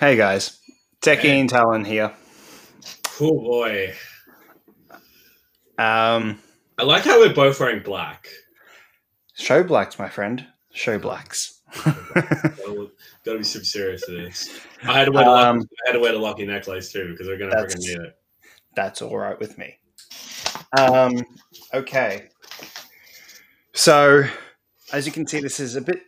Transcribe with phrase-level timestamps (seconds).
[0.00, 0.58] Hey guys,
[1.02, 1.40] Techie Hey.
[1.40, 2.12] and Talon here.
[3.20, 3.94] Oh boy.
[5.78, 6.40] Um,
[6.78, 8.28] I like how we're both wearing black.
[9.34, 10.46] show blacks, my friend.
[10.72, 11.60] Show blacks.
[11.84, 12.90] Gotta,
[13.24, 14.60] gotta be super serious with this.
[14.84, 17.12] I had to wear the lucky, Um, I had to wear the lucky necklace too
[17.12, 18.16] because we're gonna freaking need it.
[18.76, 19.76] That's all right with me.
[20.78, 21.24] Um,
[21.72, 22.28] okay.
[23.72, 24.24] So,
[24.92, 26.02] as you can see, this is a bit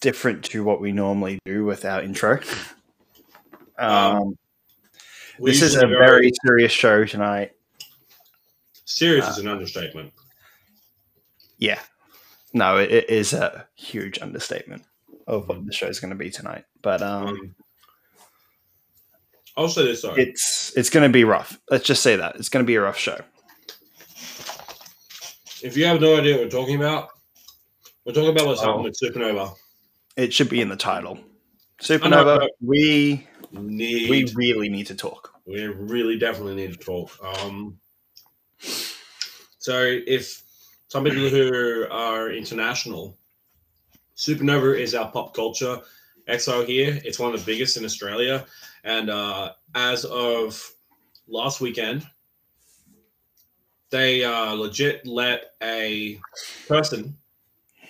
[0.00, 2.40] different to what we normally do with our intro.
[3.78, 4.36] Um,
[5.38, 7.52] We this is a very serious show tonight.
[8.84, 10.12] serious uh, is an understatement.
[11.58, 11.78] Yeah.
[12.52, 14.84] No, it, it is a huge understatement
[15.26, 16.64] of what the show is going to be tonight.
[16.82, 17.54] But um, Um,
[19.58, 20.14] I'll say this though.
[20.14, 21.58] it's it's going to be rough.
[21.70, 23.18] Let's just say that it's going to be a rough show.
[25.62, 27.08] if you have no idea what we're talking about,
[28.04, 28.66] we're talking about what's Oh.
[28.66, 29.54] happened with Supanova.
[30.16, 31.18] It should be in the title.
[31.82, 32.46] Supanova.
[32.62, 35.34] We Need we really need to talk.
[35.46, 37.10] we really definitely need to talk.
[37.24, 37.78] Um,
[39.58, 40.42] so if
[40.88, 43.16] some people who are international,
[44.16, 45.80] Supanova is our pop culture
[46.26, 47.00] exile here.
[47.04, 48.46] It's one of the biggest in Australia,
[48.84, 50.72] and uh, as of
[51.28, 52.06] last weekend,
[53.90, 56.20] they uh, legit let a
[56.68, 57.16] person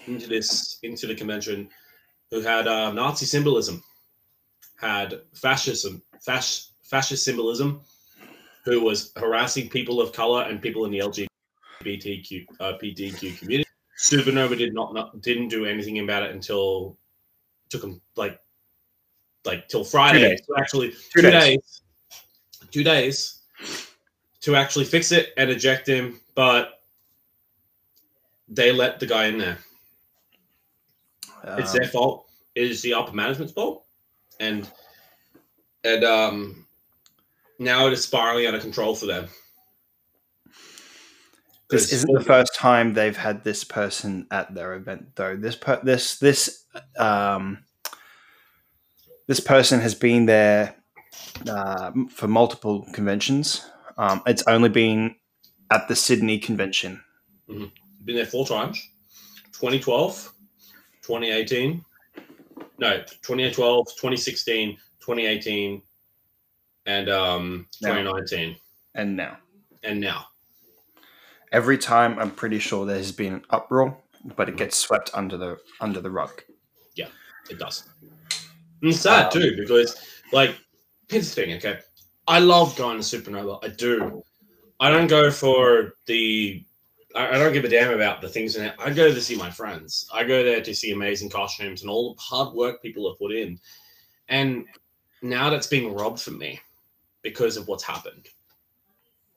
[0.06, 1.68] into this into the convention
[2.30, 3.82] who had uh, Nazi symbolism,
[4.76, 7.80] had fascism, fasc- fascist symbolism,
[8.64, 13.68] who was harassing people of color and people in the LGBTQ uh, PDQ community.
[13.98, 16.98] Supanova did not, not didn't do anything about it until
[17.70, 18.38] took them like
[19.44, 20.36] like till Friday.
[20.36, 21.42] to actually Two two, days.
[21.44, 21.82] days.
[22.70, 23.38] two days
[24.42, 26.82] to actually fix it and eject him, but
[28.48, 29.58] they let the guy in there.
[31.58, 32.28] It's Um, their fault.
[32.54, 33.85] It is the upper management's fault,
[34.40, 34.68] and
[35.84, 36.66] and um,
[37.58, 39.28] now it is spiraling out of control for them.
[41.68, 45.36] This isn't the first time they've had this person at their event, though.
[45.36, 46.64] This per- this this
[46.98, 47.64] um,
[49.26, 50.76] this person has been there
[51.48, 53.68] uh, for multiple conventions.
[53.98, 55.16] Um, it's only been
[55.70, 57.02] at the Sydney convention.
[57.48, 58.80] been there four times
[59.52, 60.32] 2012
[61.02, 61.84] 2018
[62.78, 65.82] no 2012 2016 2018
[66.86, 67.88] and um Now.
[67.94, 68.56] 2019
[68.94, 69.38] And now,
[69.82, 70.26] and now.
[71.52, 73.96] Every time, I'm pretty sure there has been an uproar,
[74.36, 76.42] but it gets swept under the under the rug.
[76.96, 77.08] Yeah,
[77.50, 77.84] it does.
[78.82, 79.96] And it's sad Um, too because
[80.32, 80.56] like
[81.08, 81.78] here's the thing okay?
[82.26, 83.64] I love going to supanova.
[83.64, 84.22] I do.
[84.80, 86.64] I don't go for the
[87.16, 88.74] I I don't give a damn about the things in it.
[88.78, 90.08] I go to see my friends.
[90.12, 93.32] I go there to see amazing costumes and all the hard work people have put
[93.32, 93.58] in.
[94.28, 94.66] And
[95.22, 96.60] now that's being robbed from me
[97.22, 98.28] because of what's happened.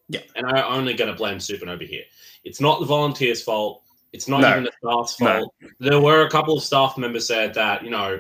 [0.09, 0.21] Yeah.
[0.35, 2.03] And I'm only going to blame Supanova here.
[2.43, 3.83] It's not the volunteers' fault.
[4.11, 4.51] It's not No.
[4.51, 5.39] even the staff's No.
[5.39, 5.55] fault.
[5.79, 8.19] There were a couple of staff members said that, you know,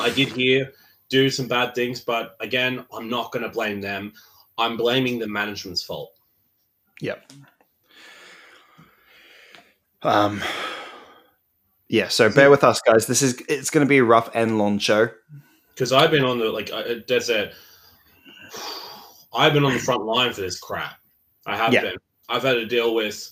[0.00, 0.72] I did hear
[1.10, 4.14] do some bad things, but again, I'm not going to blame them.
[4.56, 6.14] I'm blaming the management's fault.
[7.00, 7.32] Yep.
[10.02, 10.42] Um.
[11.88, 12.08] Yeah.
[12.08, 13.06] So bear with us, guys.
[13.06, 15.08] This is it's going to be a rough and long show.
[15.74, 17.54] because I've been on the like I- that's it.
[19.34, 20.96] I've been on the front line for this crap.
[21.46, 21.82] I have Yeah.
[21.82, 21.96] been.
[22.28, 23.28] I've had to deal with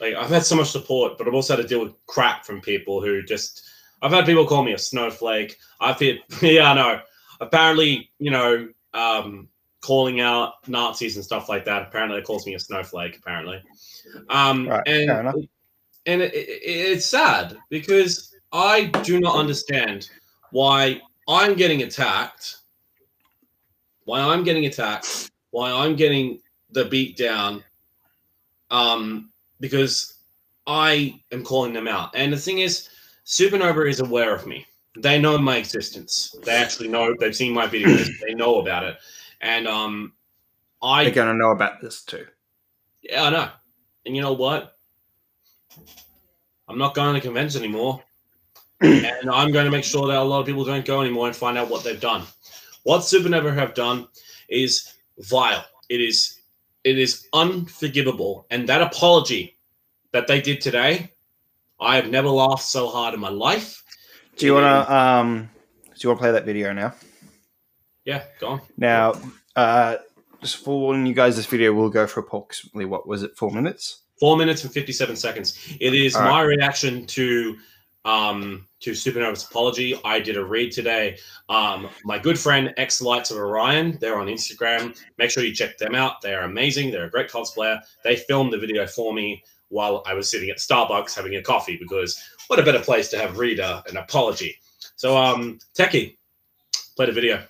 [0.00, 2.60] like I've had so much support, but I've also had to deal with crap from
[2.60, 3.62] people who just.
[4.02, 5.56] I've had people call me a snowflake.
[5.80, 6.00] I've
[6.42, 7.00] yeah, I know.
[7.40, 9.48] Apparently, you know, um,
[9.80, 11.82] calling out Nazis and stuff like that.
[11.82, 13.16] Apparently, it calls me a snowflake.
[13.16, 13.62] Apparently,
[14.28, 15.46] um, Right, and
[16.06, 20.10] and it, it, it's sad because I do not understand
[20.50, 22.58] why I'm getting attacked,
[24.04, 26.40] why I'm getting attacked, why I'm getting
[26.70, 27.64] the beat down,
[28.70, 29.30] um,
[29.60, 30.18] because
[30.66, 32.14] I am calling them out.
[32.14, 32.88] And the thing is,
[33.26, 34.66] Supanova is aware of me.
[34.96, 36.34] They know my existence.
[36.44, 37.14] They actually know.
[37.18, 38.08] They've seen my videos.
[38.26, 38.96] they know about it.
[39.40, 40.12] And um,
[40.82, 42.26] I They're going to know about this too.
[43.02, 43.48] yeah, I know.
[44.06, 44.73] And you know what?
[46.68, 48.02] I'm not going to convention anymore.
[48.80, 51.36] and I'm going to make sure that a lot of people don't go anymore and
[51.36, 52.24] find out what they've done.
[52.82, 54.08] What Supanova have done
[54.48, 55.64] is vile.
[55.88, 56.40] It is
[56.82, 58.46] it is unforgivable.
[58.50, 59.56] And that apology
[60.12, 61.12] that they did today,
[61.80, 63.82] I have never laughed so hard in my life.
[64.36, 65.48] Do you want to um?
[65.86, 66.94] Do you want to play that video now?
[68.04, 68.60] Yeah, go on.
[68.76, 69.14] Now,
[69.56, 69.96] uh,
[70.40, 73.50] just for warning you guys, this video will go for approximately what was it, four
[73.50, 74.02] minutes?
[74.20, 75.76] Four minutes and 57 seconds.
[75.80, 76.30] It is All right.
[76.30, 77.56] my reaction to
[78.04, 79.98] um, to Supanova's apology.
[80.04, 81.18] I did a read today.
[81.48, 84.98] Um, my good friend X Lights of Orion, they're on Instagram.
[85.18, 86.20] Make sure you check them out.
[86.20, 86.90] They are amazing.
[86.90, 87.80] They're a great cosplayer.
[88.02, 91.76] They filmed the video for me while I was sitting at Starbucks having a coffee
[91.76, 94.56] because what a better place to have reader an apology.
[94.96, 96.16] So, um, Techie,
[96.96, 97.42] play the video.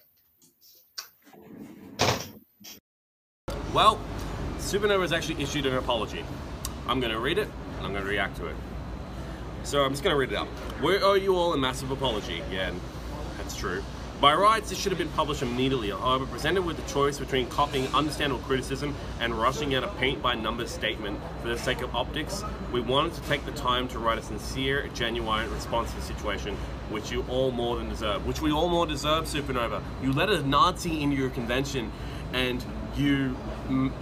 [3.75, 4.01] Well,
[4.59, 6.25] Supanova has actually issued an apology.
[6.87, 7.49] I'm to read it
[7.79, 8.57] and I'm to react to it.
[9.63, 10.49] So I'm just to read it out.
[10.83, 12.43] We owe you all a massive apology.
[12.53, 12.73] Yeah,
[13.39, 13.83] that's true.
[14.21, 15.91] By rights, this should have been published immediately.
[15.91, 21.19] However, presented with the choice between copying understandable criticism and rushing out a paint-by-numbers statement
[21.43, 22.43] for the sake of optics,
[22.73, 26.55] we wanted to take the time to write a sincere, genuine response to the situation,
[26.91, 28.25] which you all more than deserve.
[28.25, 29.83] Which we all more deserve, Supanova.
[30.03, 31.91] You let a Nazi into your convention,
[32.33, 32.65] and
[32.97, 33.37] you,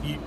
[0.04, 0.18] you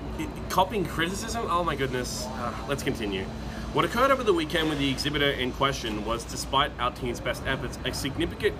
[0.49, 1.45] copying criticism.
[1.49, 2.25] Oh my goodness.
[2.25, 3.25] Uh, let's continue.
[3.73, 7.43] What occurred over the weekend with the exhibitor in question was, despite our team's best
[7.45, 8.55] efforts, a significant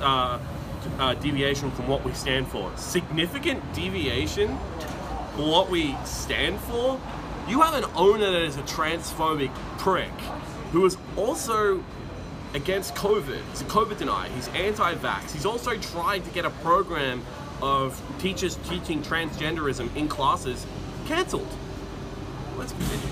[0.00, 0.38] uh,
[0.98, 2.72] uh, deviation from what we stand for.
[2.76, 4.58] Significant deviation
[5.34, 7.00] from what we stand for?
[7.48, 10.10] You have an owner that is a transphobic prick
[10.72, 11.84] who is also
[12.54, 13.40] against COVID.
[13.50, 14.28] He's a COVID denier.
[14.30, 15.30] He's anti-vax.
[15.30, 17.22] He's also trying to get a program
[17.62, 20.66] of teachers teaching transgenderism in classes
[21.10, 21.48] cancelled.
[22.56, 23.08] Let's continue.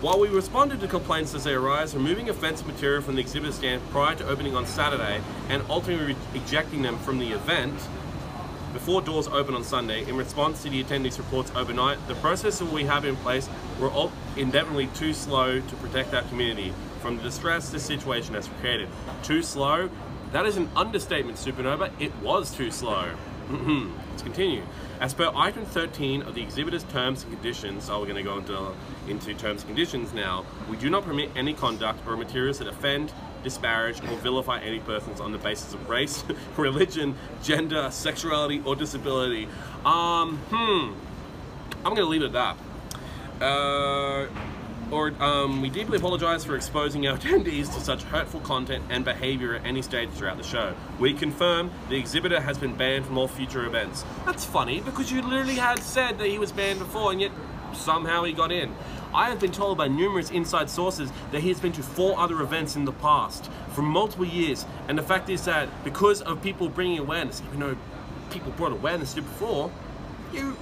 [0.00, 3.80] While we responded to complaints as they arise, removing offensive material from the exhibit stand
[3.90, 7.78] prior to opening on Saturday and ultimately ejecting them from the event
[8.72, 12.82] before doors open on Sunday in response to the attendees' reports overnight, the processes we
[12.84, 13.48] have in place
[13.80, 18.88] were indefinitely too slow to protect our community from the distress this situation has created.
[19.22, 19.88] Too slow?
[20.32, 21.92] That is an understatement, Supanova.
[22.00, 23.12] It was too slow.
[24.10, 24.64] Let's continue.
[24.98, 28.38] As per item 13 of the exhibitor's terms and conditions, so we're going to go
[28.38, 28.72] into,
[29.08, 33.12] into terms and conditions now, we do not permit any conduct or materials that offend,
[33.42, 36.24] disparage, or vilify any persons on the basis of race,
[36.56, 39.46] religion, gender, sexuality, or disability.
[39.84, 40.94] Um, hmm.
[41.84, 42.56] I'm going to leave it at
[43.38, 43.44] that.
[43.44, 44.28] Uh,
[44.90, 49.54] or um, we deeply apologize for exposing our attendees to such hurtful content and behavior
[49.54, 50.74] at any stage throughout the show.
[50.98, 54.04] We confirm the exhibitor has been banned from all future events.
[54.24, 57.32] That's funny because you literally had said that he was banned before and yet
[57.72, 58.74] somehow he got in.
[59.14, 62.40] I have been told by numerous inside sources that he has been to four other
[62.42, 64.66] events in the past for multiple years.
[64.88, 67.76] And the fact is that because of people bringing awareness, even though
[68.30, 69.70] people brought awareness to before,
[70.32, 70.56] you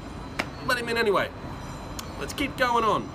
[0.66, 1.30] let him in anyway.
[2.20, 3.08] Let's keep going on.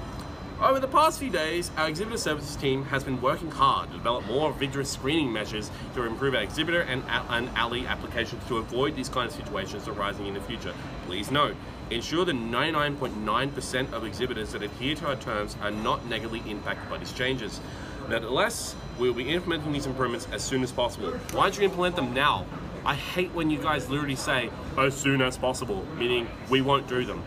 [0.62, 4.26] Over the past few days, our exhibitor services team has been working hard to develop
[4.26, 9.08] more vigorous screening measures to improve our exhibitor and, and alley applications to avoid these
[9.08, 10.74] kind of situations arising in the future.
[11.06, 11.56] Please note,
[11.92, 16.98] ensure that 99.9% of exhibitors that adhere to our terms are not negatively impacted by
[16.98, 17.62] these changes.
[18.10, 21.12] Nevertheless, we will be implementing these improvements as soon as possible.
[21.32, 22.46] Why don't you implement them now?
[22.84, 27.06] I hate when you guys literally say, as soon as possible, meaning we won't do
[27.06, 27.24] them.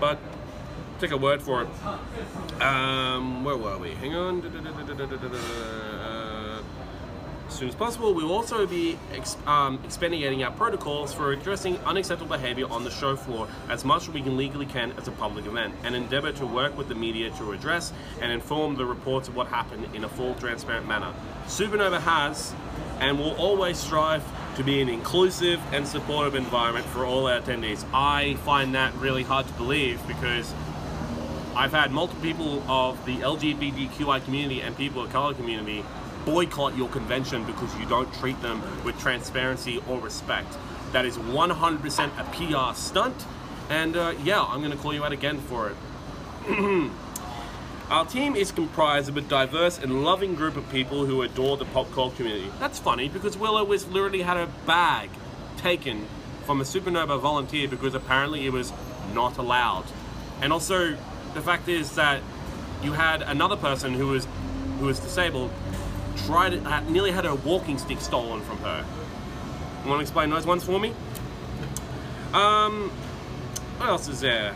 [0.00, 0.18] But
[0.98, 2.62] take a word for it.
[2.62, 3.94] Um, where were we?
[3.94, 4.42] Hang on.
[4.42, 6.62] Uh,
[7.48, 11.78] as soon as possible, we will also be ex um, expediting our protocols for addressing
[11.78, 15.12] unacceptable behavior on the show floor as much as we can legally can as a
[15.12, 19.28] public event, and endeavor to work with the media to address and inform the reports
[19.28, 21.12] of what happened in a full, transparent manner.
[21.46, 22.54] Supanova has
[23.00, 24.22] and will always strive
[24.56, 27.84] to be an inclusive and supportive environment for all our attendees.
[27.94, 30.52] I find that really hard to believe because
[31.58, 35.84] I've had multiple people of the LGBTQI community and people of color community
[36.24, 40.56] boycott your convention because you don't treat them with transparency or respect.
[40.92, 42.24] That is 100% a
[42.70, 43.26] PR stunt,
[43.68, 45.76] and uh, yeah, I'm going to call you out again for it.
[47.90, 51.64] Our team is comprised of a diverse and loving group of people who adore the
[51.64, 52.52] pop culture community.
[52.60, 55.10] That's funny because Willow was literally had a bag
[55.56, 56.06] taken
[56.44, 58.72] from a supanova volunteer because apparently it was
[59.12, 59.86] not allowed.
[60.40, 60.96] And also,
[61.34, 62.22] the fact is that
[62.82, 64.26] you had another person who was
[64.78, 65.50] who was disabled
[66.26, 68.84] tried uh, nearly had her walking stick stolen from her.
[69.82, 70.92] You want to explain those ones for me?
[72.32, 72.90] Um,
[73.78, 74.54] what else is there?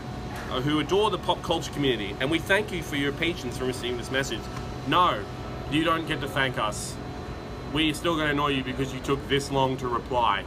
[0.51, 3.65] Uh, who adore the pop culture community, and we thank you for your patience for
[3.65, 4.41] receiving this message.
[4.87, 5.23] No,
[5.71, 6.95] you don't get to thank us.
[7.73, 10.43] We're still going to annoy you because you took this long to reply.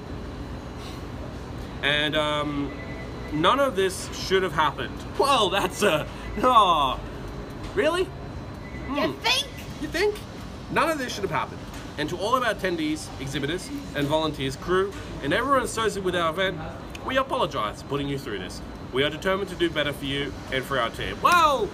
[1.83, 2.71] And um,
[3.33, 4.97] none of this should have happened.
[5.18, 6.06] Well, that's a...
[6.42, 7.00] Oh,
[7.75, 8.04] really?
[8.87, 8.97] Hmm.
[8.97, 9.49] You think?
[9.80, 10.16] You think?
[10.71, 11.61] None of this should have happened.
[11.99, 14.92] And to all of our attendees, exhibitors, and volunteers, crew,
[15.23, 16.59] and everyone associated with our event,
[17.06, 18.61] we apologize for putting you through this.
[18.92, 21.16] We are determined to do better for you and for our team.
[21.23, 21.68] Well,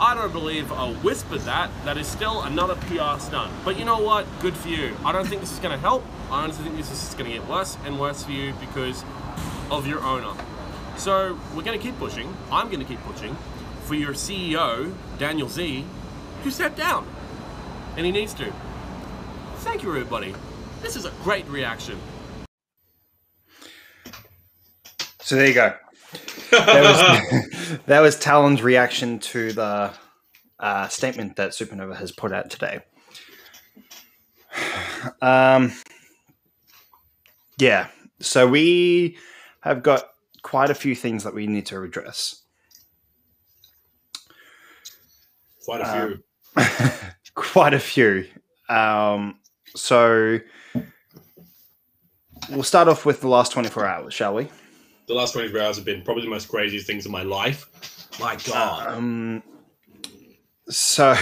[0.00, 1.70] I don't believe a whisper that.
[1.84, 3.52] That is still another PR stunt.
[3.64, 4.26] But you know what?
[4.40, 4.96] Good for you.
[5.04, 6.04] I don't think this is going to help.
[6.30, 9.04] I honestly think this is going to get worse and worse for you because
[9.70, 10.34] of your owner.
[10.98, 12.36] So we're going to keep pushing.
[12.50, 13.36] I'm going to keep pushing
[13.84, 15.84] for your CEO, Daniel Z,
[16.42, 17.06] to step down.
[17.96, 18.52] And he needs to.
[19.58, 20.34] Thank you, everybody.
[20.82, 21.98] This is a great reaction.
[25.20, 25.74] So there you go.
[26.50, 29.92] That was, that was Talon's reaction to the
[30.58, 32.80] uh, statement that Supanova has put out today.
[35.22, 35.72] Um,
[37.58, 37.86] yeah,
[38.18, 39.16] so we
[39.60, 40.08] have got
[40.48, 42.42] quite a few things that we need to address.
[45.66, 46.22] Quite a Um,
[46.56, 46.64] few.
[47.34, 48.26] quite a few.
[48.70, 49.40] Um,
[49.76, 50.38] so
[52.48, 54.48] we'll start off with the last 24 hours, shall we?
[55.06, 57.66] the last 24 hours have been probably the most craziest things in my life.
[58.20, 58.88] My God.
[58.88, 59.42] Um,
[60.68, 61.14] so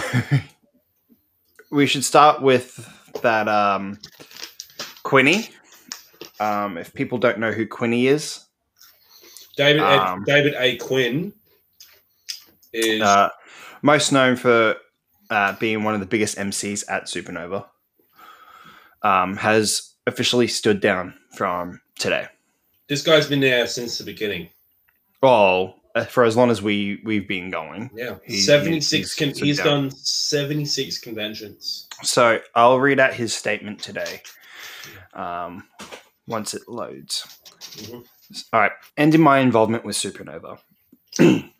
[1.71, 2.89] we should start with
[3.23, 3.99] that um,
[5.05, 5.51] Quinny.
[6.41, 8.46] Um, if people don't know who Quinny is,
[9.57, 10.77] David um, David A.
[10.77, 11.33] Quinn
[12.73, 13.31] is uh,
[13.83, 14.77] most known for
[15.31, 17.67] uh, being one of the biggest MCs at Supanova,
[19.03, 22.27] um, has officially stood down from today.
[22.89, 24.49] this guy's been there since the beginning.
[25.23, 27.91] Well, uh, for as long as we we've been going.
[27.95, 31.89] Yeah, He- 76 he's- con- he's done 76 conventions.
[32.03, 34.23] So I'll read out his statement today.
[35.15, 35.67] Um,
[36.29, 37.25] once it loads.
[37.77, 38.05] Mhm.
[38.53, 38.73] All right.
[38.97, 40.59] Ending my involvement with Supanova.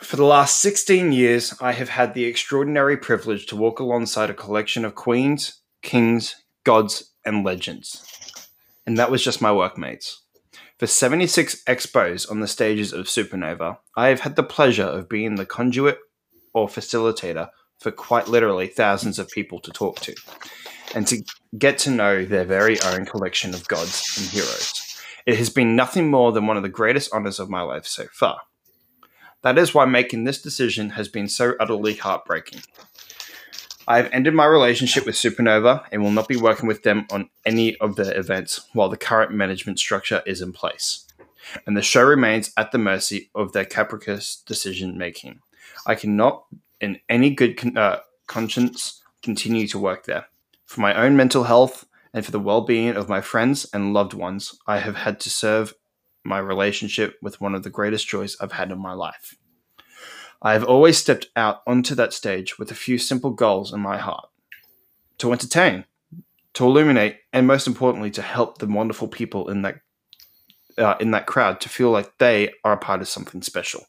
[0.00, 4.34] For the last 16 years, I have had the extraordinary privilege to walk alongside a
[4.34, 8.04] collection of queens, kings, gods, and legends.
[8.86, 10.22] And that was just my workmates.
[10.78, 15.36] For 76 expos on the stages of Supanova, I have had the pleasure of being
[15.36, 15.98] the conduit
[16.52, 20.14] or facilitator for quite literally thousands of people to talk to
[20.94, 21.22] and to
[21.58, 24.72] get to know their very own collection of gods and heroes.
[25.26, 28.06] It has been nothing more than one of the greatest honors of my life so
[28.12, 28.40] far.
[29.42, 32.62] That is why making this decision has been so utterly heartbreaking.
[33.86, 37.28] I have ended my relationship with Supanova and will not be working with them on
[37.44, 41.06] any of their events while the current management structure is in place.
[41.66, 45.40] And the show remains at the mercy of their capricious decision making.
[45.86, 46.46] I cannot,
[46.80, 50.26] in any good con- uh, conscience, continue to work there.
[50.74, 54.12] For my own mental health and for the well being of my friends and loved
[54.12, 55.72] ones, I have had to serve
[56.24, 59.36] my relationship with one of the greatest joys I've had in my life.
[60.42, 63.98] I have always stepped out onto that stage with a few simple goals in my
[63.98, 64.28] heart
[65.18, 65.84] to entertain,
[66.54, 69.76] to illuminate, and most importantly, to help the wonderful people in that.
[70.76, 73.86] Uh, in that crowd to feel like they are a part of something special.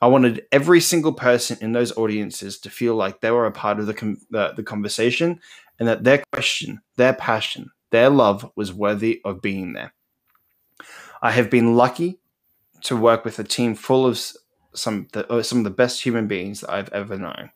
[0.00, 3.80] I wanted every single person in those audiences to feel like they were a part
[3.80, 5.40] of the com- the conversation
[5.78, 9.92] and that their question, their passion, their love was worthy of being there.
[11.22, 12.20] I have been lucky
[12.82, 14.20] to work with a team full of
[14.74, 17.50] some the, uh, some of the best human beings that I've ever known.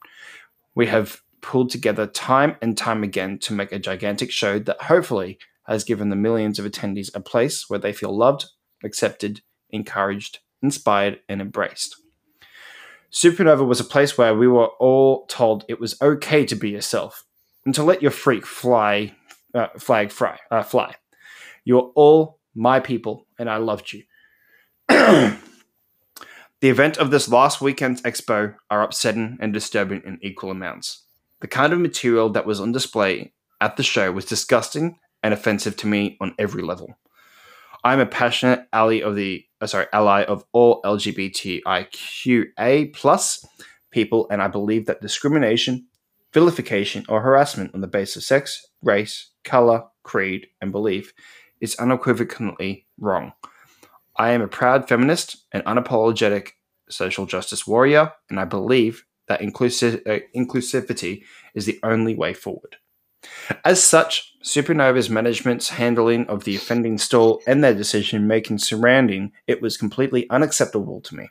[0.74, 5.38] We have pulled together time and time again to make a gigantic show that hopefully
[5.64, 8.46] has given the millions of attendees a place where they feel loved,
[8.82, 11.96] accepted, encouraged, inspired, and embraced.
[13.12, 17.24] Supanova was a place where we were all told it was okay to be yourself
[17.64, 19.14] and to let your freak fly,
[19.54, 20.94] uh, flag fly, uh, fly.
[21.64, 24.02] You're all my people, and I loved you.
[24.88, 25.38] the
[26.62, 31.04] event of this last weekend's expo are upsetting and disturbing in equal amounts.
[31.40, 35.76] The kind of material that was on display at the show was disgusting and offensive
[35.78, 36.96] to me on every level.
[37.84, 43.44] I'm a passionate ally of the uh, sorry ally of all LGBTIQA plus
[43.90, 45.86] people, and I believe that discrimination,
[46.32, 51.12] vilification, or harassment on the basis of sex, race, color, creed, and belief
[51.60, 53.32] is unequivocally wrong.
[54.16, 56.50] I am a proud feminist and unapologetic
[56.88, 61.22] social justice warrior, and I believe that uh, inclusivity
[61.54, 62.76] is the only way forward.
[63.64, 69.60] As such, Supanova's management's handling of the offending stall and their decision making surrounding it
[69.60, 71.28] was completely unacceptable to me.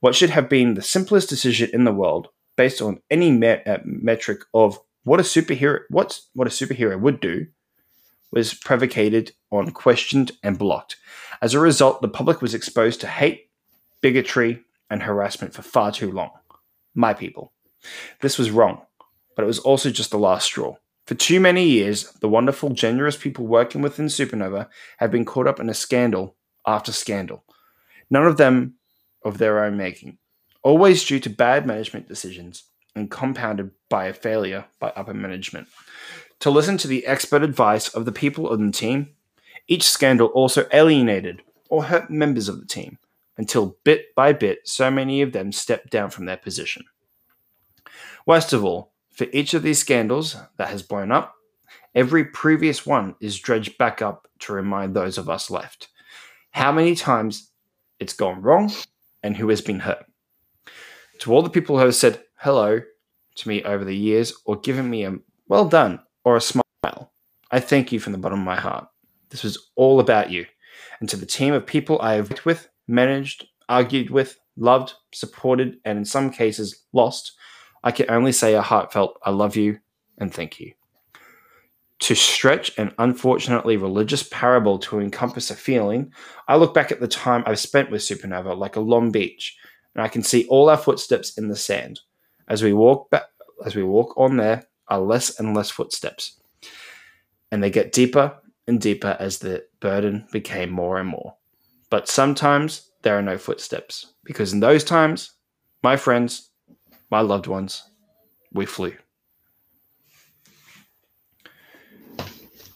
[0.00, 2.28] What should have been the simplest decision in the world,
[2.60, 7.18] based on any met, uh, metric of what a superhero what what a superhero would
[7.18, 7.46] do,
[8.32, 10.96] was provocated on, questioned, and blocked.
[11.40, 13.48] As a result, the public was exposed to hate,
[14.02, 16.32] bigotry, and harassment for far too long.
[16.94, 17.54] My people.
[18.20, 18.82] This was wrong,
[19.34, 20.76] but it was also just the last straw.
[21.06, 25.60] For too many years, the wonderful, generous people working within Supanova have been caught up
[25.60, 26.36] in a scandal
[26.66, 27.42] after scandal,
[28.10, 28.74] none of them
[29.24, 30.18] of their own making.
[30.62, 32.64] Always due to bad management decisions
[32.94, 35.68] and compounded by a failure by upper management.
[36.40, 39.10] To listen to the expert advice of the people on the team,
[39.68, 42.98] each scandal also alienated or hurt members of the team
[43.36, 46.84] until bit by bit so many of them stepped down from their position.
[48.26, 51.34] Worst of all, for each of these scandals that has blown up,
[51.94, 55.88] every previous one is dredged back up to remind those of us left
[56.52, 57.50] how many times
[57.98, 58.72] it's gone wrong
[59.22, 60.04] and who has been hurt.
[61.20, 62.80] To all the people who have said hello
[63.34, 67.12] to me over the years or given me a well done or a smile,
[67.50, 68.88] I thank you from the bottom of my heart.
[69.28, 70.46] This was all about you.
[70.98, 75.76] And to the team of people I have worked with, managed, argued with, loved, supported,
[75.84, 77.32] and in some cases lost,
[77.84, 79.78] I can only say a heartfelt I love you
[80.16, 80.72] and thank you.
[82.00, 86.14] To stretch an unfortunately religious parable to encompass a feeling,
[86.48, 89.58] I look back at the time I've spent with Supernova like a long beach,
[89.94, 92.00] and I can see all our footsteps in the sand.
[92.48, 93.24] As we walk back,
[93.64, 96.40] as we walk on there, are less and less footsteps,
[97.50, 101.34] and they get deeper and deeper as the burden became more and more.
[101.90, 105.32] But sometimes there are no footsteps because in those times,
[105.82, 106.50] my friends,
[107.10, 107.82] my loved ones,
[108.52, 108.94] we flew.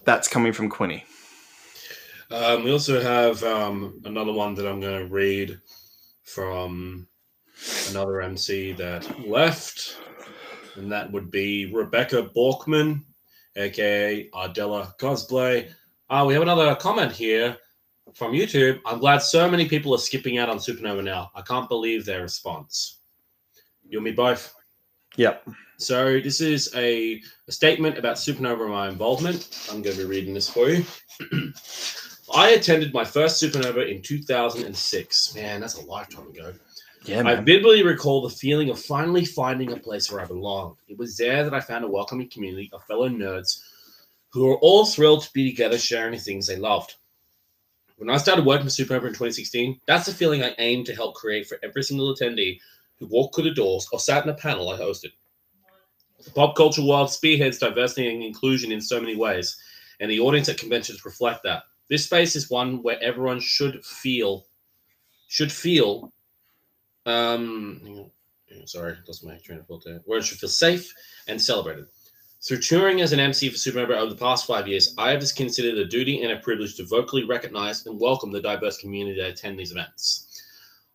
[0.05, 1.05] That's coming from Quinny.
[2.31, 5.61] Um, we also have um, another one that I'm going to read
[6.25, 7.07] from
[7.91, 9.99] another MC that left,
[10.77, 13.05] and that would be Rebecca Borkman,
[13.57, 15.71] aka Ardella Cosplay.
[16.11, 17.57] Uh, we have another comment here
[18.13, 18.81] from YouTube.
[18.85, 21.31] I'm glad so many people are skipping out on Supanova now.
[21.35, 23.01] I can't believe their response.
[23.89, 24.53] You and me both.
[25.17, 25.49] Yep.
[25.79, 29.69] So this is a, a statement about Supanova and my involvement.
[29.71, 30.85] I'm going to be reading this for you.
[32.33, 35.35] I attended my first Supanova in 2006.
[35.35, 36.55] Man, that's a lifetime ago.
[37.05, 40.77] Yeah, I vividly recall the feeling of finally finding a place where I belonged.
[40.89, 43.63] It was there that I found a welcoming community of fellow nerds
[44.31, 46.95] who were all thrilled to be together sharing the things they loved.
[47.99, 51.15] When I started working for Supanova in 2016, that's the feeling I aimed to help
[51.15, 52.59] create for every single attendee
[52.99, 55.13] who walked through the doors or sat in a panel I hosted.
[56.25, 59.59] The pop culture world spearheads diversity and inclusion in so many ways,
[60.01, 61.65] and the audience at conventions reflect that.
[61.89, 64.47] This space is one where everyone should feel
[65.29, 66.13] should feel
[67.07, 68.11] um.
[68.67, 70.01] Sorry, lost my train of thought there.
[70.05, 70.93] Where it should feel safe
[71.27, 71.87] and celebrated.
[72.47, 75.79] Through touring as an MC for Supanova over the past five years, I have considered
[75.79, 79.59] a duty and a privilege to vocally recognize and welcome the diverse community that attend
[79.59, 80.43] these events.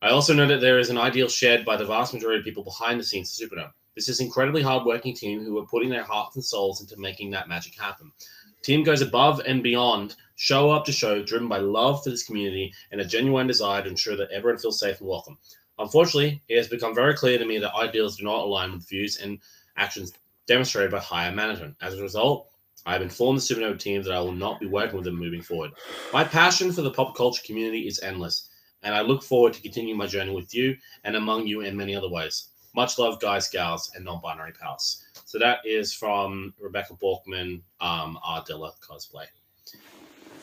[0.01, 2.63] I also know that there is an ideal shared by the vast majority of people
[2.63, 3.71] behind the scenes of Supanova.
[3.99, 7.31] This is an incredibly hardworking team who are putting their hearts and souls into making
[7.31, 8.13] that magic happen.
[8.61, 12.73] Team goes above and beyond, show up to show, driven by love for this community
[12.93, 15.37] and a genuine desire to ensure that everyone feels safe and welcome.
[15.79, 19.17] Unfortunately, it has become very clear to me that ideals do not align with views
[19.17, 19.37] and
[19.75, 20.13] actions
[20.47, 21.75] demonstrated by higher management.
[21.81, 22.51] As a result,
[22.85, 25.41] I have informed the Supanova team that I will not be working with them moving
[25.41, 25.71] forward.
[26.13, 28.47] My passion for the pop culture community is endless,
[28.81, 31.93] and I look forward to continuing my journey with you and among you in many
[31.93, 32.45] other ways.
[32.79, 35.03] Much love, guys, gals, and non-binary pals.
[35.25, 39.25] So that is from Rebecca Borkman, um, Ardilla cosplay.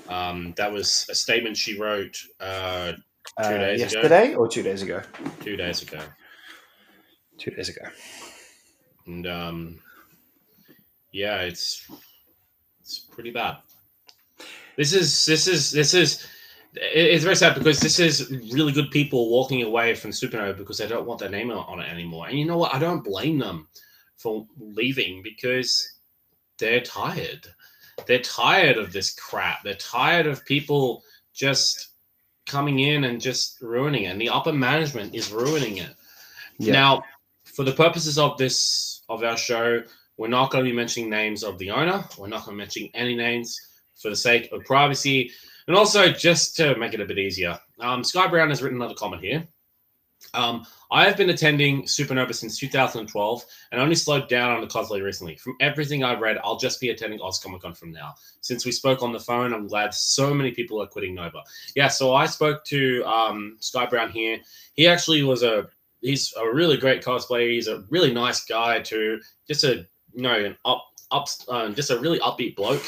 [0.07, 2.93] Um, that was a statement she wrote uh,
[3.39, 4.01] Uh, days ago.
[4.03, 5.01] yesterday or two days ago?
[5.41, 5.99] two days ago,
[7.39, 7.87] Two days ago.
[9.07, 9.79] and um,
[11.13, 11.89] yeah, it's
[12.83, 13.57] it's pretty bad.
[14.77, 16.27] This is this is this is
[16.77, 20.87] it's very sad because this is really good people walking away from Supanova because they
[20.87, 22.29] don't want their name on it anymore.
[22.29, 22.75] And you know what?
[22.75, 23.69] I don't blame them
[24.17, 26.01] for leaving because
[26.59, 27.47] they're tired.
[28.07, 29.63] They're tired of this crap.
[29.63, 31.89] They're tired of people just
[32.47, 34.09] coming in and just ruining it.
[34.09, 35.95] And the upper management is ruining it.
[36.59, 36.73] Yeah.
[36.73, 37.05] Now,
[37.45, 39.83] for the purposes of this of our show,
[40.17, 42.05] we're not going to be mentioning names of the owner.
[42.19, 43.59] We're not going to mention any names
[44.01, 45.31] for the sake of privacy,
[45.67, 47.59] and also just to make it a bit easier.
[47.81, 49.47] Um, Sky Brown has written another comment here.
[50.35, 55.03] Um, I have been attending Supanova since 2012 and only slowed down on the cosplay
[55.03, 55.37] recently.
[55.37, 58.15] From everything I've read, I'll just be attending Oz Comic Con from now.
[58.41, 61.43] Since we spoke on the phone, I'm glad so many people are quitting Nova.
[61.75, 64.39] Yeah, so I spoke to um, Sky Brown here.
[64.75, 65.69] He actually was a
[66.01, 67.51] he's a really great cosplayer.
[67.51, 69.21] He's a really nice guy too.
[69.49, 72.85] Just a you know an up up uh, just a really upbeat bloke.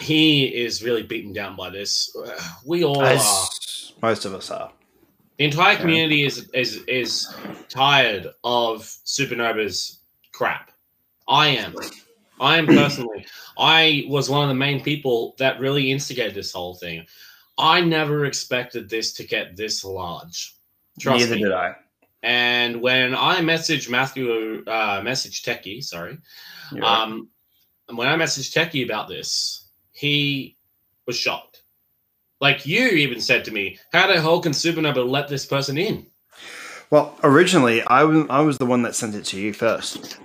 [0.00, 2.14] He is really beaten down by this.
[2.64, 3.46] We all are.
[4.02, 4.72] Most of us are.
[5.38, 5.80] The entire Yeah.
[5.80, 7.26] community is is is
[7.68, 9.98] tired of supanovas
[10.32, 10.70] crap.
[11.26, 11.74] I am.
[12.40, 13.26] I am personally.
[13.58, 17.06] I was one of the main people that really instigated this whole thing.
[17.58, 20.54] I never expected this to get this large.
[21.00, 21.42] Trust Neither me.
[21.44, 21.74] did I.
[22.22, 26.18] And when I messaged Matthew, uh, message Techie, sorry,
[26.82, 27.28] um,
[27.92, 29.63] when I messaged Techie about this,
[29.94, 30.56] he
[31.06, 31.62] was shocked.
[32.40, 36.04] Like you even said to me, "How the hell can Supanova let this person in?"
[36.90, 40.18] Well, originally, I was I was the one that sent it to you first.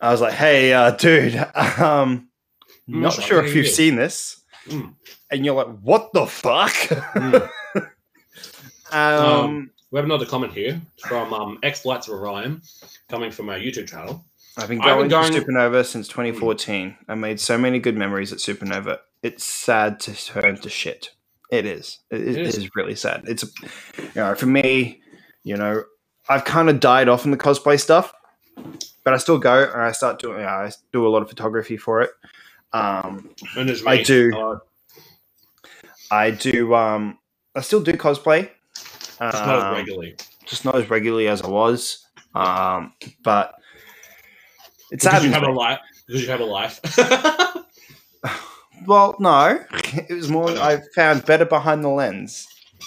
[0.00, 1.34] I was like, "Hey, uh, dude,
[1.78, 2.28] um,
[2.88, 3.74] Mm, not sure if you you've did.
[3.74, 4.94] seen this," Mm.
[5.30, 7.50] and you're like, "What the fuck?" Mm.
[8.92, 12.62] um, We have another comment here from um, X Flights of Orion,
[13.08, 14.24] coming from our YouTube channel.
[14.58, 16.96] I've been I've going, to Supanova since 2014.
[17.08, 18.98] I made so many good memories at Supanova.
[19.22, 21.10] It's sad to turn to shit.
[21.50, 22.00] It is.
[22.10, 22.56] It, it It is.
[22.58, 22.70] is.
[22.74, 23.22] really sad.
[23.26, 23.44] It's,
[23.98, 25.00] you know, for me,
[25.44, 25.84] you know,
[26.28, 28.12] I've kind of died off in the cosplay stuff,
[29.04, 30.38] but I still go and I start doing.
[30.38, 32.10] You know, I do a lot of photography for it.
[32.72, 34.58] Um, And there's I do.
[36.10, 36.74] I do.
[36.74, 37.18] Um,
[37.54, 38.50] I still do cosplay.
[38.74, 40.16] just not Um, as regularly.
[40.44, 42.04] just not as regularly as I was.
[42.34, 42.92] Um,
[43.22, 43.54] but
[44.90, 45.80] it's Because you have a life.
[46.06, 46.80] Because you have a life.
[48.86, 50.48] Well, no, it was more.
[50.50, 52.46] I found better behind the lens.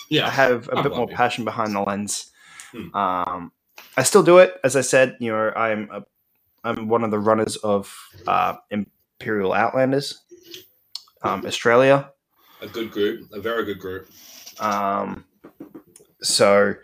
[0.10, 1.16] Yeah, I have a I bit more you.
[1.16, 2.32] passion behind the lens.
[2.72, 2.96] Hmm.
[2.96, 3.52] Um,
[3.98, 5.18] I still do it, as I said.
[5.20, 6.04] You know, I'm a,
[6.64, 7.94] I'm one of the runners of
[8.26, 10.22] uh, Imperial Outlanders,
[11.24, 12.10] um, Australia.
[12.62, 13.30] A good group.
[13.34, 14.10] A very good group.
[14.60, 15.26] Um,
[16.22, 16.76] so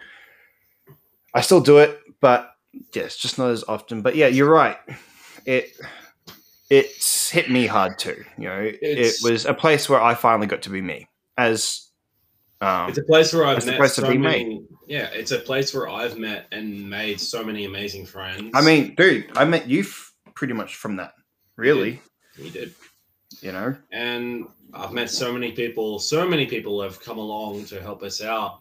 [1.34, 2.52] I still do it, but
[2.94, 4.02] yes, just not as often.
[4.02, 4.78] But yeah, you're right.
[5.46, 5.72] It
[6.70, 8.24] it's hit me hard too.
[8.38, 11.84] You know, It's- it was a place where I finally got to be me as
[12.60, 14.66] um, It's a place where I've met so many.
[14.88, 18.52] Yeah, it's a place where I've met and made so many amazing friends.
[18.56, 21.14] I mean, dude, I met you f- pretty much from that.
[21.56, 22.02] Really,
[22.42, 22.74] we did.
[23.42, 23.76] you know.
[23.92, 26.00] and I've met so many people.
[26.00, 28.60] So many people have come along to help us out.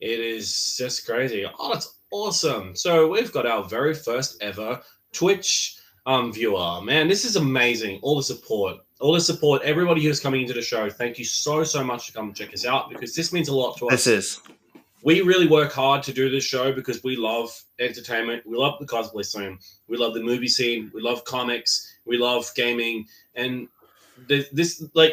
[0.00, 1.44] It is just crazy.
[1.58, 2.74] Oh, it's awesome!
[2.76, 4.80] So we've got our very first ever
[5.12, 6.80] Twitch um, viewer.
[6.82, 7.98] Man, this is amazing.
[8.02, 9.62] All the support, all the support.
[9.62, 12.54] Everybody who's coming into the show, thank you so so much to come and check
[12.54, 14.04] us out because this means a lot to us.
[14.04, 14.40] This is
[15.04, 18.42] we really work hard to do this show because we love entertainment.
[18.46, 19.58] We love the cosplay scene.
[19.86, 20.90] We love the movie scene.
[20.94, 21.98] We love comics.
[22.06, 23.06] We love gaming.
[23.34, 23.68] And
[24.28, 25.12] th- this, like,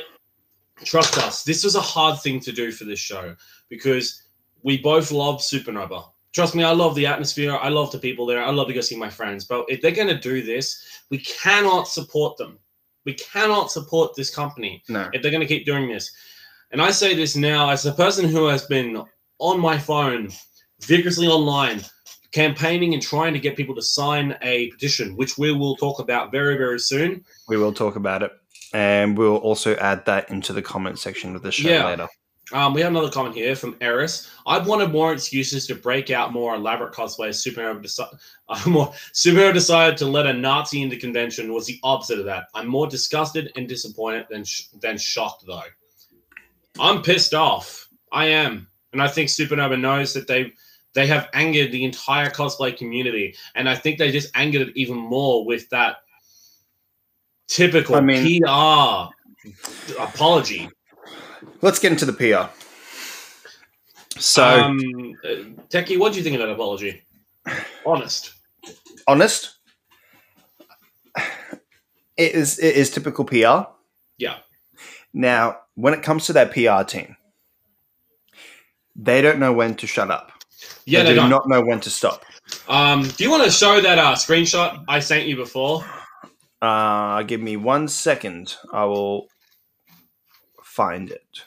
[0.86, 3.36] trust us, this was a hard thing to do for this show
[3.68, 4.24] because
[4.64, 6.06] we both love Supanova.
[6.34, 7.58] Trust me, I love the atmosphere.
[7.58, 8.42] I love the people there.
[8.42, 9.46] I love to go see my friends.
[9.46, 12.58] But if they're going to do this, we cannot support them.
[13.06, 15.10] We cannot support this company no.
[15.12, 16.12] if they're going to keep doing this.
[16.72, 19.04] And I say this now as a person who has been
[19.40, 20.30] on my phone,
[20.82, 21.82] vigorously online,
[22.32, 26.32] campaigning and trying to get people to sign a petition, which we will talk about
[26.32, 27.26] very, very soon.
[27.50, 28.32] We will talk about it,
[28.74, 31.86] and we'll also add that into the comment section of the show Yeah.
[31.88, 32.08] later.
[32.54, 34.30] Um, we have another comment here from Eris.
[34.46, 37.40] I've wanted more excuses to break out more elaborate cosplays.
[37.40, 42.20] Supanova, deci- uh, more, Supanova decided to let a Nazi into convention was the opposite
[42.20, 42.46] of that.
[42.54, 45.62] I'm more disgusted and disappointed than sh- than shocked though.
[46.80, 47.88] I'm pissed off.
[48.12, 50.54] I am, and I think Supanova knows that they
[50.94, 54.98] they have angered the entire cosplay community, and I think they just angered it even
[54.98, 55.98] more with that
[57.48, 59.08] typical I mean- PR
[60.02, 60.70] apology.
[61.62, 62.52] Let's get into the PR.
[64.20, 64.80] So, um,
[65.70, 67.02] Techie, what do you think of that apology?
[67.86, 68.34] Honest.
[69.08, 69.58] honest,
[72.18, 73.72] it is it is typical PR.
[74.18, 74.38] Yeah.
[75.14, 77.18] Now, when it comes to that PR team,
[78.96, 80.32] they don't know when to shut up.
[80.86, 81.30] Yeah, they, they do don't.
[81.30, 82.24] not know when to stop.
[82.68, 85.84] Um, do you want to show that uh, screenshot I sent you before?
[86.62, 88.56] Uh, give me one second.
[88.72, 89.28] I will
[90.72, 91.44] find it.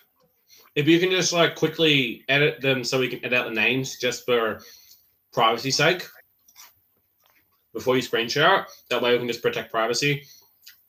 [0.74, 3.98] If you can just like quickly edit them so we can edit out the names
[3.98, 4.60] just for
[5.32, 6.06] privacy sake
[7.72, 8.66] before you screen share.
[8.90, 10.24] That way we can just protect privacy.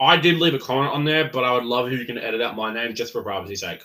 [0.01, 2.41] I did leave a comment on there, but I would love if you can edit
[2.41, 3.81] out my name just for privacy sake.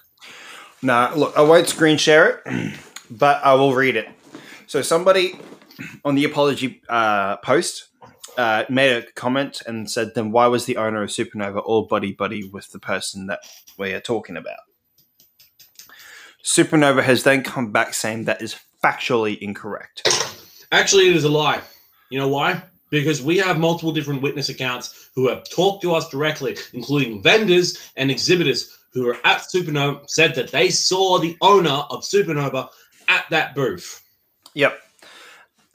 [0.82, 2.74] Nah, look, I won't screen share it,
[3.10, 4.08] but I will read it.
[4.66, 5.38] So somebody
[6.04, 7.89] on the apology uh, post
[8.36, 12.12] uh, made a comment and said, "Then why was the owner of Supanova all buddy
[12.12, 13.40] buddy with the person that
[13.78, 14.60] we are talking about?"
[16.44, 20.08] Supanova has then come back saying that is factually incorrect.
[20.72, 21.60] Actually, it is a lie.
[22.10, 22.62] You know why?
[22.90, 27.92] Because we have multiple different witness accounts who have talked to us directly, including vendors
[27.96, 32.68] and exhibitors who are at Supanova, said that they saw the owner of Supernova
[33.08, 34.02] at that booth.
[34.54, 34.80] Yep.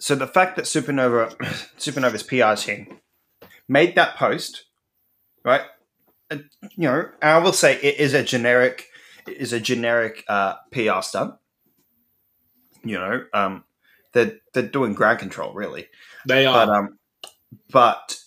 [0.06, 1.36] So the fact that Supanova,
[1.80, 3.00] Supanova's PR team
[3.68, 4.66] made that post,
[5.44, 5.64] right?
[6.30, 6.38] uh,
[6.76, 8.86] You know, I will say it is a generic,
[9.28, 11.34] it is a generic uh, PR stunt.
[12.84, 13.64] You know, um,
[14.14, 15.88] they're they're doing ground control really.
[16.28, 16.68] They are.
[16.68, 17.00] But um,
[17.72, 18.20] but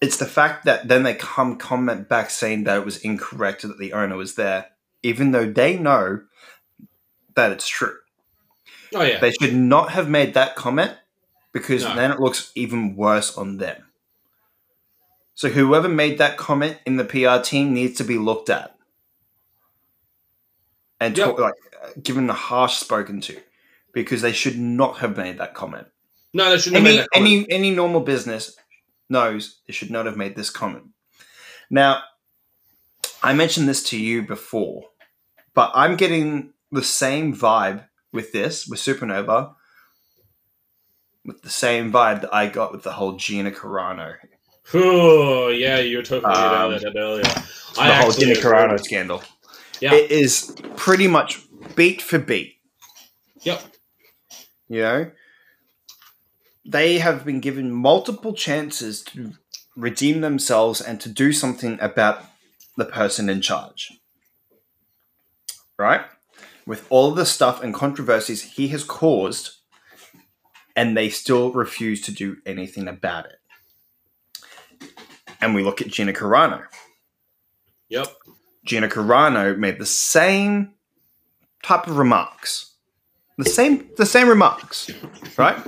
[0.00, 3.78] it's the fact that then they come comment back saying that it was incorrect that
[3.78, 4.68] the owner was there,
[5.02, 6.22] even though they know
[7.36, 7.98] that it's true.
[8.94, 9.18] Oh yeah.
[9.20, 10.92] They should not have made that comment
[11.52, 11.94] because No.
[11.94, 13.84] then it looks even worse on them.
[15.34, 18.76] So whoever made that comment in the PR team needs to be looked at
[21.00, 21.26] and Yep.
[21.26, 21.54] talk, like
[22.02, 23.40] given a harsh spoken to
[23.92, 25.86] because they should not have made that comment.
[26.32, 27.48] no, they shouldn't have made Any that comment.
[27.50, 28.56] any any normal business
[29.08, 30.86] knows they should not have made this comment.
[31.70, 32.02] Now,
[33.22, 34.84] I mentioned this to you before,
[35.54, 39.54] but I'm getting the same vibe with this with Supanova,
[41.24, 44.14] with the same vibe that I got with the whole Gina Carano,
[44.72, 47.22] Oh yeah, you were talking about Um, that earlier.
[47.24, 48.42] the I whole Gina agree.
[48.42, 49.22] Carano scandal.
[49.80, 49.92] Yeah.
[49.92, 51.40] It is pretty much
[51.74, 52.54] beat for beat.
[53.42, 53.62] Yep.
[54.68, 55.10] You know,
[56.64, 59.32] they have been given multiple chances to
[59.76, 62.24] redeem themselves and to do something about
[62.78, 63.92] the person in charge.
[65.78, 66.02] Right?
[66.66, 69.56] With all of the stuff and controversies he has caused,
[70.74, 73.38] and they still refuse to do anything about it.
[75.40, 76.64] And we look at Gina Carano.
[77.88, 78.08] Yep.
[78.64, 80.72] Gina Carano made the same
[81.62, 82.74] type of remarks.
[83.36, 84.90] The same the same remarks,
[85.36, 85.58] right?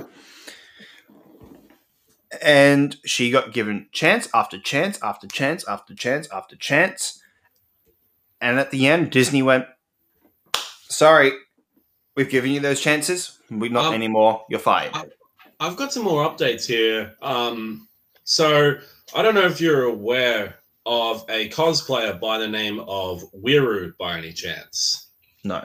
[2.41, 7.21] And she got given chance after chance after chance after chance after chance.
[8.39, 9.65] And at the end, Disney went,
[10.89, 11.31] Sorry,
[12.15, 13.37] we've given you those chances.
[13.49, 14.45] We not Um, anymore.
[14.49, 14.93] You're fired.
[15.59, 17.15] I've got some more updates here.
[17.21, 17.87] Um,
[18.23, 18.75] so
[19.15, 24.17] I don't know if you're aware of a cosplayer by the name of Wiru by
[24.17, 25.07] any chance.
[25.43, 25.63] no.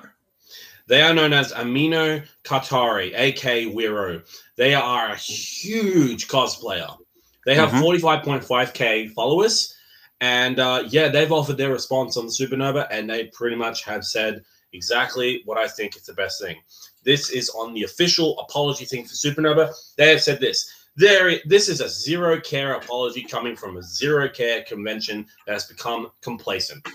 [0.89, 4.23] They are known as Amino Katari, aka Wiru.
[4.57, 6.99] They are a huge cosplayer.
[7.47, 7.81] They have Mhm.
[7.81, 9.75] 45.5k followers.
[10.21, 14.05] And uh, yeah, they've offered their response on the Supanova, and they pretty much have
[14.05, 16.57] said exactly what I think is the best thing.
[17.05, 19.73] This is on the official apology thing for Supanova.
[19.97, 20.89] They have said this.
[20.95, 25.65] There, this is a zero care apology coming from a zero care convention that has
[25.65, 26.87] become complacent.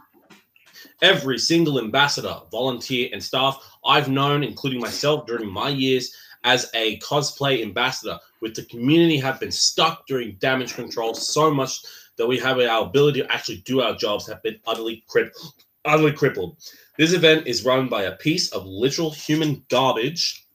[1.01, 6.99] Every single ambassador, volunteer, and staff I've known, including myself during my years as a
[6.99, 11.81] cosplay ambassador with the community, have been stuck during damage control so much
[12.17, 15.65] that we have our ability to actually do our jobs have been utterly crippled.
[15.87, 16.57] Utterly crippled.
[16.97, 20.45] This event is run by a piece of literal human garbage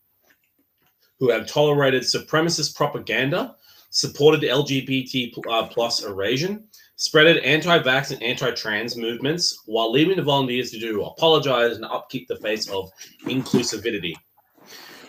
[1.18, 3.56] who have tolerated supremacist propaganda,
[3.90, 6.64] supported LGBT uh, plus erosion,
[6.98, 12.36] spreaded anti-vax and anti-trans movements, while leaving the volunteers to do apologize and upkeep the
[12.36, 12.90] face of
[13.24, 14.14] inclusivity.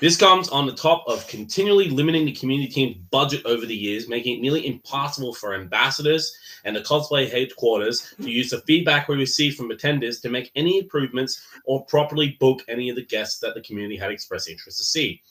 [0.04, 4.10] This comes on the top of continually limiting the community team's budget over the years,
[4.10, 6.36] making it nearly impossible for ambassadors
[6.66, 10.80] and the cosplay headquarters to use the feedback we receive from attenders to make any
[10.80, 14.84] improvements or properly book any of the guests that the community had expressed interest to
[14.84, 15.22] see.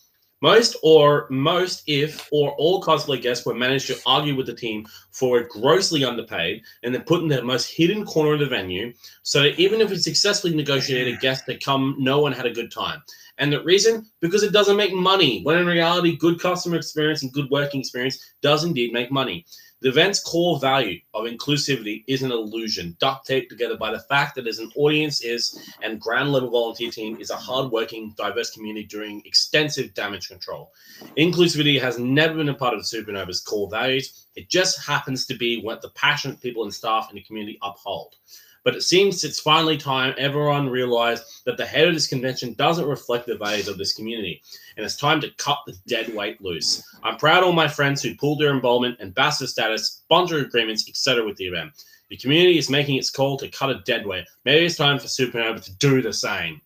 [0.43, 4.85] Most or most, if or all cosplay guests were managed to argue with the team
[5.13, 8.93] for a grossly underpaid and then put in the most hidden corner of the venue,
[9.23, 12.73] so that even if we successfully negotiated guests to come, no one had a good
[12.73, 13.01] time.
[13.39, 14.05] And the reason?
[14.21, 15.43] Because it doesn't make money.
[15.43, 19.47] When in reality, good customer experience and good working experience does indeed make money.
[19.83, 24.37] The event's core value of inclusivity is an illusion, duct taped together by the fact
[24.37, 28.87] that as an audience is and ground level volunteer team is a hardworking, diverse community
[28.87, 30.71] doing extensive damage control.
[31.18, 34.29] Inclusivity has never been a part of Supanova's core values.
[34.37, 38.14] It just happens to be what the passionate people and staff in the community uphold.
[38.64, 42.87] But it seems it's finally time everyone realized that the head of this convention doesn't
[42.87, 44.42] reflect the values of this community,
[44.77, 46.83] and it's time to cut the dead weight loose.
[47.03, 51.25] I'm proud of all my friends who pulled their involvement, ambassador status, sponsor agreements, etc.
[51.25, 51.72] with the event.
[52.09, 54.27] The community is making its call to cut a dead weight.
[54.44, 56.61] Maybe it's time for Supanova to do the same.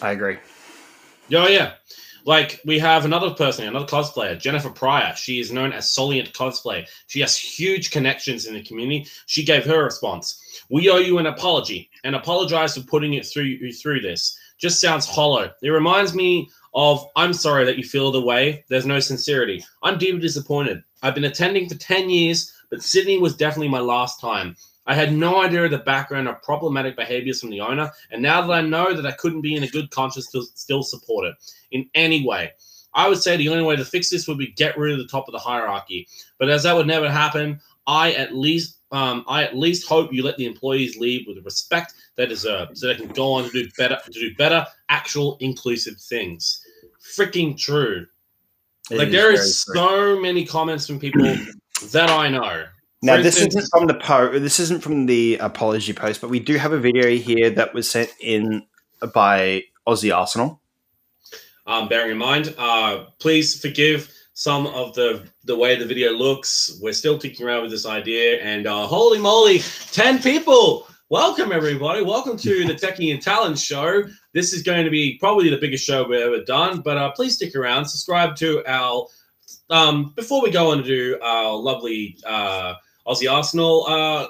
[0.00, 0.38] I agree.
[1.32, 1.72] Oh yeah.
[2.28, 5.16] Like we have another person, another cosplayer, Jennifer Pryor.
[5.16, 6.86] She is known as Soliant Cosplay.
[7.06, 9.06] She has huge connections in the community.
[9.24, 10.38] She gave her response.
[10.68, 14.38] We owe you an apology and apologize for putting it through you through this.
[14.58, 15.50] Just sounds hollow.
[15.62, 18.62] It reminds me of I'm sorry that you feel the way.
[18.68, 19.64] There's no sincerity.
[19.82, 20.84] I'm deeply disappointed.
[21.02, 24.54] I've been attending for 10 years, but Sydney was definitely my last time.
[24.88, 28.40] I had no idea of the background of problematic behaviors from the owner, and now
[28.40, 31.34] that I know that I couldn't be in a good conscience to still support it
[31.70, 32.52] in any way.
[32.94, 35.06] I would say the only way to fix this would be get rid of the
[35.06, 36.08] top of the hierarchy.
[36.38, 40.22] But as that would never happen, I at least um, I at least hope you
[40.22, 43.50] let the employees leave with the respect they deserve, so they can go on to
[43.50, 46.64] do better to do better, actual inclusive things.
[47.16, 48.06] freaking true.
[48.90, 49.74] It like is there is true.
[49.74, 51.36] so many comments from people
[51.92, 52.64] that I know.
[53.02, 56.30] Now, For this instance- isn't from the po- This isn't from the apology post, but
[56.30, 58.64] we do have a video here that was sent in
[59.14, 60.60] by Aussie Arsenal.
[61.66, 62.54] um, bearing in mind.
[62.56, 66.78] Uh, please forgive some of the the way the video looks.
[66.80, 69.58] We're still ticking around with this idea, and uh, holy moly,
[69.92, 70.88] ten people!
[71.10, 72.02] Welcome everybody.
[72.02, 74.04] Welcome to the Techie and Talon Show.
[74.32, 76.80] This is going to be probably the biggest show we've ever done.
[76.80, 77.84] But uh, please stick around.
[77.86, 79.06] Subscribe to our.
[79.70, 82.74] Um, before we go on to do our lovely uh,
[83.08, 84.26] Aussie Arsenal, uh,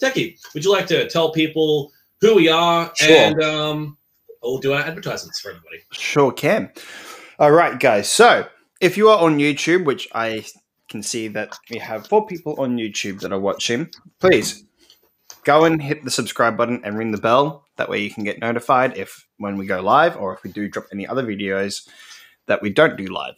[0.00, 3.16] Techie, would you like to tell people who we are Sure.
[3.16, 3.98] and um,
[4.42, 5.78] we'll do our advertisements for everybody?
[5.92, 6.70] Sure can.
[7.38, 8.08] All right, guys.
[8.08, 8.46] So
[8.80, 10.44] if you are on YouTube, which I
[10.88, 14.64] can see that we have four people on YouTube that are watching, please
[15.44, 17.64] go and hit the subscribe button and ring the bell.
[17.76, 20.68] That way you can get notified if when we go live or if we do
[20.68, 21.88] drop any other videos
[22.46, 23.36] that we don't do live.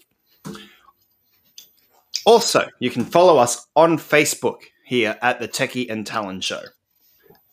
[2.25, 6.61] Also, you can follow us on Facebook here at the Techie and Talon Show.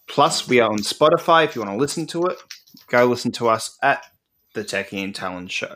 [0.09, 2.37] Plus, we are on Spotify if you want to listen to it.
[2.89, 4.03] Go listen to us at
[4.55, 5.73] the Techie and Talon Show.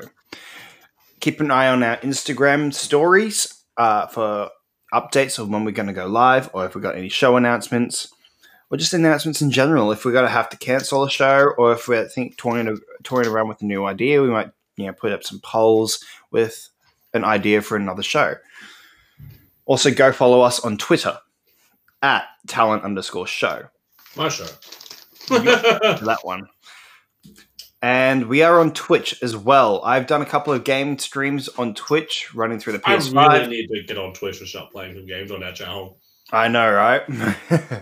[1.21, 4.49] Keep an eye on our Instagram stories uh, for
[4.93, 8.13] updates of when we're going to go live or if we've got any show announcements
[8.69, 9.89] or just announcements in general.
[9.93, 13.29] If we're going to have to cancel a show or if we're think touring, touring
[13.29, 16.67] around with a new idea, we might you know put up some polls with
[17.13, 18.35] an idea for another show.
[19.65, 21.17] Also, go follow us on Twitter
[22.03, 23.63] at talon underscore show
[24.15, 24.45] My show.
[25.29, 26.47] that one.
[27.81, 29.81] And we are on Twitch as well.
[29.83, 33.29] I've done a couple of game streams on Twitch running through the I PS5.
[33.29, 35.97] really need to get on Twitch and start playing some games on that channel.
[36.31, 37.01] I know, right?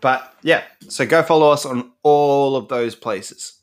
[0.00, 3.60] but yeah, so go follow us on all of those places.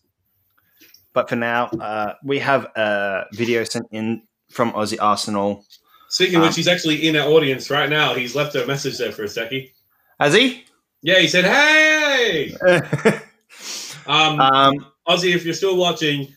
[1.14, 4.22] But for now, uh, we have a video sent in
[4.52, 5.66] from Aussie Arsenal.
[6.10, 8.14] Speaking of Um, which, he's actually in our audience right now.
[8.14, 9.72] He's left a message there for a seckie.
[10.20, 10.66] Has he?
[11.02, 12.56] Yeah, he said, "Hey,
[14.08, 16.34] um, um, Ozzy, if you're still watching,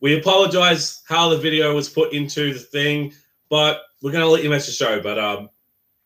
[0.00, 3.12] we apologize how the video was put into the thing,
[3.48, 5.50] but we're gonna let you match the show." But um,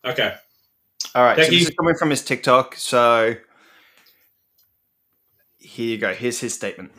[0.04, 0.34] okay,
[1.14, 2.74] all right, so Thank this is coming from his TikTok.
[2.76, 3.36] So
[5.58, 6.12] here you go.
[6.12, 6.92] Here's his statement.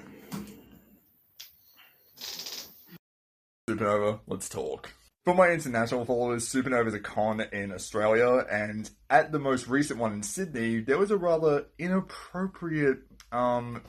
[3.69, 4.91] Supanova, let's talk.
[5.27, 9.99] For my international followers, Supanova is a con in Australia, and at the most recent
[9.99, 12.99] one in Sydney, there was a rather inappropriate
[13.33, 13.81] um,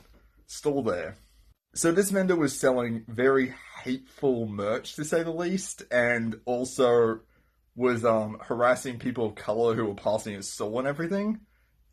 [0.47, 1.15] stall there.
[1.73, 3.53] So this vendor was selling very
[3.85, 7.21] hateful merch, to say the least, and also
[7.73, 11.39] was um, harassing people of color who were passing his stall and everything,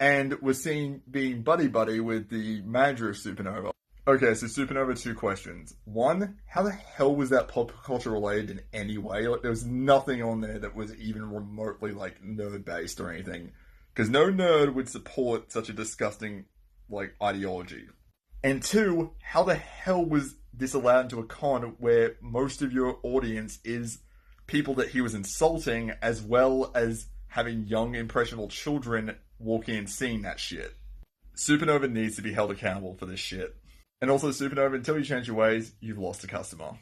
[0.01, 3.76] and was seen being buddy buddy with the manager of Supanova.
[4.09, 5.75] Okay, so Supanova, two questions.
[5.85, 9.27] One, how the hell was that pop culture related in any way?
[9.27, 13.51] Like, there was nothing on there that was even remotely like nerd based or anything,
[13.92, 16.45] because no nerd would support such a disgusting
[16.88, 17.88] like ideology.
[18.45, 23.01] And two, how the hell was this allowed into a con where most of your
[23.03, 23.99] audience is
[24.47, 30.23] people that he was insulting, as well as having young impressionable children walking and seeing
[30.23, 30.77] that shit?
[31.35, 33.57] Supanova needs to be held accountable for this shit.
[34.01, 36.73] And also, Supanova, until you change your ways, you've lost a customer.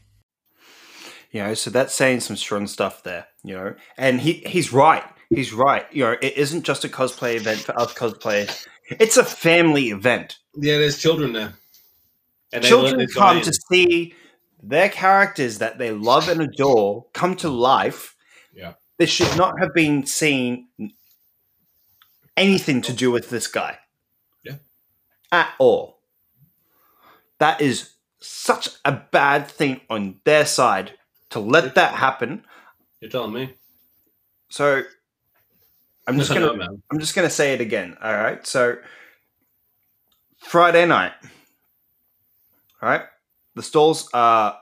[1.31, 3.75] You know, so that's saying some strong stuff there, you know.
[3.97, 5.05] And he he's right.
[5.31, 5.85] He's right.
[5.93, 8.67] You know, it isn't just a cosplay event for us cosplayers.
[8.89, 10.39] It's a family event.
[10.57, 11.55] yeah, there's children there,
[12.53, 14.15] and Children this come to see
[14.63, 18.17] their characters that they love and adore come to life.
[18.55, 18.75] Yeah.
[18.99, 20.69] This should not have been seen
[22.37, 23.79] anything to do with this guy.
[24.45, 24.57] Yeah.
[25.33, 25.94] At all.
[27.39, 30.93] That is such a bad thing on their side
[31.31, 32.45] to let that happen.
[33.01, 33.55] You're telling me?
[34.49, 34.83] So
[36.07, 36.83] I'm just gonna man.
[36.91, 37.97] I'm just gonna say it again.
[38.03, 38.47] All right.
[38.47, 38.77] So
[40.39, 41.13] Friday night.
[42.81, 43.03] All right.
[43.55, 44.59] The stalls are.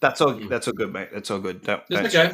[0.00, 0.34] That's all.
[0.48, 1.08] That's all good, mate.
[1.12, 1.62] That's all good.
[1.62, 2.32] Don't, don't It's okay.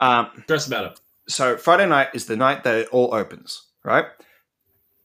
[0.00, 1.00] Um, Stress about it.
[1.28, 4.06] so Friday night is the night that it all opens, right?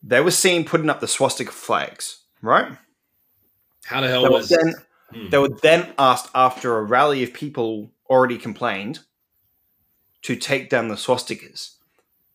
[0.03, 2.77] They were seen putting up the swastika flags, right?
[3.85, 4.49] How the hell They was?
[4.49, 4.73] then
[5.13, 5.29] Hmm.
[5.29, 8.99] they were then asked after a rally of people already complained
[10.21, 11.75] to take down the swastikas.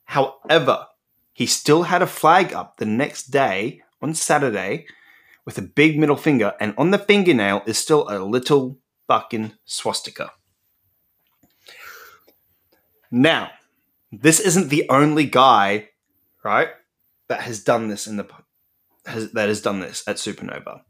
[0.04, 0.86] However,
[1.32, 4.86] he still had a flag up the next day on Saturday
[5.46, 10.32] with a big middle finger, and on the fingernail is still a little fucking swastika.
[13.10, 13.52] Now,
[14.12, 15.90] this isn't the only guy,
[16.44, 16.68] right,
[17.28, 18.26] that has done this in the
[19.06, 20.82] has that has done this at Supanova.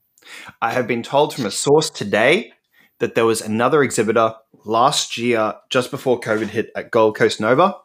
[0.60, 2.52] I have been told from a source today
[2.98, 4.34] that there was another exhibitor
[4.64, 7.76] last year, just before COVID hit at Gold Coast Nova.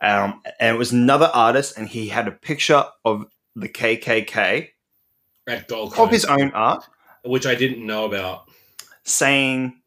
[0.00, 3.26] Um, and it was another artist, and he had a picture of
[3.56, 4.68] the KKK
[5.48, 6.84] At Gold Coast of his own art
[7.24, 8.48] which I didn't know about.
[9.04, 9.80] saying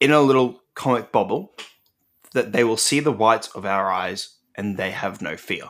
[0.00, 1.54] in a little comic bubble
[2.32, 5.64] that they will see the whites of our eyes and they have no fear.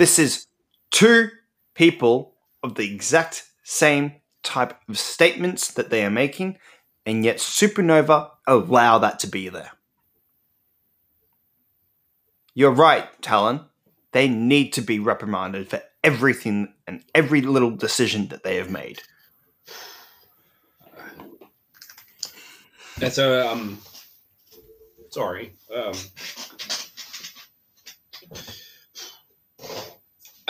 [0.00, 0.46] This is
[0.90, 1.28] two
[1.74, 2.32] people
[2.62, 6.56] of the exact same type of statements that they are making,
[7.04, 9.72] and yet Supanova allow that to be there.
[12.54, 13.66] You're right, Talon.
[14.12, 19.02] They need to be reprimanded for everything and every little decision that they have made.
[22.96, 23.82] That's a um.
[25.10, 25.52] Sorry.
[25.70, 25.92] Um.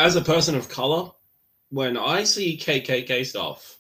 [0.01, 1.11] As a person of color,
[1.69, 3.77] when I see KKK stuff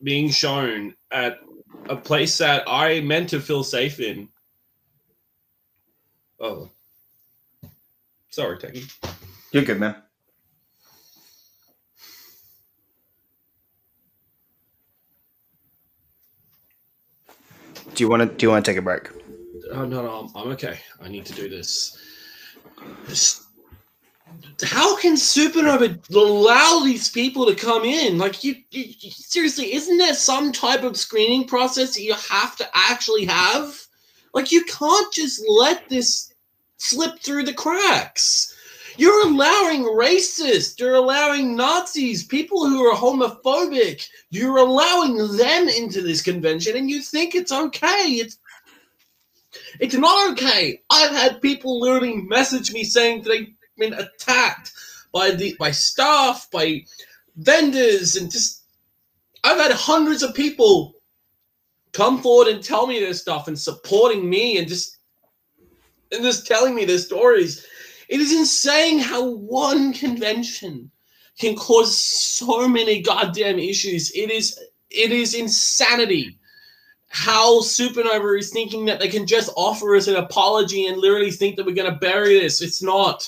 [0.00, 1.40] being shown at
[1.88, 4.28] a place that I meant to feel safe in,
[6.38, 6.70] oh,
[8.28, 8.88] sorry, Techie.
[9.50, 9.96] You're good, man.
[17.96, 18.28] Do you want to?
[18.28, 19.08] Do you want to take a break?
[19.72, 20.78] Oh no, no, I'm, I'm okay.
[21.00, 21.98] I need to do this.
[23.08, 23.45] This-
[24.64, 28.18] How can Supanova allow these people to come in?
[28.18, 32.56] Like, you, you, you- seriously, isn't there some type of screening process that you have
[32.56, 33.78] to actually have?
[34.34, 36.32] Like, you can't just let this
[36.78, 38.54] slip through the cracks.
[38.98, 46.22] You're allowing racists, you're allowing Nazis, people who are homophobic, you're allowing them into this
[46.22, 48.04] convention, and you think it's okay.
[48.20, 48.38] It's
[49.80, 50.80] it's not okay.
[50.90, 54.72] I've had people literally message me saying they've been attacked
[55.12, 56.84] by the by staff, by
[57.36, 58.64] vendors, and just
[59.44, 60.94] I've had hundreds of people
[61.92, 64.98] come forward and tell me this stuff and supporting me and just
[66.12, 67.66] and just telling me their stories.
[68.08, 70.90] It is insane how one convention
[71.38, 74.12] can cause so many goddamn issues.
[74.14, 74.58] It is
[74.90, 76.38] it is insanity
[77.08, 81.56] how Supanova is thinking that they can just offer us an apology and literally think
[81.56, 82.60] that we're going to bury this.
[82.60, 83.26] It's not.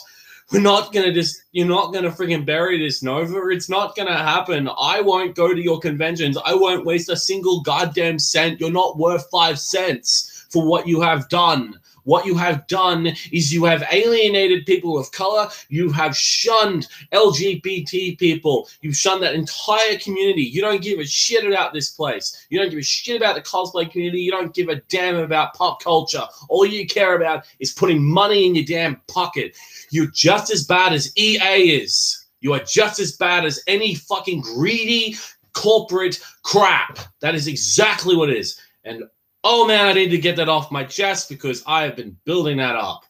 [0.51, 3.49] We're not to just, you're not to freaking bury this, Nova.
[3.49, 4.71] It's not to happen.
[4.81, 6.39] I won't go to your conventions.
[6.43, 8.59] I won't waste a single goddamn cent.
[8.59, 11.79] You're not worth five cents for what you have done.
[12.05, 15.51] What you have done is you have alienated people of color.
[15.69, 18.67] You have shunned LGBT people.
[18.81, 20.41] You've shunned that entire community.
[20.41, 22.47] You don't give a shit about this place.
[22.49, 24.23] You don't give a shit about the cosplay community.
[24.23, 26.25] You don't give a damn about pop culture.
[26.49, 29.55] All you care about is putting money in your damn pocket.
[29.91, 32.27] You're just as bad as EA is.
[32.41, 35.17] You are just as bad as any fucking greedy
[35.53, 36.99] corporate crap.
[37.21, 38.61] That is exactly what it is.
[38.85, 39.05] And
[39.45, 42.59] oh man, I need to get that off my chest because I have been building
[42.59, 43.05] that up.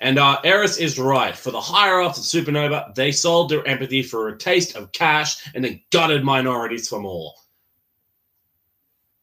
[0.00, 1.34] And uh, Eris is right.
[1.34, 5.48] For the higher ups at Supanova, they sold their empathy for a taste of cash
[5.54, 7.32] and then gutted minorities for more.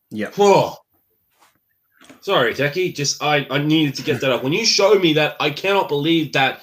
[0.10, 0.30] Yeah.
[2.24, 2.96] Sorry, Techie.
[2.96, 4.44] Just I, I needed to get that up.
[4.44, 6.62] When you showed me that, I cannot believe that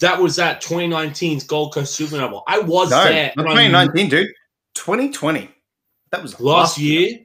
[0.00, 2.42] that was at 2019's Gold Coast Supanova.
[2.48, 4.28] I was No, there not 2019, dude.
[4.74, 5.48] 2020.
[6.10, 7.20] That was last year.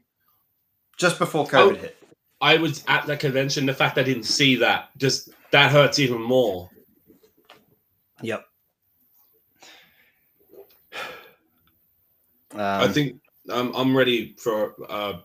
[0.98, 1.74] just before COVID Oh.
[1.76, 1.98] hit.
[2.40, 3.66] I was at that convention.
[3.66, 6.70] The fact I didn't see that just that hurts even more.
[8.22, 8.46] Yep.
[12.54, 13.20] Um, I think
[13.50, 15.20] I'm I'm ready for uh,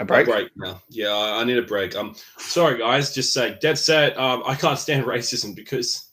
[0.00, 0.26] a break.
[0.26, 0.80] a break now.
[0.88, 1.96] Yeah, I, need a break.
[1.96, 4.18] Um, sorry guys, just say dead set.
[4.18, 6.10] Um, I can't stand racism because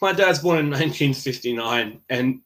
[0.00, 2.40] my dad's born in 1959 and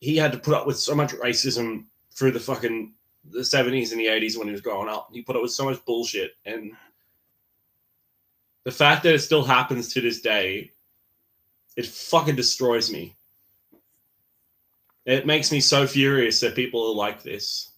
[0.00, 2.94] he had to put up with so much racism through the fucking
[3.30, 5.10] the 70s and the 80s when he was growing up.
[5.12, 6.72] He put up with so much bullshit and
[8.64, 10.72] the fact that it still happens to this day,
[11.76, 13.16] it fucking destroys me.
[15.06, 17.70] It makes me so furious that people are like this.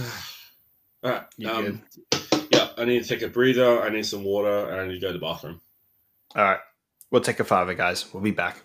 [1.02, 1.22] All right.
[1.36, 1.82] You Um,
[2.50, 3.82] yeah, I need to take a breather.
[3.82, 5.60] I need some water, and I need to go to the bathroom.
[6.34, 6.60] All right.
[7.10, 8.12] We'll take a fiver, guys.
[8.12, 8.62] We'll be back.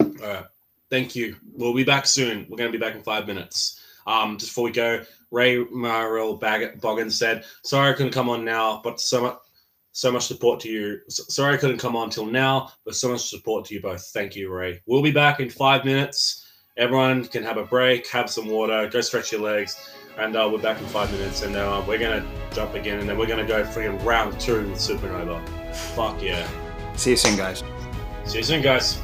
[0.00, 0.44] All right.
[0.90, 1.36] Thank you.
[1.52, 2.46] We'll be back soon.
[2.48, 3.80] We're going to be back in five minutes.
[4.06, 6.38] Um, just before we go, Ray Maril
[6.80, 9.38] Boggins said, "Sorry I couldn't come on now, but so much,
[9.92, 11.00] so much support to you.
[11.08, 14.06] Sorry I couldn't come on till now, but so much support to you both.
[14.12, 14.80] Thank you, Ray.
[14.86, 16.46] We'll be back in five minutes.
[16.76, 20.58] Everyone can have a break, have some water, go stretch your legs, and uh, we're
[20.58, 21.42] back in five minutes.
[21.42, 24.78] And uh, we're gonna jump again, and then we're gonna go freaking round two with
[24.78, 25.46] Supanova.
[25.74, 26.48] Fuck yeah!
[26.96, 27.62] See you soon, guys.
[28.24, 29.02] See you soon, guys."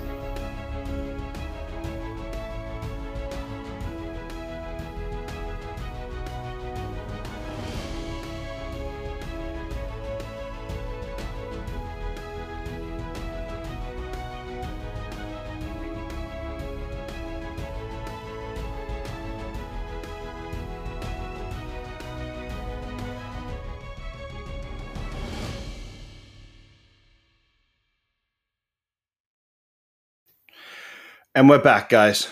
[31.34, 32.28] And we're back, guys.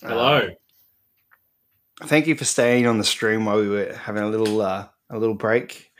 [0.00, 0.48] Hello.
[2.00, 4.88] Uh, thank you for staying on the stream while we were having a little uh,
[5.10, 5.92] a little break.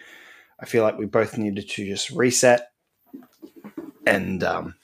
[0.58, 2.70] I feel like we both needed to just reset
[4.06, 4.76] and um,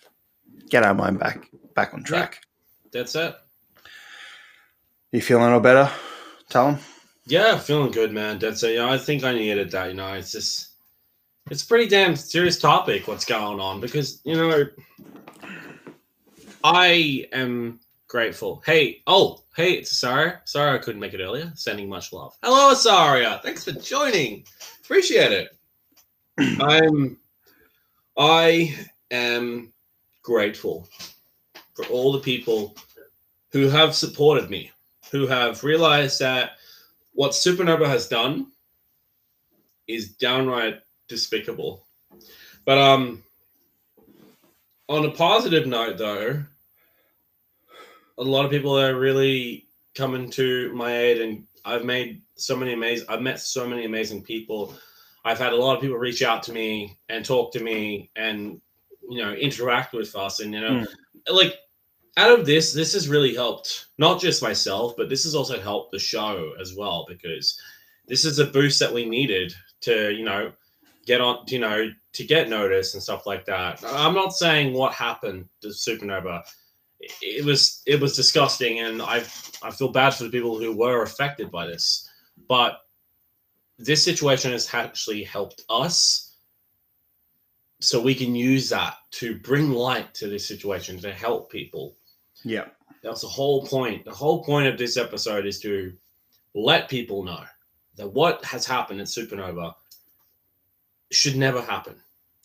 [0.69, 2.43] get our mind back back on track.
[2.93, 3.35] That's it.
[5.11, 5.91] You feeling all better?
[6.51, 6.81] Tell them.
[7.25, 8.41] Yeah, feeling good, man.
[8.41, 8.73] That's it.
[8.73, 9.89] You know, I think I needed that.
[9.89, 10.73] You know, it's just
[11.51, 14.67] it's a pretty damn serious topic what's going on because you know
[16.65, 18.63] I am grateful.
[18.65, 20.41] Hey, oh, hey, it's Asaria.
[20.45, 21.51] Sorry I couldn't make it earlier.
[21.55, 22.37] Sending much love.
[22.43, 23.43] Hello, Asaria.
[23.43, 24.45] Thanks for joining.
[24.85, 25.57] Appreciate it.
[26.61, 27.19] I'm
[28.17, 28.77] I
[29.11, 29.73] am
[30.23, 30.89] grateful
[31.75, 32.77] for all the people
[33.51, 34.71] who have supported me,
[35.11, 36.53] who have realized that
[37.13, 38.49] what Supanova has done
[39.89, 41.87] is downright despicable.
[42.65, 43.23] But um
[44.93, 46.43] on a positive note though,
[48.19, 52.73] a lot of people are really coming to my aid and I've made so many
[52.73, 54.75] amazing I've met so many amazing people.
[55.25, 58.61] I've had a lot of people reach out to me and talk to me and
[59.09, 60.87] you know interact with us and you know Mm.
[61.31, 61.55] like
[62.17, 65.93] out of this this has really helped not just myself but this has also helped
[65.93, 67.59] the show as well because
[68.07, 70.53] this is a boost that we needed to you know
[71.07, 74.93] get on you know to get notice and stuff like that i'm not saying what
[74.93, 76.43] happened to supanova
[77.01, 79.17] it- it was it was disgusting and i
[79.63, 82.09] i feel bad for the people who were affected by this
[82.49, 82.79] but
[83.79, 86.37] this situation has actually helped us
[87.81, 91.97] so we can use that to bring light to this situation to help people
[92.45, 92.67] Yeah.
[93.03, 94.05] that's the whole point.
[94.05, 95.93] The whole point of this episode is to
[96.55, 97.43] let people know
[97.97, 99.75] that what has happened at Supanova
[101.15, 101.97] should never happen.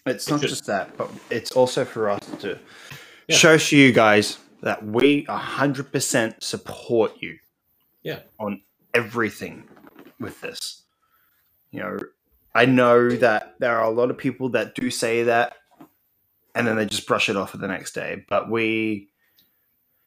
[0.05, 2.59] It's It not should- just that, but it's also for us to
[3.27, 3.35] Yeah.
[3.35, 7.39] show to you guys that we 100% support you.
[8.03, 8.21] Yeah.
[8.39, 8.61] On
[8.93, 9.67] everything
[10.19, 10.83] with this.
[11.71, 11.97] You know,
[12.55, 15.57] I know that there are a lot of people that do say that
[16.55, 19.09] and then they just brush it off for the next day, but we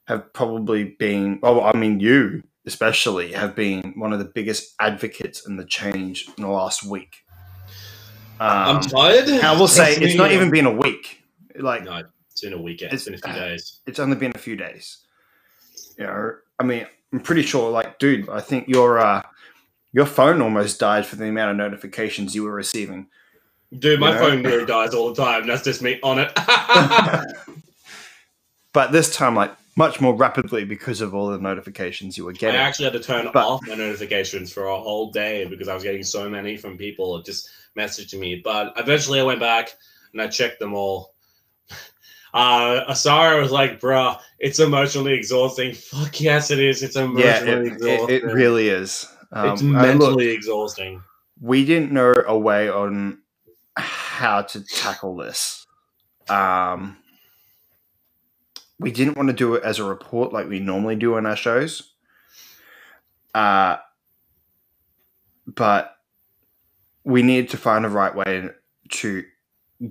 [0.09, 5.47] have probably been, oh, I mean, you especially have been one of the biggest advocates
[5.47, 7.19] in the change in the last week.
[8.41, 9.29] I'm Um, tired.
[9.29, 10.19] I will say Trust it's me.
[10.19, 11.23] not even been a week.
[11.59, 12.93] Like No, it's been a weekend.
[12.93, 13.81] It's It's- been a few days.
[13.87, 14.99] it's only been a few days.
[15.99, 17.71] You know, I mean, I'm pretty sure.
[17.71, 19.23] Like, dude, I think your uh,
[19.93, 23.09] your phone almost died for the amount of notifications you were receiving.
[23.79, 24.19] Dude, my Yeah.
[24.19, 25.47] phone nearly dies all the time.
[25.47, 26.33] That's just me on it.
[28.73, 32.61] but this time, like, much more rapidly because of all the notifications you were getting.
[32.61, 35.75] I actually had to turn But- off my notifications for a whole day because I
[35.75, 38.41] was getting so many from people just messaging me.
[38.43, 39.71] But eventually I went back
[40.13, 41.15] and I checked them all.
[42.33, 45.75] Uh, Asara was like, bruh, it's emotionally exhausting.
[45.91, 46.81] Fuck yes, it is.
[46.81, 48.15] It's yeah, emotionally it, it, exhausting.
[48.15, 49.09] it really is.
[49.33, 51.03] Um, it's and look, mentally exhausting.
[51.41, 53.19] we didn't know a way on
[53.77, 55.67] how to tackle this.
[56.29, 56.99] Um,
[58.81, 61.37] we didn't want to do it as a report like we normally do on our
[61.37, 61.93] shows.
[63.35, 63.77] Uh,
[65.47, 65.95] but
[67.05, 68.49] we needed to find a right way
[68.91, 69.25] to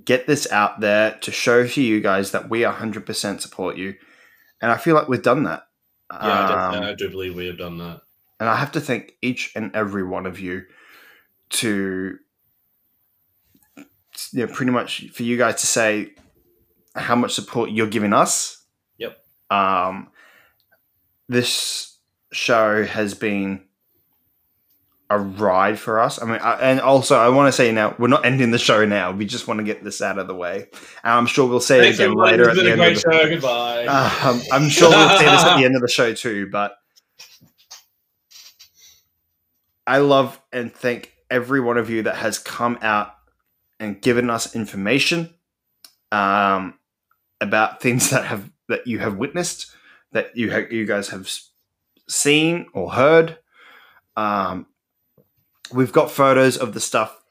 [0.04, 3.94] get this out there to show to you guys that we 100% support you.
[4.60, 5.66] And I feel like we've done that.
[6.12, 8.02] Yeah, I Um, do- I do believe we have done that.
[8.40, 10.64] and I have to thank each and every one of you
[11.50, 12.18] to
[14.32, 16.12] you know pretty much for you guys to say
[16.94, 18.59] how much support you're giving us.
[19.50, 20.08] Um
[21.28, 21.98] this
[22.32, 23.64] show has been
[25.10, 26.22] a ride for us.
[26.22, 28.84] I mean, I, and also I want to say now we're not ending the show
[28.84, 29.10] now.
[29.10, 30.68] We just want to get this out of the way.
[31.02, 33.28] And I'm sure we'll say Thanks, it again later at the end of the show.
[33.28, 33.86] Goodbye.
[33.86, 36.76] um, I'm sure we'll say this at the end of the show too, but
[39.86, 43.12] I love and thank every one of you that has come out
[43.80, 45.34] and given us information
[46.12, 46.78] um,
[47.40, 49.74] about things that have that you have witnessed,
[50.12, 51.30] that you ha- you guys have
[52.08, 53.38] seen or heard.
[54.16, 54.66] Um,
[55.72, 57.22] we've got photos of the stuff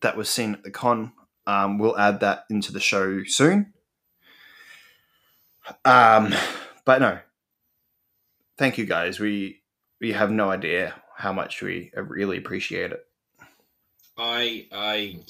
[0.00, 1.12] that was seen at the con.
[1.46, 3.72] Um, we'll add that into the show soon.
[5.84, 6.34] Um,
[6.84, 7.18] but no,
[8.56, 9.18] thank you guys.
[9.20, 9.62] We
[10.00, 13.06] we have no idea how much we really appreciate it.
[14.16, 15.20] I I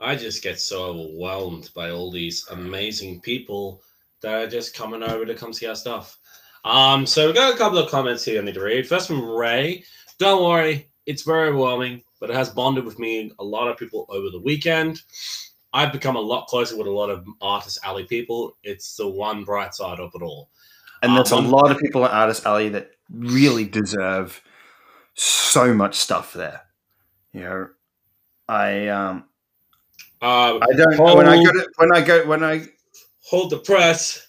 [0.00, 3.82] I just get so overwhelmed by all these amazing people
[4.24, 6.18] that are just coming over to come see our stuff.
[6.64, 8.88] Um, so we got a couple of comments here I need to read.
[8.88, 9.84] First from Ray.
[10.18, 14.06] Don't worry, it's very overwhelming, but it has bonded with me a lot of people
[14.08, 15.02] over the weekend.
[15.72, 18.56] I've become a lot closer with a lot of Artist Alley people.
[18.62, 20.50] It's the one bright side of it all.
[21.02, 24.40] And there's a Um, lot of people at Artist Alley that really deserve
[25.14, 26.62] so much stuff there.
[27.32, 27.68] You know,
[28.48, 29.24] I um
[30.22, 32.66] Uh, I don't when I go to, when I go when I
[33.24, 34.28] hold the press.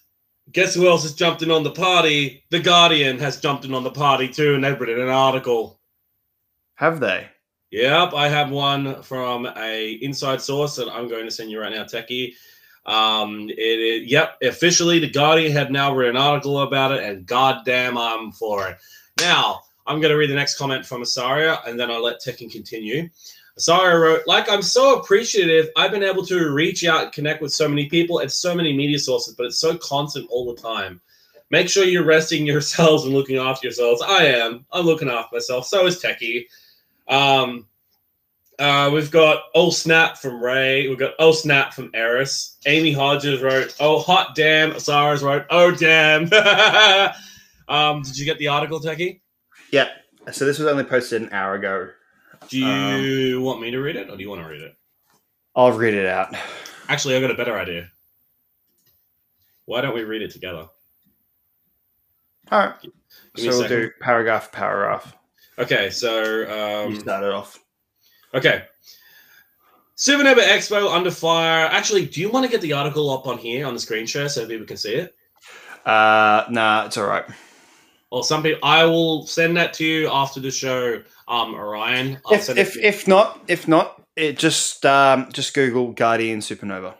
[0.51, 2.43] Guess who else has jumped in on the party?
[2.49, 5.79] The Guardian has jumped in on the party too, and they've written an article.
[6.75, 7.27] have they.
[7.71, 11.73] Yep, I have one from a inside source that I'm going to send you right
[11.73, 12.33] now, Techie.
[12.85, 17.25] Um, it, it yep, officially the Guardian have now written an article about it, and
[17.25, 18.77] goddamn, I'm for it.
[19.19, 22.51] Now I'm going to read the next comment from Asaria, and then I'll let Tekken
[22.51, 23.09] continue.
[23.59, 25.69] Asaria wrote, "Like I'm so appreciative.
[25.77, 28.73] I've been able to reach out and connect with so many people and so many
[28.73, 31.01] media sources, but it's so constant all the time."
[31.51, 34.01] Make sure you're resting yourselves and looking after yourselves.
[34.01, 34.65] I am.
[34.71, 35.67] I'm looking after myself.
[35.67, 36.47] So is Techie.
[37.07, 37.67] Um,
[38.57, 40.87] uh, we've got Oh Snap from Ray.
[40.87, 42.57] We've got Oh Snap from Eris.
[42.65, 44.71] Amy Hodges wrote, Oh Hot Damn.
[44.71, 46.23] Asara's wrote, Oh Damn.
[47.67, 49.19] um, did you get the article, Techie?
[49.71, 49.89] Yeah.
[50.31, 51.89] So this was only posted an hour ago.
[52.49, 54.75] Do you want me to read it or do you want to read it?
[55.55, 56.35] I'll read it out.
[56.89, 57.89] Actually, I've got a better idea.
[59.65, 60.67] Why don't we read it together?
[62.51, 62.75] All right.
[63.35, 65.15] So we'll do paragraph paragraph.
[65.57, 67.59] Okay, so um, you started off.
[68.33, 68.65] Okay.
[69.97, 71.67] Supanova Expo under fire.
[71.67, 74.27] Actually, do you want to get the article up on here on the screen share
[74.27, 75.15] so people can see it?
[75.85, 77.25] Uh, nah, it's all right.
[78.15, 81.03] Or some people, I will send that to you after the show.
[81.27, 82.17] Um, Orion.
[82.25, 86.93] I'll If if, if not, if not, it just um just Google Guardian Supanova.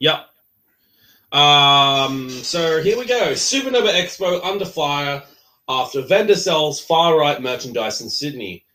[0.00, 0.26] Yep.
[1.32, 3.32] Um, so here we go.
[3.32, 5.22] Supanova Expo under fire
[5.70, 8.66] after vendor sells far right merchandise in Sydney.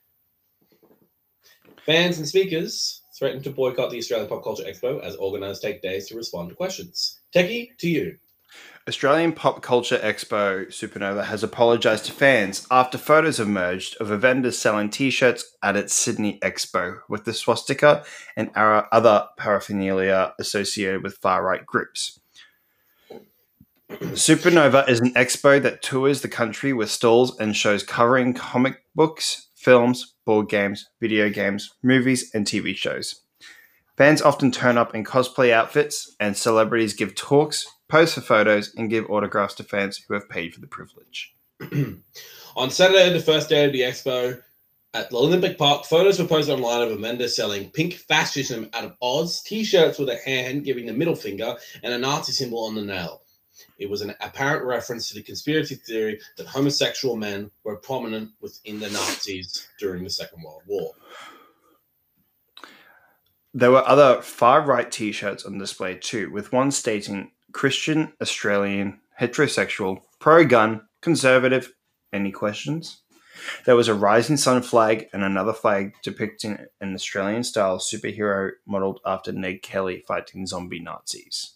[1.86, 6.08] Fans and speakers threaten to boycott the Australian Pop Culture Expo as organisers take days
[6.08, 7.20] to respond to questions.
[7.36, 8.18] Techie, to you.
[8.88, 14.52] Australian Pop Culture Expo Supanova has apologised to fans after photos emerged of a vendor
[14.52, 18.06] selling T-shirts at its Sydney Expo with the swastika
[18.38, 22.18] and other paraphernalia associated with far-right groups.
[23.90, 29.50] Supanova is an expo that tours the country with stalls and shows covering comic books,
[29.54, 33.22] films, board games, video games, movies, and TV shows.
[33.98, 38.90] Fans often turn up in cosplay outfits, and celebrities give talks, pose for photos, and
[38.90, 41.36] give autographs to fans who have paid for the privilege.
[42.56, 44.42] On Saturday, the first day of the expo
[44.94, 48.84] at the Olympic Park, photos were posted online of a vendor selling pink fascism out
[48.84, 52.76] of Oz, t-shirts with a hand giving the middle finger, and a Nazi symbol on
[52.76, 53.22] the nail.
[53.78, 58.80] It was an apparent reference to the conspiracy theory that homosexual men were prominent within
[58.80, 60.94] the Nazis during the Second World War.
[63.54, 69.00] There were other far right t shirts on display too, with one stating Christian, Australian,
[69.20, 71.74] heterosexual, pro gun, conservative.
[72.14, 73.02] Any questions?
[73.66, 79.00] There was a rising sun flag and another flag depicting an Australian style superhero modeled
[79.08, 81.56] after Ned Kelly fighting zombie Nazis.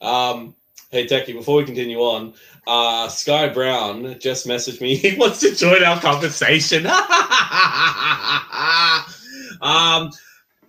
[0.00, 0.56] Um,
[0.90, 2.32] hey, Techie, before we continue on,
[2.66, 4.96] uh, Sky Brown just messaged me.
[4.96, 6.86] He wants to join our conversation.
[9.60, 10.10] um,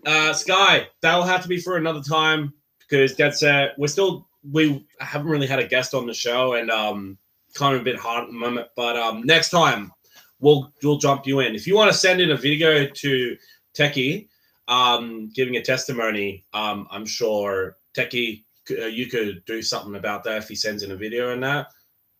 [0.05, 2.53] uh, Sky, that'll have to be for another time
[2.89, 6.69] because that's uh, we're still we haven't really had a guest on the show and
[6.69, 7.17] um,
[7.53, 8.67] kind of a bit hard at the moment.
[8.75, 9.91] But um, next time
[10.39, 11.55] we'll we'll jump you in.
[11.55, 13.37] If you want to send in a video to
[13.73, 14.27] Techie,
[14.67, 20.37] um, giving a testimony, um, I'm sure Techie uh, you could do something about that
[20.37, 21.67] if he sends in a video and that.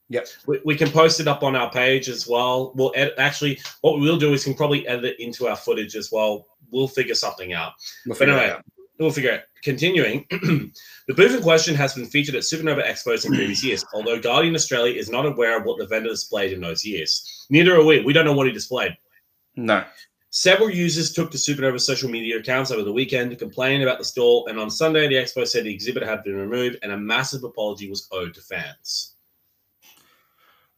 [0.10, 0.28] Yep.
[0.46, 2.74] We, we can post it up on our page as well.
[2.76, 5.96] We'll actually, what we will do is we can probably edit it into our footage
[5.96, 6.46] as well.
[6.72, 7.74] We'll figure something out.
[8.06, 8.66] We'll But figure it anyway, out.
[9.00, 9.46] We'll figure it.
[9.64, 14.20] Continuing, the booth in question has been featured at Supanova Expos in previous years, although
[14.20, 17.48] Guardian Australia is not aware of what the vendor displayed in those years.
[17.50, 18.04] Neither are we.
[18.04, 18.96] We don't know what he displayed.
[19.56, 19.84] No.
[20.30, 24.06] Several users took to Supanova's social media accounts over the weekend to complain about the
[24.06, 27.44] stall, and on Sunday, the expo said the exhibit had been removed and a massive
[27.44, 29.16] apology was owed to fans.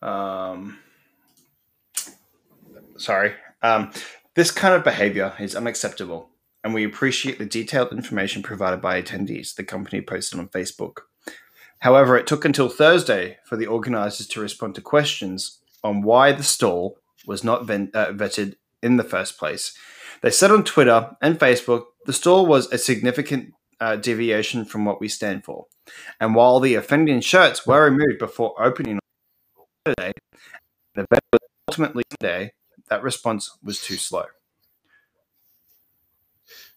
[0.02, 0.78] Um,
[2.98, 3.34] sorry.
[3.62, 3.92] Um,
[4.36, 6.30] this kind of behavior is unacceptable,
[6.66, 11.02] and we appreciate the detailed information provided by attendees, the company posted on Facebook.
[11.82, 16.42] However, it took until Thursday for the organizers to respond to questions on why the
[16.42, 16.98] stall
[17.28, 19.78] was not uh, vetted in the first place.
[20.22, 25.00] They said on Twitter and Facebook the stall was a significant uh, deviation from what
[25.00, 25.68] we stand for.
[26.20, 28.96] And while the offending shirts were removed before opening
[29.56, 30.14] on Saturday,
[30.96, 31.06] the
[31.70, 32.54] ultimately Sunday,
[32.90, 34.26] that response was too slow.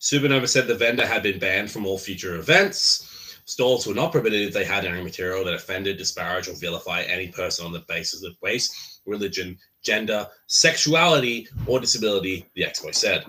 [0.01, 3.41] Supanova said the vendor had been banned from all future events.
[3.47, 7.29] Stalls were not permitted if they had any material that offended, disparaged, or vilify any
[7.29, 13.25] person on the basis of race, religion, gender, sexuality, or disability, the expo said.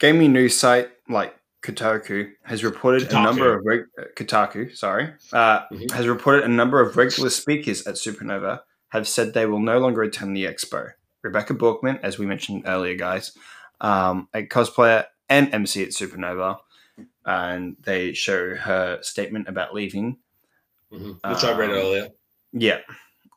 [0.00, 3.18] Gaming news site like Kotaku has reported Kotaku.
[3.18, 5.90] a number of reg- Kotaku, sorry, uh, Mhm.
[5.92, 8.60] has reported a number of regular speakers at Supanova
[8.90, 10.90] have said they will no longer attend the expo.
[11.22, 13.32] Rebecca Borkman, as we mentioned earlier, guys,
[13.80, 16.58] um, a cosplayer and MC at Supanova,
[17.24, 20.18] and they show her statement about leaving.
[20.92, 22.08] Mhm, Which I read Um, earlier.
[22.52, 22.80] Yeah.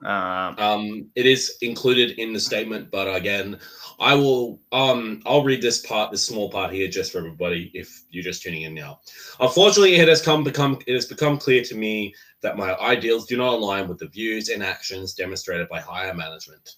[0.06, 3.60] Um, Um, it is included in the statement, but again,
[4.00, 4.62] I will.
[4.72, 7.70] Um, I'll read this part, this small part here, just for everybody.
[7.74, 9.02] If you're just tuning in now,
[9.42, 13.36] unfortunately, it has come become it has become clear to me that my ideals do
[13.36, 16.76] not align with the views and actions demonstrated by higher management.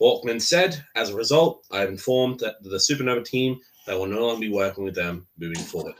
[0.00, 4.26] Walkman said, as a result, I have informed that the Supanova team that will no
[4.26, 5.94] longer be working with them moving forward.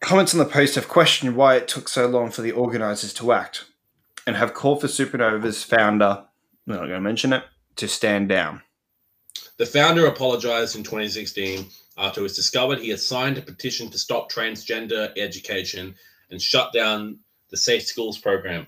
[0.00, 3.32] Comments on the post have questioned why it took so long for the organisers to
[3.32, 3.64] act
[4.26, 6.24] and have called for Supanova's founder,
[6.66, 7.44] I'm not going to mention it,
[7.76, 8.62] to stand down.
[9.56, 13.98] The founder apologized in 2016 after it was discovered he had signed a petition to
[13.98, 15.94] stop transgender education
[16.30, 17.18] and shut down
[17.50, 18.66] the Safe Schools program.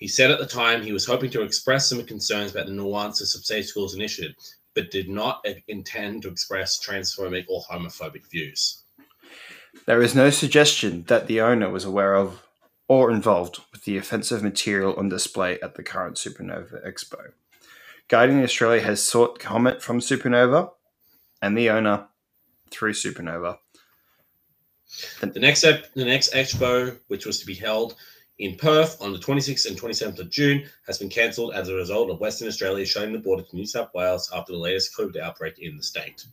[0.00, 3.34] He said at the time he was hoping to express some concerns about the nuances
[3.34, 4.34] of Safe Schools initiative,
[4.74, 8.84] but did not intend to express transphobic or homophobic views.
[9.86, 12.42] There is no suggestion that the owner was aware of
[12.88, 17.32] or involved with the offensive material on display at the current Supanova Expo.
[18.08, 20.70] Guardian Australia has sought comment from Supanova
[21.42, 22.08] and the owner
[22.70, 23.58] through Supanova.
[25.20, 27.94] The next ep- the next expo, which was to be held
[28.40, 32.10] in Perth on the 26th and 27th of June, has been cancelled as a result
[32.10, 35.58] of Western Australia shutting the border to New South Wales after the latest COVID outbreak
[35.58, 36.24] in the state.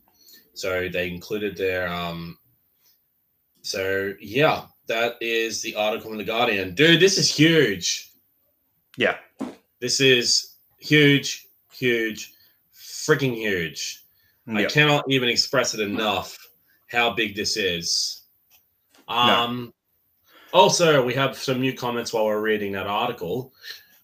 [0.54, 2.38] So they included their um.
[3.62, 7.02] So yeah, that is the article in the Guardian, dude.
[7.02, 8.14] This is huge.
[8.96, 9.18] Yeah.
[9.82, 12.34] This is huge, huge,
[12.74, 14.04] freaking huge.
[14.48, 16.38] I cannot even express it enough
[16.90, 18.22] how big this is.
[19.10, 19.74] Um,
[20.58, 23.54] Also, we have some new comments while we're reading that article.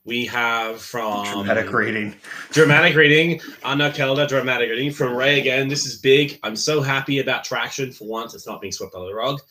[0.05, 2.13] We have from Dramatic reading.
[2.51, 5.67] dramatic reading, Anna Kelda, dramatic reading from Ray again.
[5.67, 6.37] This is big.
[6.43, 8.35] I'm so happy about traction for once.
[8.35, 9.41] It's not being swept under the rug.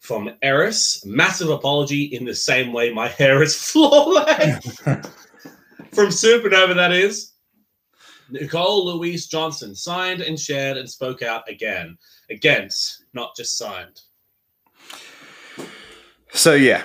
[0.00, 4.64] From Eris, massive apology in the same way my hair is flawless.
[4.80, 7.34] from Supanova, that is.
[8.30, 11.98] Nicole Louise Johnson signed and shared and spoke out again.
[12.30, 14.00] Against, not just signed.
[16.36, 16.84] So, yeah.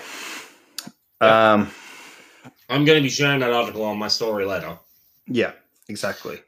[1.19, 1.69] Um,
[2.69, 4.79] I'm going to be sharing that article on my story later.
[5.27, 5.51] yeah,
[5.89, 6.39] exactly.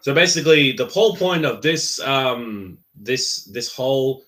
[0.00, 4.24] So basically, the whole point of this um, this this whole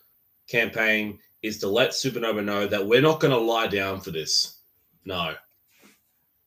[0.48, 4.60] campaign is to let Supanova know that we're not going to lie down for this.
[5.04, 5.34] No,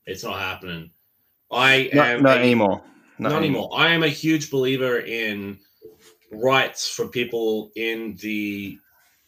[0.05, 0.91] it's not happening.
[1.51, 2.81] I Not, am not a- anymore.
[3.19, 3.69] Not, anymore.
[3.75, 5.59] I am a huge believer in
[6.31, 8.77] rights for people in the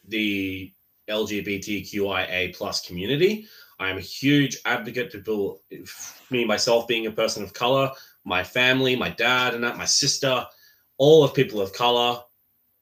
[0.08, 0.72] the
[1.10, 3.48] LGBTQIA plus community.
[3.80, 5.62] I am a huge advocate to people,
[6.30, 7.92] me myself being a person of color,
[8.26, 10.46] my family, my dad, and that my sister,
[10.98, 12.20] all of people of color.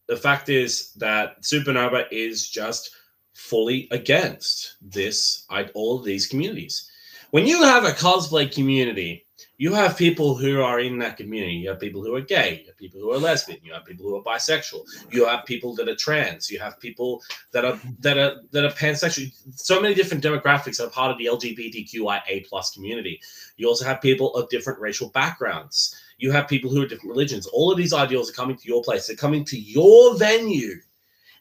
[0.08, 2.96] The fact is that Supanova is just
[3.34, 6.90] fully against this, all of these communities.
[7.30, 9.27] When you have a cosplay community,
[9.60, 11.56] you have people who are in that community.
[11.56, 12.60] You have people who are gay.
[12.62, 13.60] You have people who are lesbian.
[13.64, 14.84] You have people who are bisexual.
[15.12, 16.52] You have people that are trans.
[16.52, 19.32] You have people that are that are that are pansexual.
[19.56, 23.20] So many different demographics are part of the LGBTQIA plus community.
[23.58, 25.96] You also have people of different racial backgrounds.
[26.20, 27.48] You have people who are different religions.
[27.48, 29.08] All of these ideals are coming to your place.
[29.08, 30.76] They're coming to your venue,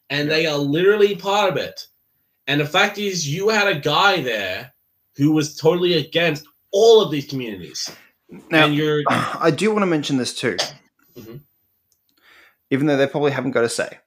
[0.09, 1.87] and they are literally part of it.
[2.47, 4.73] And the fact is, you had a guy there
[5.17, 7.91] who was totally against all of these communities.
[8.51, 8.67] Now,
[9.41, 10.57] I do want to mention this too,
[11.17, 11.41] Mhm.
[12.71, 13.99] even though they probably haven't got a say.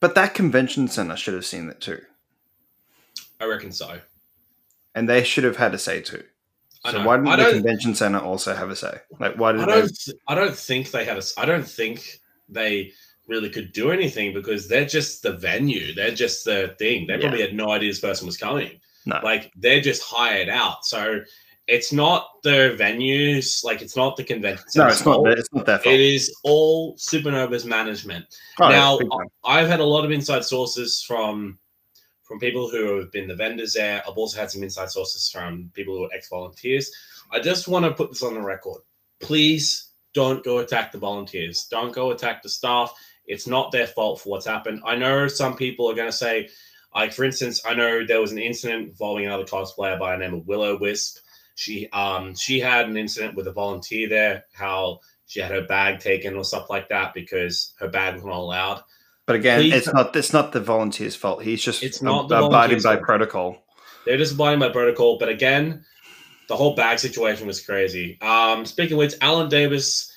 [0.00, 2.02] But that convention center should have seen that too,
[3.40, 4.00] I reckon so.
[4.94, 6.24] and they should have had a say too.
[6.90, 8.98] So why didn't the convention center also have a say?
[9.18, 9.80] Like, why did I they?
[9.80, 9.92] don't.
[10.28, 11.22] I don't think they had a.
[11.38, 12.20] I don't think
[12.50, 12.92] they
[13.26, 15.94] really could do anything because they're just the venue.
[15.94, 17.06] They're just the thing.
[17.06, 17.20] They Yeah.
[17.20, 18.78] probably had no idea this person was coming.
[19.06, 19.20] No.
[19.22, 20.84] Like they're just hired out.
[20.84, 21.20] So
[21.66, 23.64] it's not the venues.
[23.64, 24.64] Like it's not the convention.
[24.76, 25.26] No, it's not.
[25.26, 25.94] it's not their fault.
[25.94, 28.26] It is all Supanova's management.
[28.60, 28.98] Oh, now.
[29.44, 31.58] I've had a lot of inside sources from
[32.22, 34.02] from people who have been the vendors there.
[34.08, 36.90] I've also had some inside sources from people who are ex-volunteers.
[37.30, 38.80] I just want to put this on the record.
[39.20, 41.66] please don't go attack the volunteers.
[41.70, 42.94] Don't go attack the staff.
[43.26, 44.80] It's not their fault for what's happened.
[44.86, 46.48] I know some people are going to say,
[46.94, 50.34] like for instance, I know there was an incident involving another cosplayer by the name
[50.34, 51.18] of Willow Wisp.
[51.56, 56.00] She um she had an incident with a volunteer there, how she had her bag
[56.00, 58.82] taken or stuff like that because her bag was not allowed.
[59.26, 61.42] But again, Please- it's not it's not the volunteer's fault.
[61.42, 63.04] He's just It's not the abiding by fault.
[63.06, 63.56] protocol.
[64.04, 65.16] They're just abiding by protocol.
[65.18, 65.84] But again,
[66.48, 68.18] the whole bag situation was crazy.
[68.20, 70.12] Um, speaking of which, Alan Davis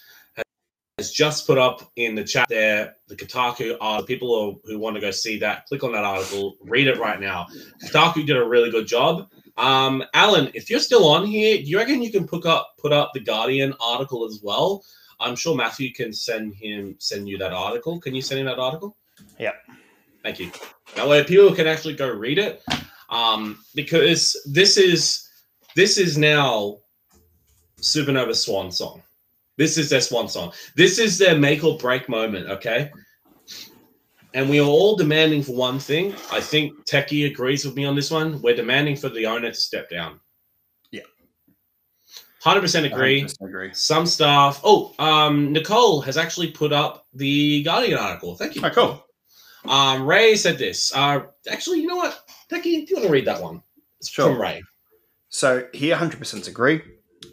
[0.98, 4.95] has just put up in the chat there the Kotaku are people who, who want
[4.95, 5.66] to go see that.
[5.68, 7.45] Click on that article, read it right now.
[7.84, 9.30] Kotaku did a really good job.
[9.58, 12.93] Um, Alan, if you're still on here, do you reckon you can put up put
[12.93, 14.84] up the Guardian article as well?
[15.20, 18.00] I'm sure Matthew can send him send you that article.
[18.00, 18.98] Can you send him that article?
[19.39, 19.54] Yeah.
[20.24, 20.52] Thank you.
[20.95, 22.64] That way people can actually go read it.
[23.10, 25.30] Um, because this is
[25.76, 26.80] this is now
[27.82, 29.02] Supanova Swan song.
[29.58, 30.53] This is their swan song.
[30.76, 32.91] This is their make or break moment, okay?
[34.34, 36.14] And we are all demanding for one thing.
[36.32, 38.39] I think Techie agrees with me on this one.
[38.41, 40.20] We're demanding for the owner to step down.
[40.91, 41.01] Yeah.
[42.43, 43.24] 100% agree.
[43.24, 43.74] 100% agree.
[43.74, 44.62] Some staff.
[44.64, 48.36] Oh, um, Nicole has actually put up the Guardian article.
[48.36, 48.62] Thank you.
[48.64, 49.03] Oh, cool.
[49.68, 50.93] Um, Ray said this.
[50.95, 52.20] Uh, actually, you know what?
[52.51, 53.64] Techie, do you want to read that one?
[53.99, 54.32] It's Sure.
[54.32, 54.62] from Ray.
[55.30, 56.82] So he 100% agree.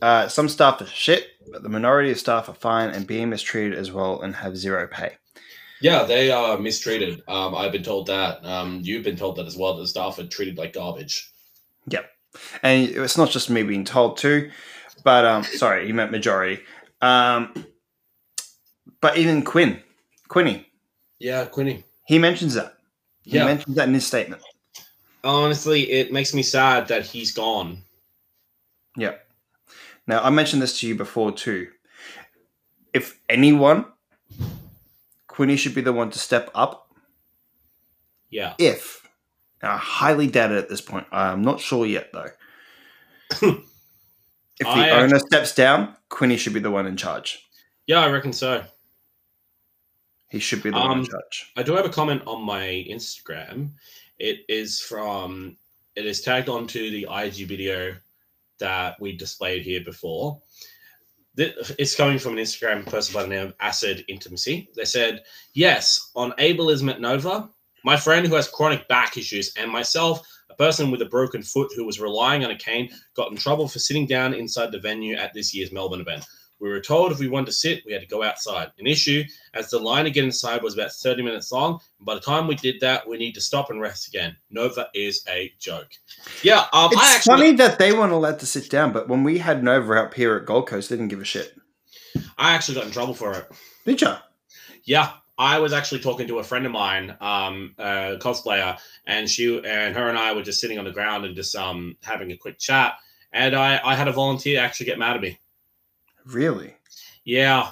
[0.01, 3.79] Uh, some staff are shit, but the minority of staff are fine and being mistreated
[3.79, 5.13] as well and have zero pay.
[5.81, 7.23] Yeah, they are mistreated.
[7.29, 8.45] Um, I've been told that.
[8.45, 9.77] Um, you've been told that as well.
[9.77, 11.31] That the staff are treated like garbage.
[11.87, 12.11] Yep.
[12.65, 14.51] And it's not just me being told too,
[15.05, 16.61] but um, sorry, you meant majority.
[17.01, 17.55] Um,
[19.01, 19.81] but even Quinn,
[20.27, 20.67] Quinny,
[21.21, 21.85] Yeah, Quinny.
[22.09, 22.79] he mentions that.
[23.23, 23.45] He Yeah.
[23.45, 24.43] mentions that in his statement.
[25.23, 27.85] Honestly, it makes me sad that he's gone.
[28.97, 29.24] Yep.
[30.07, 31.69] Now, I mentioned this to you before too.
[32.93, 33.87] If anyone,
[35.27, 36.93] Quinny should be the one to step up.
[38.31, 38.55] Yeah.
[38.59, 39.09] If,
[39.63, 41.07] and I highly doubt it at this point.
[41.11, 42.31] I'm not sure yet though.
[43.31, 43.41] if
[44.61, 47.45] the I owner steps down, Quinny should be the one in charge.
[47.87, 48.65] Yeah, I reckon so.
[50.31, 51.53] He should be the one in Um, charge.
[51.57, 53.71] I do have a comment on my Instagram.
[54.19, 55.57] It is from
[55.97, 57.95] it is tagged onto the IG video
[58.59, 60.41] that we displayed here before.
[61.37, 64.69] It's coming from an Instagram person by the name of Acid Intimacy.
[64.77, 67.51] They said, Yes, on ableism at Nova,
[67.85, 71.73] my friend who has chronic back issues and myself, a person with a broken foot
[71.75, 75.17] who was relying on a cane, got in trouble for sitting down inside the venue
[75.17, 76.25] at this year's Melbourne event.
[76.65, 78.73] We were told if we wanted to sit, we had to go outside.
[78.79, 81.79] An issue as the line to get inside was about 30 minutes long.
[81.99, 84.35] And by the time we did that, we need to stop and rest again.
[84.49, 85.91] Nova is a joke.
[86.43, 89.25] Yeah, um, It's I actually, funny that they weren't allowed to sit down, but when
[89.25, 91.55] we had Nova up here at Gold Coast, they didn't give a shit.
[92.39, 93.47] I actually got in trouble for it.
[93.85, 94.15] Did you?
[94.85, 99.55] Yeah, I was actually talking to a friend of mine, um, a cosplayer, and she
[99.55, 102.39] and her and I were just sitting on the ground and just um having a
[102.39, 102.95] quick chat.
[103.35, 105.39] And I, I had a volunteer actually get mad at me.
[106.27, 106.75] Really?
[107.25, 107.71] Yeah,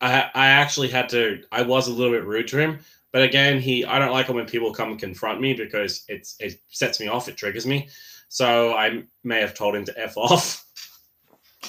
[0.00, 1.42] I I actually had to.
[1.52, 2.78] I was a little bit rude to him,
[3.12, 6.36] but again, he I don't like it when people come and confront me because it's
[6.40, 7.28] it sets me off.
[7.28, 7.88] It triggers me.
[8.28, 10.64] So I may have told him to f off.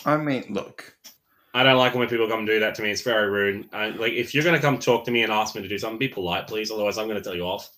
[0.05, 0.95] I mean, look.
[1.53, 2.91] I don't like it when people come and do that to me.
[2.91, 3.69] It's very rude.
[3.71, 5.97] I, like if you're gonna come talk to me and ask me to do something,
[5.97, 6.69] be polite, please.
[6.69, 7.69] Otherwise, I'm gonna tell you off.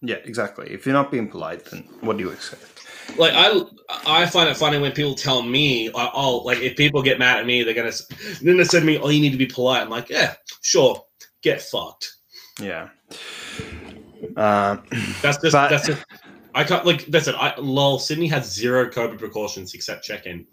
[0.00, 0.70] Yeah, exactly.
[0.70, 2.73] If you're not being polite, then what do you expect?
[3.16, 3.60] Like I
[4.06, 7.46] I find it funny when people tell me, oh, like if people get mad at
[7.46, 7.92] me, they're gonna
[8.42, 9.82] then they say to me, oh, you need to be polite.
[9.82, 11.04] I'm like, yeah, sure,
[11.42, 12.14] get fucked.
[12.60, 12.88] Yeah.
[14.36, 14.82] Um,
[15.22, 16.04] That's just But- that's just
[16.54, 17.34] I can't like that's it.
[17.34, 17.98] I lol.
[17.98, 20.46] Sydney has zero COVID precautions except check in.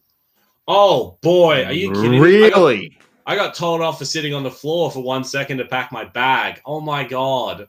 [0.68, 2.12] Oh boy, are you kidding?
[2.12, 2.20] me?
[2.20, 2.98] Really?
[3.28, 6.06] I got told off for sitting on the floor for one second to pack my
[6.06, 6.60] bag.
[6.66, 7.68] Oh my god.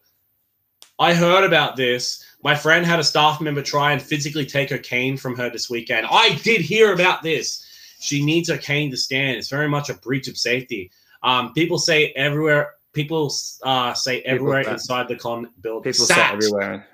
[0.99, 2.24] I heard about this.
[2.43, 5.70] My friend had a staff member try and physically take her cane from her this
[5.70, 6.07] weekend.
[6.11, 7.64] I did hear about this.
[8.01, 9.36] She needs her cane to stand.
[9.36, 10.90] It's very much a breach of safety.
[11.22, 12.74] Um, people say everywhere.
[12.93, 13.32] People
[13.62, 15.93] uh, say everywhere say- inside the con building.
[15.93, 16.88] People say everywhere.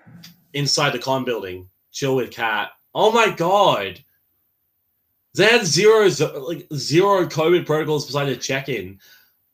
[0.52, 1.68] inside the con building.
[1.92, 2.70] Chill with cat.
[2.94, 4.04] Oh my god.
[5.34, 6.08] They had zero
[6.40, 8.98] like zero COVID protocols besides a check-in.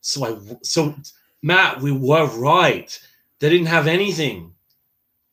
[0.01, 0.95] So I so
[1.43, 2.99] Matt, we were right.
[3.39, 4.54] They didn't have anything.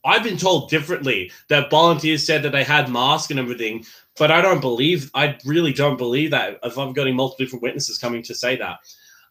[0.04, 3.86] I've been told differently that volunteers said that they had masks and everything,
[4.18, 5.12] but I don't believe.
[5.14, 6.60] I really don't believe that.
[6.64, 8.80] If I'm getting multiple different witnesses coming to say that.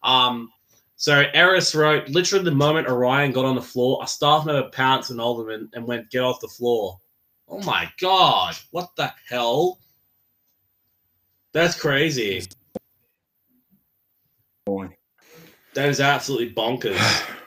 [0.03, 0.51] Um,
[0.95, 5.11] so Eris wrote, literally the moment Orion got on the floor, a staff member pounced
[5.11, 6.99] and Alderman and went, get off the floor.
[7.49, 9.79] Oh my god, what the hell?
[11.53, 12.43] That's crazy.
[15.73, 17.27] That is absolutely bonkers.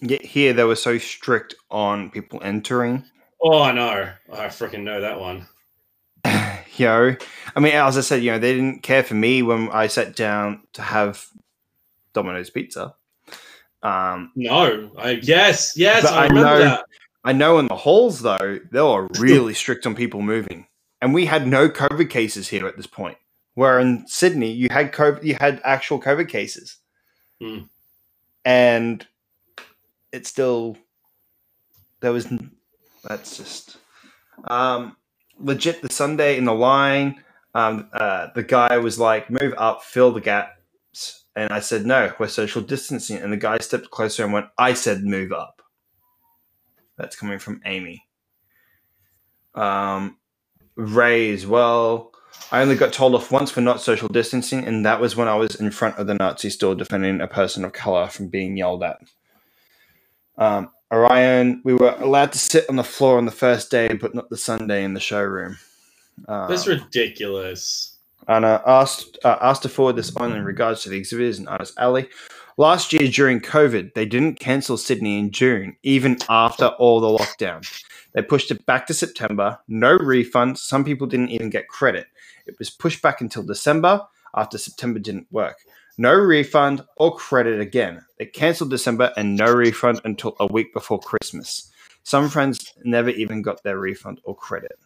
[0.00, 3.04] Yet here they were so strict on people entering.
[3.42, 4.10] oh, I know.
[4.32, 5.46] I freaking know that one.
[6.76, 7.16] You know,
[7.54, 10.16] I mean, as I said, you know, they didn't care for me when I sat
[10.16, 11.26] down to have
[12.14, 12.94] Domino's pizza.
[13.82, 16.84] Um, No, I yes, yes, I I know- that.
[17.22, 20.68] I know in the halls though they were really strict on people moving,
[21.02, 23.18] and we had no COVID cases here at this point.
[23.54, 26.78] Where in Sydney you had COVID, you had actual COVID cases,
[27.42, 27.62] Hmm.
[28.46, 29.06] and
[30.12, 30.76] it's still
[32.00, 32.32] there was
[33.04, 33.78] that's just
[34.44, 34.96] um,
[35.38, 35.82] legit.
[35.82, 37.22] The Sunday in the line,
[37.54, 42.12] um, uh, the guy was like, "Move up, fill the gaps," and I said, "No,
[42.18, 45.62] we're social distancing." And the guy stepped closer and went, "I said move up."
[46.96, 48.04] That's coming from Amy.
[49.54, 50.18] Um,
[50.76, 52.12] Ray as well.
[52.52, 55.34] I only got told off once for not social distancing, and that was when I
[55.34, 58.82] was in front of the Nazi store defending a person of color from being yelled
[58.82, 59.00] at.
[60.38, 64.14] Um, Orion, we were allowed to sit on the floor on the first day, but
[64.14, 65.58] not the Sunday in the showroom.
[66.26, 67.96] Um, That's ridiculous.
[68.28, 71.48] and I asked uh, asked to forward this on in regards to the exhibitors and
[71.48, 72.08] Artist Alley.
[72.56, 77.66] Last year during COVID, they didn't cancel Sydney in June, even after all the lockdown.
[78.12, 79.58] They pushed it back to September.
[79.68, 80.58] No refunds.
[80.58, 82.06] Some people didn't even get credit.
[82.46, 85.58] It was pushed back until December after September didn't work.
[85.98, 88.04] No refund or credit again.
[88.18, 91.70] They cancelled December and no refund until a week before Christmas.
[92.02, 94.78] Some friends never even got their refund or credit.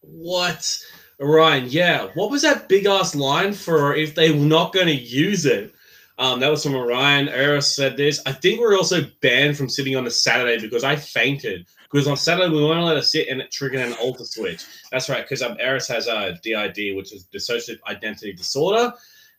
[0.00, 0.78] What?
[1.20, 2.08] Ryan, yeah.
[2.14, 5.74] What was that big ass line for if they were not going to use it?
[6.18, 7.28] Um, that was from Orion.
[7.28, 8.20] Eris said this.
[8.26, 11.66] I think we're also banned from sitting on a Saturday because I fainted.
[11.90, 14.64] Because on Saturday we weren't allowed to sit and it triggered an alter switch.
[14.90, 15.22] That's right.
[15.22, 18.92] Because um, Eris has a DID, which is dissociative identity disorder,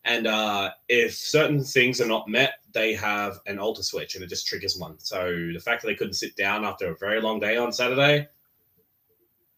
[0.05, 4.27] and uh, if certain things are not met, they have an alter switch, and it
[4.27, 4.97] just triggers one.
[4.99, 8.27] So the fact that they couldn't sit down after a very long day on Saturday,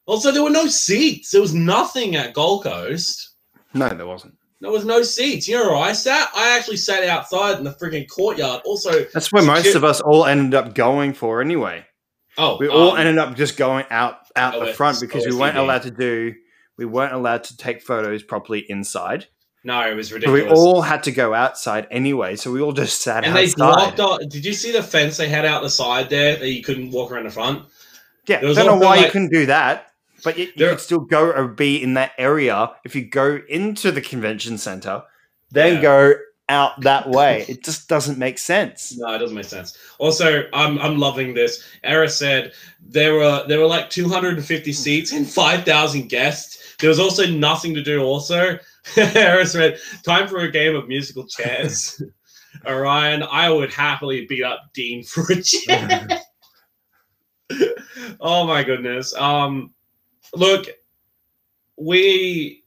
[0.07, 1.31] also, there were no seats.
[1.31, 3.35] There was nothing at Gold Coast.
[3.73, 4.35] No, there wasn't.
[4.59, 5.47] There was no seats.
[5.47, 6.29] You know where I sat?
[6.35, 8.61] I actually sat outside in the freaking courtyard.
[8.65, 11.85] Also, That's where most of us all ended up going for anyway.
[12.37, 15.57] oh, We all um, ended up just going out out the front because we weren't
[15.57, 16.33] allowed to do
[16.81, 19.27] we weren't allowed to take photos properly inside.
[19.63, 20.43] No, it was ridiculous.
[20.43, 22.35] we all had to go outside anyway.
[22.35, 23.95] So we all just sat and they outside.
[23.95, 23.99] blocked.
[23.99, 26.91] Off, did you see the fence they had out the side there that you couldn't
[26.91, 27.65] walk around the front?
[28.27, 29.87] yeah, I don't know why you couldn't do that.
[30.23, 33.91] But you, you could still go or be in that area if you go into
[33.91, 35.01] the convention center,
[35.49, 35.81] then Yeah.
[35.81, 36.13] go
[36.51, 37.45] out that way.
[37.47, 38.95] It just doesn't make sense.
[38.97, 39.77] No, it doesn't make sense.
[39.97, 41.63] Also, I'm I'm loving this.
[41.83, 46.75] Eris said there were there were like 250 seats and 5,000 guests.
[46.79, 48.03] There was also nothing to do.
[48.03, 48.59] Also,
[48.97, 52.03] Eris said time for a game of musical chairs.
[52.67, 56.07] Orion, I would happily beat up Dean for a chair.
[58.19, 59.15] oh my goodness.
[59.15, 59.73] Um,
[60.35, 60.67] look,
[61.77, 62.63] we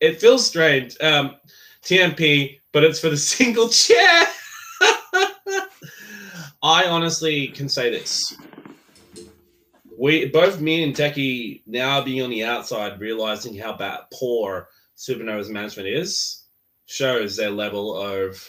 [0.00, 0.96] it feels strange.
[1.00, 1.36] Um,
[1.82, 4.24] TMP, but it's for the single chair.
[6.62, 8.36] I honestly can say this.
[9.96, 15.48] We both me and Techie now being on the outside, realizing how bad poor Supanova's
[15.48, 16.44] management is,
[16.86, 18.44] shows their level of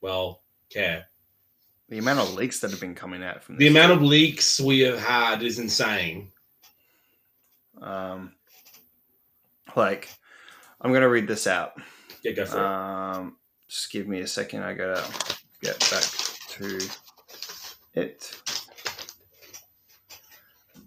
[0.00, 1.06] well care.
[1.88, 4.80] The amount of leaks that have been coming out from The amount of leaks we
[4.80, 6.30] have had is insane.
[7.80, 8.32] um,
[9.76, 10.08] like
[10.80, 11.72] I'm gonna read this out.
[12.22, 12.64] Yeah, go for it.
[12.64, 13.36] Um,
[13.68, 14.62] just give me a second.
[14.62, 15.04] I gotta
[15.62, 16.02] get back
[16.50, 16.78] to
[17.94, 18.36] it.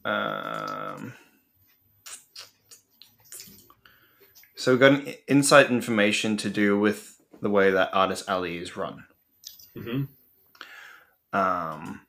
[0.05, 1.13] Um,
[4.55, 8.75] so we've got an inside information to do with the way that Artist Alley is
[8.75, 9.05] run.
[9.75, 10.03] hmm
[11.31, 12.01] Um,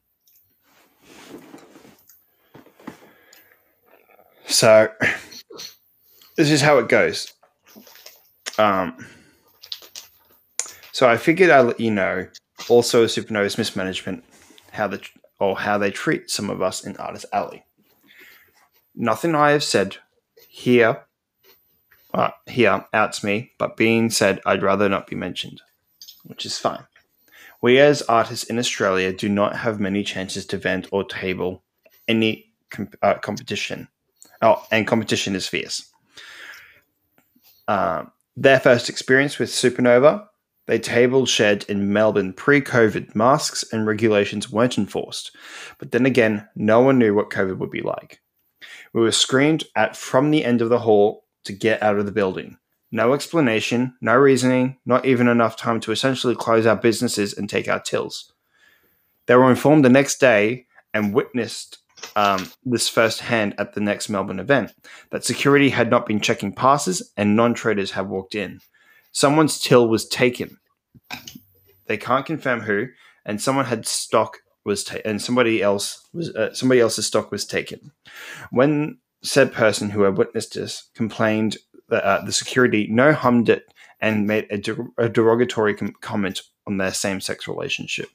[4.47, 4.89] so
[6.37, 7.34] this is how it goes.
[8.59, 9.07] Um,
[10.93, 12.29] so I figured I'd let you know
[12.69, 14.25] also Supanova's mismanagement,
[14.71, 15.01] how the
[15.41, 17.65] or how they treat some of us in Artist Alley.
[18.95, 19.97] Nothing I have said
[20.49, 21.03] here,
[22.15, 25.61] uh, here outs me, but being said, I'd rather not be mentioned,
[26.23, 26.85] which is fine.
[27.61, 31.65] We as artists in Australia do not have many chances to vent or table
[32.07, 32.53] any
[33.03, 33.89] uh, competition.
[34.43, 35.91] Oh, and competition is fierce.
[37.67, 40.27] Um, their first experience with Supanova,
[40.67, 43.15] they tabled shed in Melbourne pre COVID.
[43.15, 45.37] Masks and regulations weren't enforced.
[45.79, 48.21] But then again, no one knew what COVID would be like.
[48.93, 52.13] We were screamed at from the end of the hall to get out of the
[52.13, 52.57] building.
[52.91, 57.69] No explanation, no reasoning, not even enough time to essentially close our businesses and take
[57.69, 58.33] our tills.
[59.27, 61.79] They were informed the next day and witnessed
[62.17, 64.73] um, this firsthand at the next Melbourne event
[65.11, 68.61] that security had not been checking passes and non traders had walked in.
[69.13, 70.59] Someone's till was taken.
[71.87, 72.89] They can't confirm who,
[73.25, 77.45] and someone had stock was ta- and somebody else was uh, somebody else's stock was
[77.45, 77.93] taken.
[78.51, 81.57] When said person who had witnessed this complained
[81.89, 86.77] that uh, the security no hummed it and made a, a derogatory com- comment on
[86.77, 88.09] their same-sex relationship.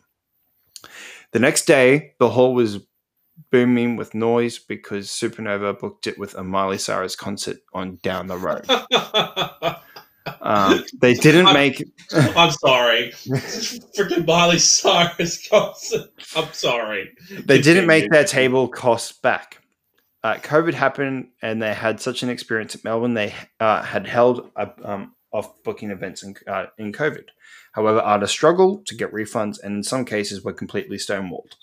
[1.31, 2.79] The next day, the hall was
[3.51, 8.37] booming with noise because Supanova booked it with a Miley Cyrus concert on down the
[8.37, 8.65] road.
[10.41, 13.11] Um, they didn't I'm- make I'm sorry.
[13.97, 16.09] Freaking Miley Cyrus concert.
[16.35, 17.15] I'm sorry.
[17.45, 19.61] they didn't make their table cost back.
[20.21, 23.13] Uh, COVID happened, and they had such an experience at Melbourne.
[23.13, 27.23] They uh, had held uh, um, off booking events in, uh, in COVID.
[27.71, 31.53] However, artists struggled to get refunds, and in some cases were completely stonewalled.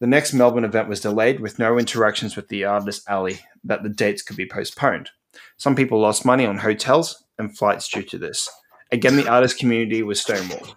[0.00, 3.88] The next Melbourne event was delayed with no interactions with the artist alley that the
[3.88, 5.10] dates could be postponed.
[5.56, 8.48] Some people lost money on hotels and flights due to this.
[8.92, 10.74] Again, the artist community was stonewalled.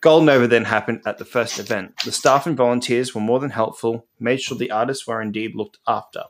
[0.00, 1.94] Goldnova then happened at the first event.
[2.04, 5.78] The staff and volunteers were more than helpful, made sure the artists were indeed looked
[5.86, 6.22] after.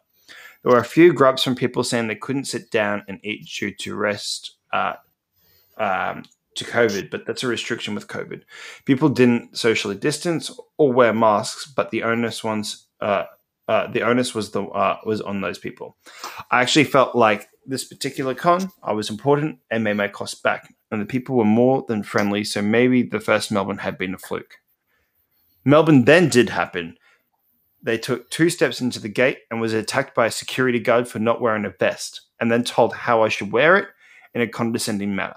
[0.63, 3.75] There were a few grubs from people saying they couldn't sit down and eat due
[3.75, 4.95] to rest uh,
[5.77, 6.25] um,
[6.59, 8.43] to COVID, but that's a restriction with COVID.
[8.85, 13.25] People didn't socially distance or wear masks, but the onus ones uh,
[13.69, 15.97] uh, the onus was the uh, was on those people.
[16.51, 20.75] I actually felt like this particular con, I was important and made my costs back,
[20.91, 22.45] and the people were more than friendly.
[22.45, 24.55] So maybe the first Melbourne had been a fluke.
[25.65, 26.97] Melbourne then did happen.
[27.83, 31.19] They took two steps into the gate and was attacked by a security guard for
[31.19, 33.89] not wearing a vest, and then told how I should wear it
[34.35, 35.37] in a condescending manner.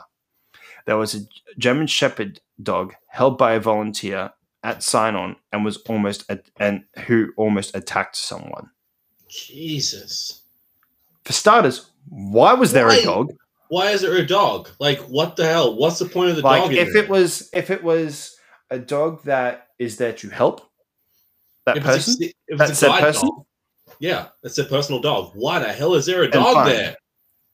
[0.86, 1.20] There was a
[1.58, 4.32] German Shepherd dog held by a volunteer
[4.64, 8.70] at sign on and was almost at, and who almost attacked someone.
[9.28, 10.42] Jesus.
[11.24, 12.96] For starters, why was there Why?
[12.98, 13.32] a dog?
[13.70, 14.70] Why is there a dog?
[14.80, 15.78] Like, what the hell?
[15.78, 16.74] What's the point of the Like dog?
[16.74, 18.36] if it was if it was
[18.70, 20.70] a dog that is there to help
[21.66, 23.30] that if person, it's a, if That it's a said person?
[23.30, 23.46] dog,
[24.00, 25.32] yeah, it's a personal dog.
[25.36, 26.96] Why the hell is there a dog there?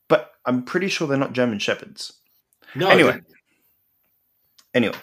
[0.07, 2.14] but I'm pretty sure they're not German shepherds.
[2.78, 2.90] No.
[2.90, 3.20] Anyway.
[4.74, 4.95] Anyway,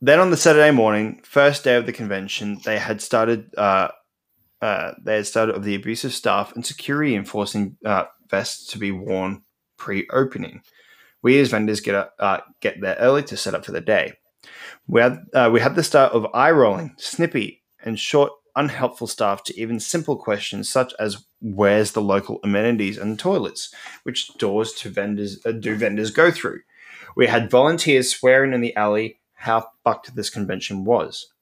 [0.00, 3.52] then on the Saturday morning, first day of the convention, they had started.
[3.56, 3.88] Uh,
[4.60, 8.92] uh, they had started of the abusive staff and security enforcing uh, vests to be
[8.92, 9.42] worn
[9.76, 10.62] pre-opening.
[11.22, 14.12] We as vendors get up, uh, get there early to set up for the day.
[14.86, 19.42] We had uh, we had the start of eye rolling, snippy, and short, unhelpful staff
[19.44, 24.90] to even simple questions such as "Where's the local amenities and toilets?" Which doors to
[24.90, 26.60] vendors uh, do vendors go through?
[27.16, 31.32] We had volunteers swearing in the alley how fucked this convention was.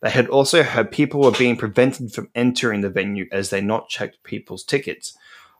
[0.00, 3.88] They had also heard people were being prevented from entering the venue as they not
[3.88, 5.16] checked people's tickets,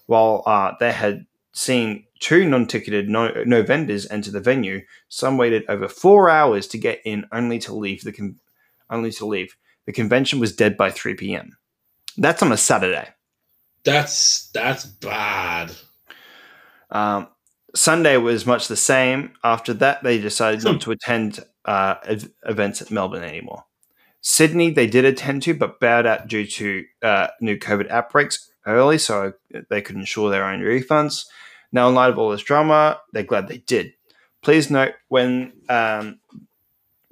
[0.06, 4.82] while uh, they had seen two non-ticketed no, no vendors enter the venue.
[5.08, 8.40] Some waited over four hours to get in, only to leave the con-
[8.90, 9.56] only to leave.
[9.86, 11.56] The convention was dead by three p.m.
[12.16, 13.08] That's on a Saturday.
[13.84, 15.72] That's that's bad.
[16.90, 17.28] Um,
[17.74, 19.32] Sunday was much the same.
[19.42, 23.64] After that, they decided not to attend uh, ev- events at Melbourne anymore.
[24.20, 28.96] Sydney, they did attend to, but bowed out due to uh, new COVID outbreaks early,
[28.96, 29.34] so
[29.68, 31.26] they could ensure their own refunds.
[31.72, 33.92] Now, in light of all this drama, they're glad they did.
[34.40, 36.20] Please note when um,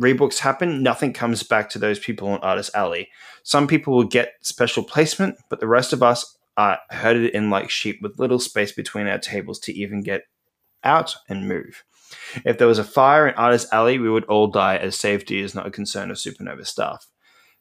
[0.03, 3.09] rebooks happen, nothing comes back to those people on Artist Alley.
[3.43, 7.71] Some people will get special placement, but the rest of us are herded in like
[7.71, 10.25] sheep with little space between our tables to even get
[10.85, 11.85] out and move.
[12.45, 15.55] If there was a fire in Artist Alley, we would all die as safety is
[15.55, 17.07] not a concern of Supanova staff.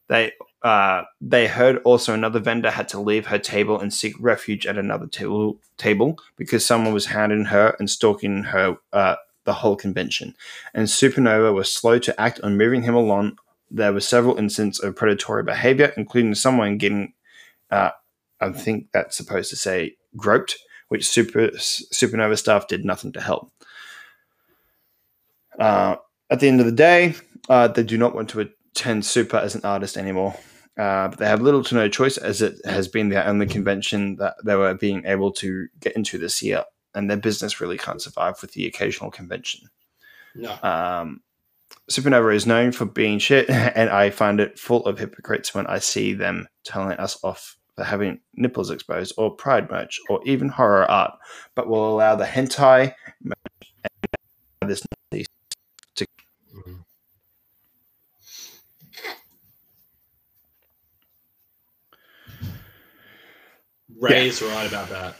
[0.08, 0.32] They
[0.62, 4.76] uh, they heard also another vendor had to leave her table and seek refuge at
[4.76, 10.34] another table table because someone was hounding her and stalking her uh, the whole convention.
[10.74, 13.38] And Supanova was slow to act on moving him along.
[13.70, 17.14] There were several incidents of predatory behavior, including someone getting,
[17.70, 17.90] uh,
[18.40, 20.58] I think that's supposed to say groped,
[20.88, 23.52] which Super Supanova staff did nothing to help.
[25.58, 25.96] Uh,
[26.30, 27.14] at the end of the day,
[27.48, 30.34] uh, they do not want to attend Super as an artist anymore.
[30.78, 34.16] Uh, but they have little to no choice as it has been their only convention
[34.16, 36.64] that they were being able to get into this year,
[36.94, 39.68] and their business really can't survive with the occasional convention.
[40.34, 40.56] No.
[40.62, 41.20] Um,
[41.90, 45.78] Supanova is known for being shit, and I find it full of hypocrites when I
[45.78, 50.84] see them telling us off for having nipples exposed, or pride merch, or even horror
[50.90, 51.14] art,
[51.54, 53.72] but will allow the hentai merch
[54.60, 54.82] and this
[64.02, 65.14] Ray's right about that.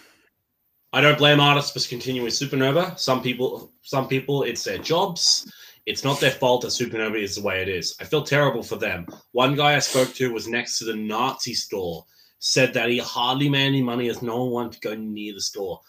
[0.94, 2.98] I don't blame artists for continuing Supanova.
[2.98, 5.50] Some people, some people, it's their jobs.
[5.86, 7.96] It's not their fault that Supanova is the way it is.
[8.00, 9.06] I feel terrible for them.
[9.32, 12.04] One guy I spoke to was next to the Nazi store.
[12.40, 15.40] Said that he hardly made any money as no one wanted to go near the
[15.40, 15.80] store.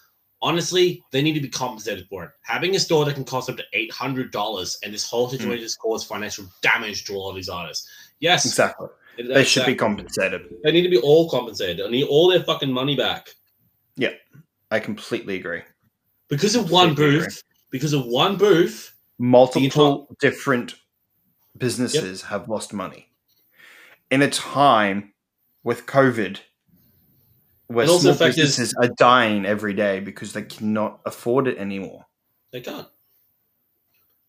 [0.42, 2.32] Honestly, they need to be compensated for it.
[2.44, 5.36] Having a store that can cost up to eight hundred dollars, and this whole hmm.
[5.36, 7.90] situation has caused financial damage to all of these artists.
[8.20, 8.88] Yes, exactly.
[9.18, 10.42] They should be compensated.
[10.64, 11.86] They need to be all compensated.
[11.86, 13.30] I need all their fucking money back.
[13.96, 14.14] Yeah,
[14.74, 15.62] I completely agree.
[16.30, 20.74] Because of one Completely booth, because of one booth, Multiple different
[21.56, 23.10] businesses have lost money
[24.10, 25.14] in a time
[25.64, 26.40] with COVID,
[27.68, 32.06] where small fact is- businesses are dying every day because they cannot afford it anymore.
[32.52, 32.88] they can't.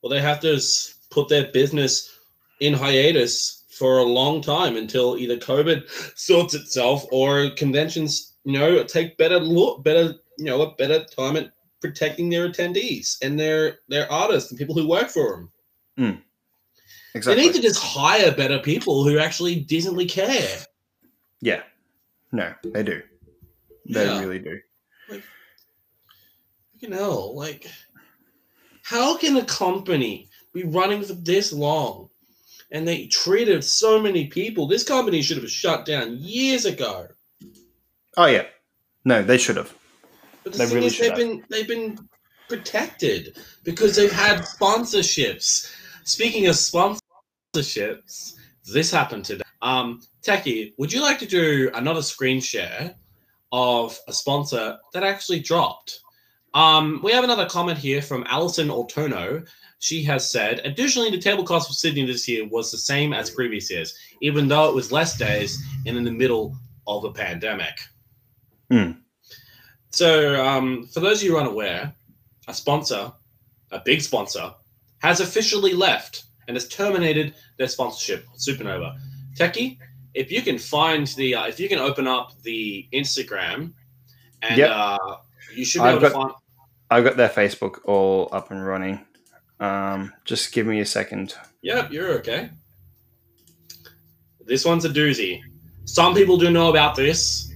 [0.02, 0.60] Well, they have to
[1.08, 2.18] put their business
[2.60, 5.88] in hiatus for a long time until either COVID
[6.18, 11.36] sorts itself or conventions, you know, take better look, better, you know, a better time
[11.36, 15.50] at protecting their attendees and their their artists and people who work for them.
[15.96, 16.20] Hmm.
[17.14, 17.42] Exactly.
[17.42, 20.58] They need to just hire better people who actually decently care.
[21.40, 21.62] yeah.
[22.32, 23.00] No, they do.
[23.88, 24.18] They Yeah.
[24.20, 24.60] really do.
[26.80, 27.70] You know, like,
[28.82, 32.10] how can a company be running for this long
[32.72, 34.66] and they treated so many people?
[34.66, 37.06] This company should have shut down years ago.
[38.16, 38.46] Oh yeah.
[39.04, 39.72] No, they should have.
[40.44, 41.98] But the They thing really is, they've been they've been
[42.48, 45.72] protected because they've had sponsorships.
[46.04, 48.34] Speaking of sponsorships,
[48.72, 49.44] this happened today.
[49.62, 52.94] Um, Techie, would you like to do another screen share
[53.52, 56.00] of a sponsor that actually dropped?
[56.52, 59.48] Um, we have another comment here from Alison Ortono.
[59.78, 63.30] She has said, additionally, the table cost for Sydney this year was the same as
[63.30, 66.56] previous years, even though it was less days and in the middle
[66.86, 67.80] of a pandemic.
[68.70, 68.92] Hmm.
[69.98, 71.94] So, um, for those of you who are unaware,
[72.48, 73.12] a sponsor,
[73.70, 74.52] a big sponsor,
[74.98, 78.96] has officially left and has terminated their sponsorship, Supanova.
[79.38, 79.78] Techie,
[80.12, 83.72] if you can find the, uh, if you can open up the Instagram,
[84.42, 84.68] and Yep.
[84.68, 84.98] uh,
[85.54, 86.32] you should be I've able to got- find.
[86.90, 88.98] I've got their Facebook all up and running.
[89.60, 91.34] Um, just give me a second.
[91.62, 92.50] Yep, you're okay.
[94.44, 95.40] This one's a doozy.
[95.84, 97.52] Some people do know about this.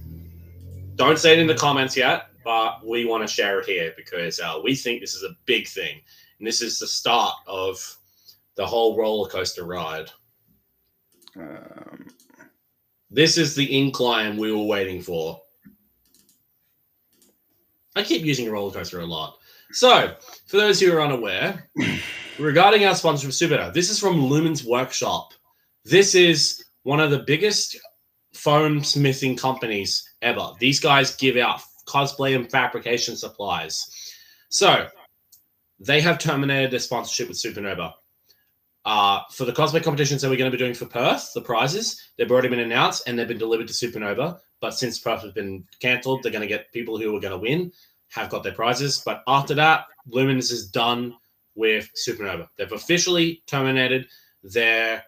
[0.95, 4.39] Don't say it in the comments yet, but we want to share it here because
[4.39, 6.01] uh, we think this is a big thing.
[6.39, 7.77] And this is the start of
[8.55, 10.09] the whole roller coaster ride.
[11.37, 12.07] Um,
[13.11, 15.39] This is the incline we were waiting for.
[17.95, 19.37] I keep using roller coaster a lot.
[19.71, 20.15] So,
[20.47, 21.69] for those who are unaware,
[22.39, 25.35] regarding our sponsor of Superdome, this is from Lumin's Workshop.
[25.85, 27.77] This is one of the biggest
[28.33, 30.49] foam smithing companies ever.
[30.59, 34.13] These guys give out cosplay and fabrication supplies.
[34.49, 34.87] So,
[35.79, 37.93] they have terminated their sponsorship with Supanova.
[38.85, 42.11] Uh, for the cosplay competitions that we're going to be doing for Perth, the prizes,
[42.17, 44.39] they've already been announced and they've been delivered to Supanova.
[44.61, 47.37] But since Perth has been cancelled, they're going to get people who are going to
[47.37, 47.71] win
[48.09, 49.01] have got their prizes.
[49.05, 51.15] But after that, Lumin's is done
[51.55, 52.47] with Supanova.
[52.57, 54.07] They've officially terminated
[54.43, 55.03] their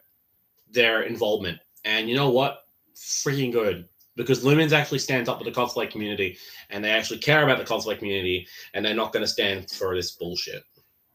[0.70, 1.60] their involvement.
[1.84, 2.60] And you know what?
[2.96, 3.88] Freaking good.
[4.22, 6.38] Because Lumin's actually stands up for the cosplay community
[6.70, 9.96] and they actually care about the cosplay community and they're not going to stand for
[9.96, 10.64] this bullshit.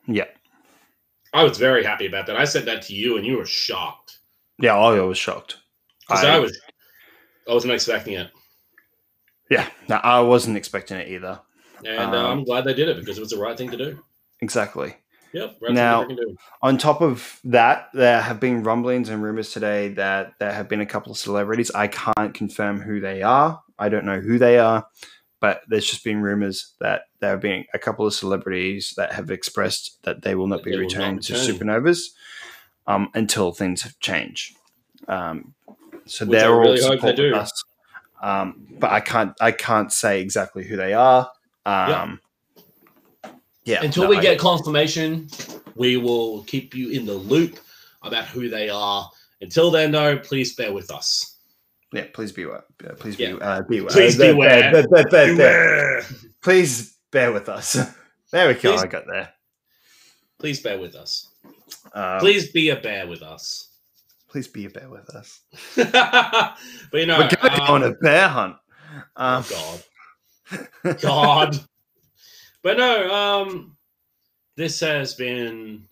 [0.06, 0.24] yeah,
[1.32, 2.36] I was very happy about that.
[2.36, 4.18] I said that to you and you were shocked.
[4.58, 4.76] yeah.
[4.76, 5.58] I was shocked.
[6.08, 6.58] Because I, was
[7.48, 8.30] I wasn't expecting it.
[9.50, 11.40] Yeah, no, I wasn't expecting it either.
[11.84, 13.76] And uh, Um, I'm glad they did it because it was the right thing to
[13.76, 14.02] do.
[14.40, 14.96] Exactly.
[15.36, 15.56] Yep.
[15.70, 16.36] Now- thing to freaking do.
[16.62, 20.80] On top of that, there have been rumblings and rumors today that there have been
[20.80, 21.70] a couple of celebrities.
[21.74, 23.62] I can't confirm who they are.
[23.78, 24.86] I don't know who they are,
[25.40, 29.30] but there's just been rumors that there have been a couple of celebrities that have
[29.30, 31.98] expressed that they will not be they will not returning to supanovas
[32.86, 34.56] um, until things have changed.
[35.08, 35.54] Um,
[36.06, 37.34] so Which they're all really they do.
[37.34, 37.52] us.
[38.22, 41.30] Um, but I can't I can't say exactly who they are.
[41.66, 42.20] Um,
[43.66, 43.82] yeah.
[43.84, 45.28] Until no, we I- get confirmation,
[45.74, 47.58] we will keep you in the loop
[48.02, 49.10] about who they are.
[49.42, 51.34] Until then, though, please bear with us.
[51.92, 52.64] Yeah, please beware.
[52.84, 53.34] Uh, Please Yeah.
[53.34, 53.90] be, uh, beware.
[53.90, 54.72] Please Uh, bear- beware.
[54.72, 56.06] bear- bear- bear- bear- Beware.
[56.42, 57.76] Please bear with us.
[58.32, 58.72] There we go.
[58.72, 59.32] Please- I got there.
[60.40, 61.28] Please bear with us.
[61.94, 63.68] Um, Please be a bear with us.
[64.28, 65.40] Please be a bear with us.
[65.76, 66.56] but
[66.92, 68.56] you know, We're going um, on a bear hunt.
[69.16, 69.80] Um, oh
[70.50, 71.60] God, God.
[72.66, 73.76] But no, um,
[74.56, 75.84] this has been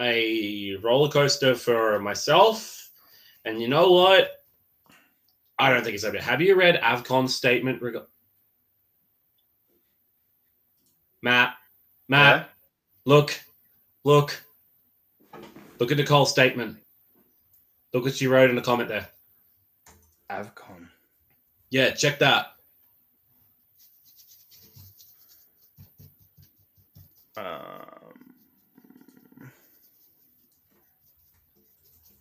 [0.00, 2.90] a roller coaster for myself,
[3.44, 4.32] and you know what?
[5.60, 6.20] I don't think it's over.
[6.20, 7.80] Have you read Avcon's statement?
[7.80, 8.02] Reg-
[11.22, 11.54] Matt,
[12.08, 12.44] Matt, yeah?
[13.04, 13.40] look,
[14.02, 14.42] look,
[15.78, 16.78] look at Nicole's statement.
[17.94, 19.06] Look what she wrote in the comment there.
[20.28, 20.88] Avcon.
[21.70, 22.54] Yeah, check that.
[27.36, 28.32] Um,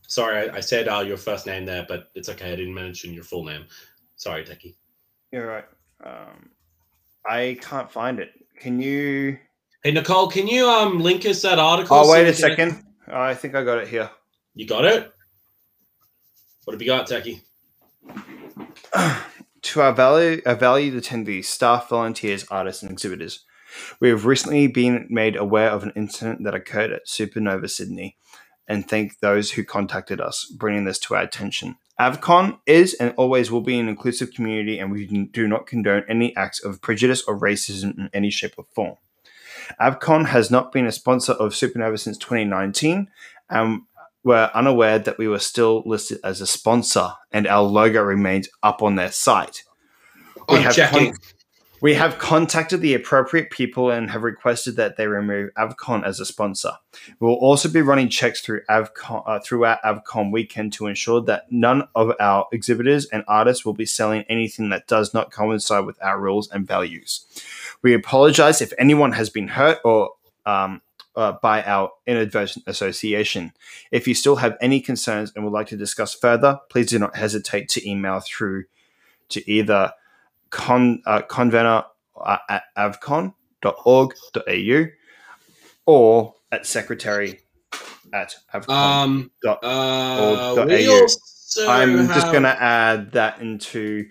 [0.08, 2.52] Sorry, I, I said uh, your first name there, but it's okay.
[2.52, 3.64] I didn't mention your full name.
[4.18, 4.76] Sorry, Techie.
[5.32, 5.64] you're right.
[6.04, 6.50] Um,
[7.26, 8.32] I can't find it.
[8.60, 9.38] Can you?
[9.84, 11.96] Hey, Nicole, can you um link us that article?
[11.96, 12.84] Oh, so wait a can- second.
[13.08, 14.10] I think I got it here.
[14.54, 15.12] You got it?
[16.66, 17.42] What have you got, Techie?
[19.62, 23.46] to our, value, our valued attendees, staff, volunteers, artists, and exhibitors,
[24.00, 28.18] we have recently been made aware of an incident that occurred at Supanova Sydney
[28.68, 31.76] and thank those who contacted us, bringing this to our attention.
[32.00, 36.36] Avcon is and always will be an inclusive community, and we do not condone any
[36.36, 38.96] acts of prejudice or racism in any shape or form.
[39.80, 43.08] Avcon has not been a sponsor of Supanova since 2019,
[43.50, 43.82] and
[44.24, 48.82] were unaware that we were still listed as a sponsor, and our logo remains up
[48.82, 49.64] on their site.
[50.50, 51.16] We I'm have checking.
[51.82, 56.26] We have contacted the appropriate people and have requested that they remove Avcon as a
[56.26, 56.74] sponsor.
[57.20, 61.52] We will also be running checks through Avcon uh, throughout Avcon weekend to ensure that
[61.52, 65.98] none of our exhibitors and artists will be selling anything that does not coincide with
[66.04, 67.26] our rules and values.
[67.82, 70.12] We apologize if anyone has been hurt or
[70.46, 70.84] um,
[71.16, 73.54] uh, by our inadvertent association.
[73.92, 77.16] If you still have any concerns and would like to discuss further, please do not
[77.16, 78.66] hesitate to email through
[79.30, 79.94] to either
[80.52, 81.84] con, uh, convener
[82.24, 84.86] uh, at avcon.org.au
[85.88, 87.40] or at secretary
[88.14, 88.70] at avcon.
[88.70, 94.08] Um, uh, we also I'm just going to add that into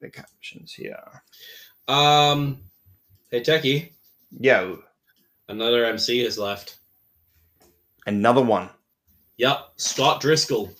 [0.00, 1.22] the captions here.
[1.88, 2.62] Um,
[3.30, 3.92] hey, Techie,
[4.40, 4.82] Yo,
[5.48, 6.76] another MC has left.
[8.06, 8.68] another one.
[9.38, 10.72] Yep, Scott Driscoll.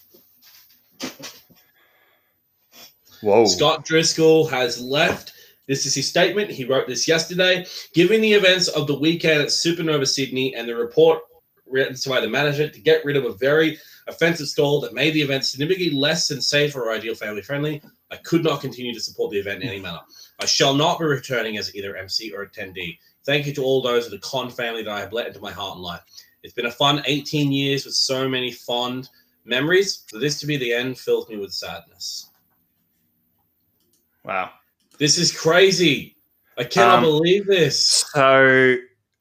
[3.21, 3.47] Whoa.
[3.47, 5.33] Scott Driscoll has left.
[5.67, 6.51] This is his statement.
[6.51, 7.67] He wrote this yesterday.
[7.95, 11.23] Given the events of the weekend at Supanova Sydney and the report
[11.67, 15.23] written by the manager to get rid of a very offensive stall that made the
[15.23, 19.33] event significantly less than safe or ideal family friendly, I could not continue to support
[19.33, 20.01] the event in any manner.
[20.41, 22.99] I shall not be returning as either MC or attendee.
[23.25, 25.51] Thank you to all those of the Con family that I have let into my
[25.51, 26.03] heart and life.
[26.45, 29.09] It's been a fun 18 years with so many fond
[29.45, 30.05] memories.
[30.09, 32.26] For this to be the end fills me with sadness.
[34.27, 34.51] Wow.
[34.99, 36.17] This is crazy.
[36.59, 38.05] I cannot Um, believe this.
[38.13, 38.77] So,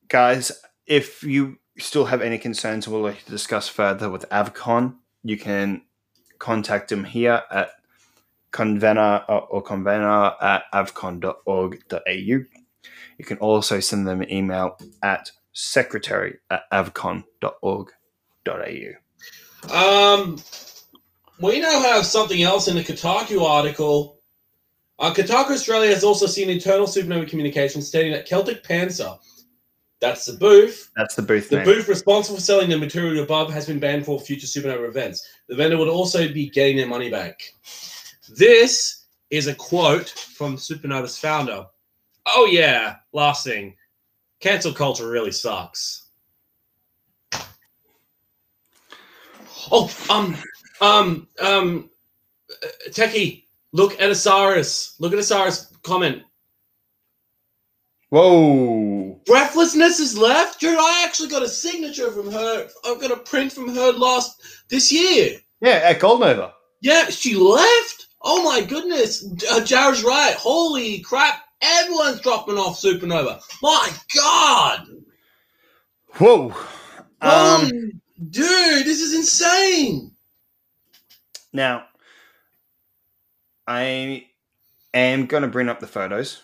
[0.07, 0.51] guys,
[0.87, 5.83] if you still have any concerns would like to discuss further with Avcon, you can
[6.39, 7.69] contact them here at
[8.51, 12.09] convener uh, or convener at avcon.org.au.
[12.11, 12.45] You
[13.25, 17.93] can also send them an email at secretary at avcon.org.au.
[19.73, 20.37] Um,
[21.41, 24.19] we now have something else in the Kotaku article.
[24.97, 29.19] Uh, Kotaku Australia has also seen internal supanova communication stating that Celtic Panzer,
[29.99, 31.65] that's the booth, That's the booth the name.
[31.65, 35.27] booth responsible for selling the material above has been banned for future supanova events.
[35.47, 37.41] The vendor would also be getting their money back.
[38.37, 41.65] This is a quote from Supanova's founder.
[42.27, 43.75] Oh yeah, last thing.
[44.39, 46.09] Cancel culture really sucks.
[49.71, 50.37] Oh, um,
[50.79, 51.89] um, um,
[52.51, 53.44] uh, Techie,
[53.75, 54.95] look at Osiris.
[54.99, 56.23] Look at Osiris comment.
[58.09, 59.19] Whoa.
[59.25, 60.77] Breathlessness is left, dude.
[60.79, 62.69] I actually got a signature from her.
[62.85, 65.39] I've got a print from her last this year.
[65.61, 66.53] Yeah, at Goldnova.
[66.81, 68.07] Yeah, she left.
[68.21, 70.33] Oh my goodness, uh, Jared's right.
[70.35, 71.43] Holy crap!
[71.61, 73.41] Everyone's dropping off Supanova.
[73.61, 74.87] My God,
[76.17, 76.53] Whoa.
[77.21, 77.91] Um, Holy-
[78.29, 80.11] dude, this is insane.
[81.53, 81.85] Now,
[83.67, 84.27] I
[84.93, 86.41] am going to bring up the photos.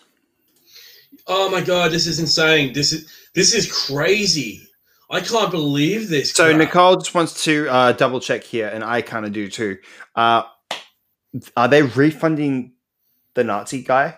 [1.26, 2.72] Oh my God, this is insane.
[2.72, 4.66] This is this is crazy.
[5.10, 6.32] I can't believe this.
[6.32, 6.58] So crap.
[6.58, 9.78] Nicole just wants to uh, double check here, and I kind of do too.
[10.16, 10.44] Uh,
[11.56, 12.72] are they refunding
[13.34, 14.16] the Nazi guy?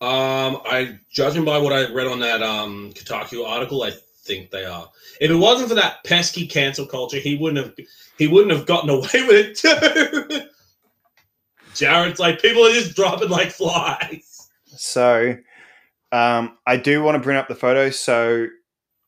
[0.00, 3.92] Um, I judging by what I read on that um Kotaku article, I
[4.24, 4.90] think they are.
[5.20, 7.86] If it wasn't for that pesky cancel culture, he wouldn't have
[8.18, 10.48] he wouldn't have gotten away with it too.
[11.74, 14.48] Jared's like people are just dropping like flies.
[14.66, 15.36] So,
[16.12, 17.90] um, I do want to bring up the photo.
[17.90, 18.46] So,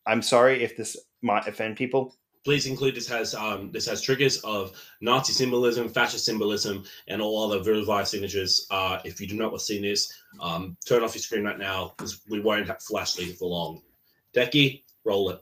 [0.06, 2.14] I'm sorry if this might offend people.
[2.44, 7.42] Please include this has um this has triggers of Nazi symbolism, fascist symbolism, and all
[7.50, 8.66] other vilified signatures.
[8.70, 11.58] Uh, if you do not want to see this, um, turn off your screen right
[11.58, 13.82] now because we won't have flash leave for long.
[14.32, 15.40] Techie, roll it.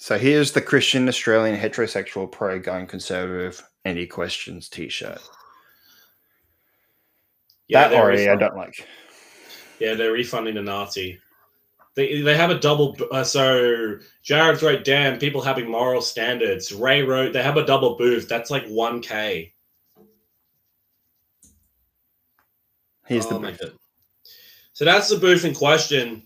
[0.00, 5.20] So here's the Christian Australian heterosexual pro gun conservative any questions t-shirt.
[7.84, 8.86] that they're already I don't like.
[9.80, 11.20] Yeah, they're refunding the Nazi.
[11.94, 12.96] They, they have a double.
[13.10, 17.96] Uh, so Jared wrote, "Damn, people having moral standards." Ray wrote, "They have a double
[17.96, 18.28] booth.
[18.28, 19.52] That's like one k."
[23.06, 23.76] Here's Oh the booth.
[24.74, 26.22] So that's the booth in question.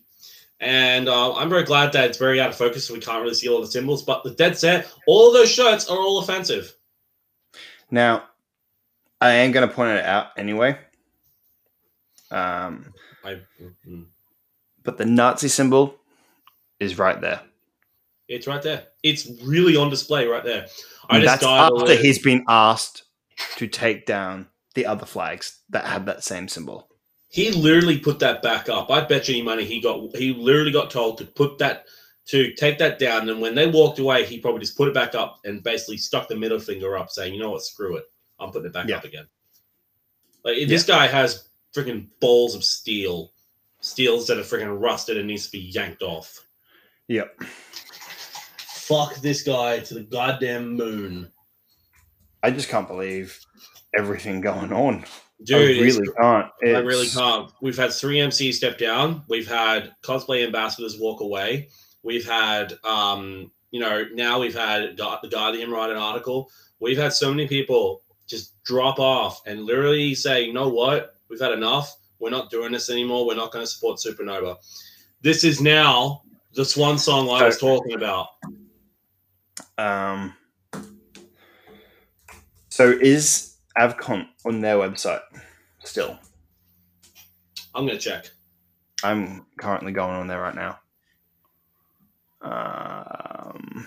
[0.60, 3.34] And uh, I'm very glad that it's very out of focus, so we can't really
[3.34, 4.02] see all the symbols.
[4.02, 6.74] But the dead set, all of those shirts are all offensive.
[7.92, 8.24] Now,
[9.20, 10.78] I am going to point it out anyway.
[12.30, 12.92] Um,
[13.22, 13.38] I,
[13.86, 14.06] mm,
[14.82, 15.94] but the Nazi symbol
[16.80, 17.42] is right there.
[18.28, 18.84] it's right there.
[19.02, 20.66] It's really on display right there.
[21.10, 23.04] I And just that's after he's been asked
[23.56, 26.88] to take down the other flags that had that same symbol.
[27.28, 28.90] He literally put that back up.
[28.90, 30.16] I bet you any money he got.
[30.16, 31.84] He literally got told to put that
[32.26, 33.28] to take that down.
[33.28, 36.28] And when they walked away, he probably just put it back up and basically stuck
[36.28, 37.62] the middle finger up, saying, "You know what?
[37.64, 38.04] Screw it.
[38.38, 38.96] I'm putting it back Yeah.
[38.96, 39.26] up again."
[40.44, 43.32] Like this guy has freaking balls of steel,
[43.80, 46.46] steels that are freaking rusted and needs to be yanked off.
[47.08, 47.40] Yep.
[48.58, 51.30] Fuck this guy to the goddamn moon,
[52.42, 53.38] I just can't believe
[53.96, 55.04] everything going on.
[55.44, 55.78] dude.
[55.78, 56.50] I really can't.
[56.64, 57.50] I really can't.
[57.60, 59.24] We've had three MCs step down.
[59.28, 61.68] We've had cosplay ambassadors walk away.
[62.02, 66.50] We've had, um, you know, now we've had the Guardian write an article.
[66.80, 71.16] We've had so many people just drop off and literally say, you know what?
[71.28, 71.96] We've had enough.
[72.18, 73.26] We're not doing this anymore.
[73.26, 74.56] We're not going to support Supanova.
[75.22, 76.22] This is now
[76.54, 78.28] the swan song I was talking about.
[79.78, 80.34] Um,
[82.68, 85.20] so is Avcon on their website
[85.84, 86.18] still?
[87.74, 88.30] I'm going to check.
[89.02, 90.78] I'm currently going on there right now.
[92.42, 93.86] Um,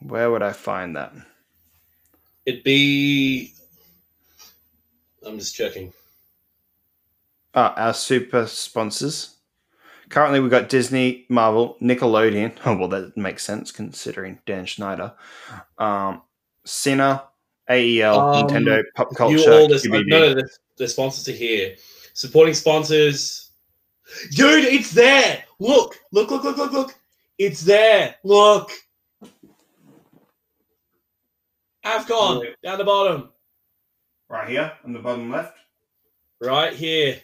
[0.00, 1.12] where would I find that?
[2.44, 3.52] It'd be.
[5.24, 5.92] I'm just checking.
[7.54, 9.36] Ah, our super sponsors.
[10.08, 12.56] Currently, we've got Disney, Marvel, Nickelodeon.
[12.64, 15.12] Oh, well, that makes sense considering Dan Schneider.
[15.78, 16.22] Um,
[16.64, 17.24] Cena,
[17.68, 21.74] AEL, Um, Nintendo, Pop Culture, all this, no, the, the sponsors are here.
[22.14, 23.50] Supporting sponsors.
[24.32, 25.42] Dude, it's there.
[25.58, 26.94] Look, look, look, look, look, look.
[27.38, 28.16] It's there.
[28.24, 28.70] Look.
[31.84, 33.30] Avcon down the bottom,
[34.28, 35.56] Right here on the bottom left.
[36.40, 37.20] right here.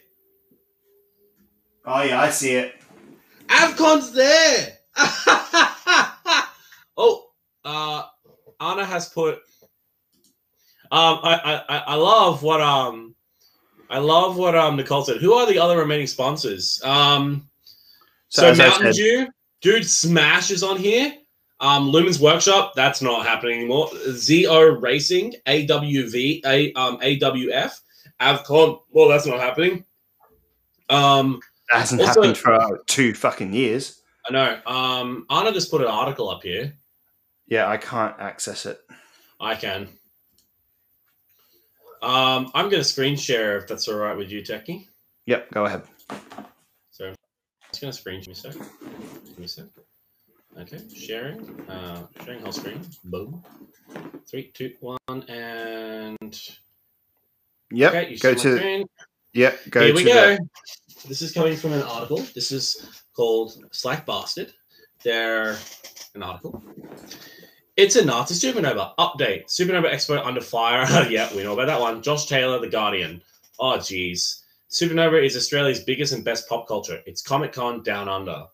[1.85, 2.77] Oh, yeah, I see it.
[3.49, 4.79] Avcon's there.
[6.97, 7.25] oh,
[7.65, 8.05] uh,
[8.61, 9.35] Anna has put.
[10.93, 11.35] Um, I,
[11.69, 13.17] I, I- I love what um,
[13.91, 15.21] I love what um Nicole said.
[15.21, 16.81] Who are the other remaining sponsors?
[16.85, 17.49] Um,
[18.33, 19.29] So so, Mountain Dew,
[19.61, 21.13] dude, Smash is on here.
[21.61, 23.91] Um, Lumin's Workshop, that's not happening anymore.
[24.13, 27.79] ZO Racing, AWV, A um AWF,
[28.21, 29.85] Avcon, well, that's not happening.
[30.89, 31.41] Um,
[31.71, 34.01] That hasn't Also- happened for two fucking years.
[34.27, 34.61] I know.
[34.67, 36.73] Um, Anna just put an article up here.
[37.49, 38.81] Yeah, I can't access it.
[39.39, 39.89] I can.
[42.01, 44.87] Um, I'm going to screen share if that's all right with you, Techie.
[45.27, 45.83] Yep, go ahead.
[47.83, 48.71] So I'm just going to screen me a sec.
[49.27, 49.65] Give me a sec.
[50.57, 51.69] Okay, sharing.
[51.69, 52.81] Uh, sharing whole screen.
[53.03, 53.43] Boom.
[54.31, 56.49] Three, two, one, and
[57.73, 58.87] Yep, okay, you go to screen.
[59.35, 60.39] yep, go Here we the- go.
[61.09, 62.19] This is coming from an article.
[62.37, 64.53] This is called Slack Bastard.
[65.03, 65.57] They're
[66.15, 66.63] an article.
[67.77, 69.47] It's a Nazi supanova update.
[69.47, 70.87] Supanova expert under fire.
[71.11, 72.01] yeah, we know about that one.
[72.01, 73.23] Josh Taylor, The Guardian.
[73.59, 74.42] Oh, geez.
[74.73, 77.03] Supanova is Australia's biggest and best pop culture.
[77.05, 78.47] It's Comic Con Down Under.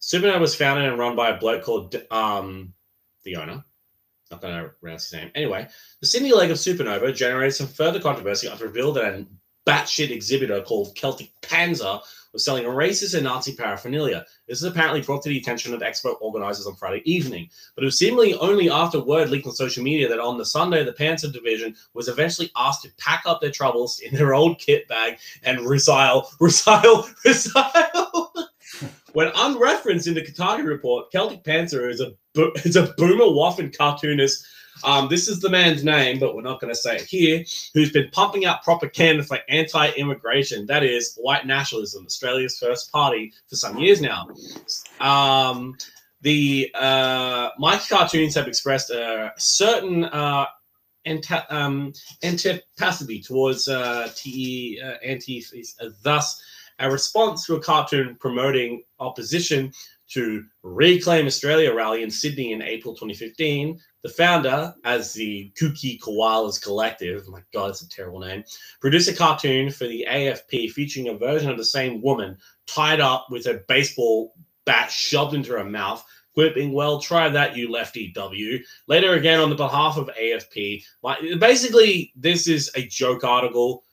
[0.00, 2.72] Supanova was founded and run by a bloke called um,
[3.24, 3.62] the owner.
[4.30, 5.30] Not going to pronounce his name.
[5.34, 5.68] Anyway,
[6.00, 9.28] the Sydney leg of Supanova generated some further controversy after revealed that an
[9.66, 12.00] batshit exhibitor called Celtic Panzer
[12.32, 14.24] was selling racist and Nazi paraphernalia.
[14.48, 17.86] This is apparently brought to the attention of expo organizers on Friday evening, but it
[17.86, 21.32] was seemingly only after word leaked on social media that on the Sunday, the Panzer
[21.32, 25.58] division was eventually asked to pack up their troubles in their old kit bag and
[25.60, 28.46] resile, resile, resile.
[29.12, 33.76] when unreferenced in the Kotaku report, Celtic Panzer is a bo- is a boomer waffen
[33.76, 34.44] cartoonist.
[34.84, 37.44] Um, this is the man's name, but we're not going to say it here.
[37.74, 40.66] Who's been pumping out propaganda for anti-immigration?
[40.66, 44.28] That is white nationalism, Australia's first party for some years now.
[45.00, 45.76] Um,
[46.22, 50.46] the uh, Mike cartoons have expressed a certain uh,
[51.50, 51.92] um,
[52.22, 55.44] antipathy towards uh, TE uh, anti.
[56.02, 56.42] Thus,
[56.78, 59.72] a response to a cartoon promoting opposition
[60.12, 63.80] to Reclaim Australia rally in Sydney in April 2015.
[64.02, 68.44] The founder, as the Kooky Koalas Collective, my God, it's a terrible name,
[68.80, 72.36] produced a cartoon for the AFP featuring a version of the same woman
[72.66, 74.34] tied up with a baseball
[74.64, 76.04] bat shoved into her mouth,
[76.34, 78.58] quipping, Well, try that, you lefty W.
[78.88, 83.84] Later, again, on the behalf of AFP, like, basically, this is a joke article,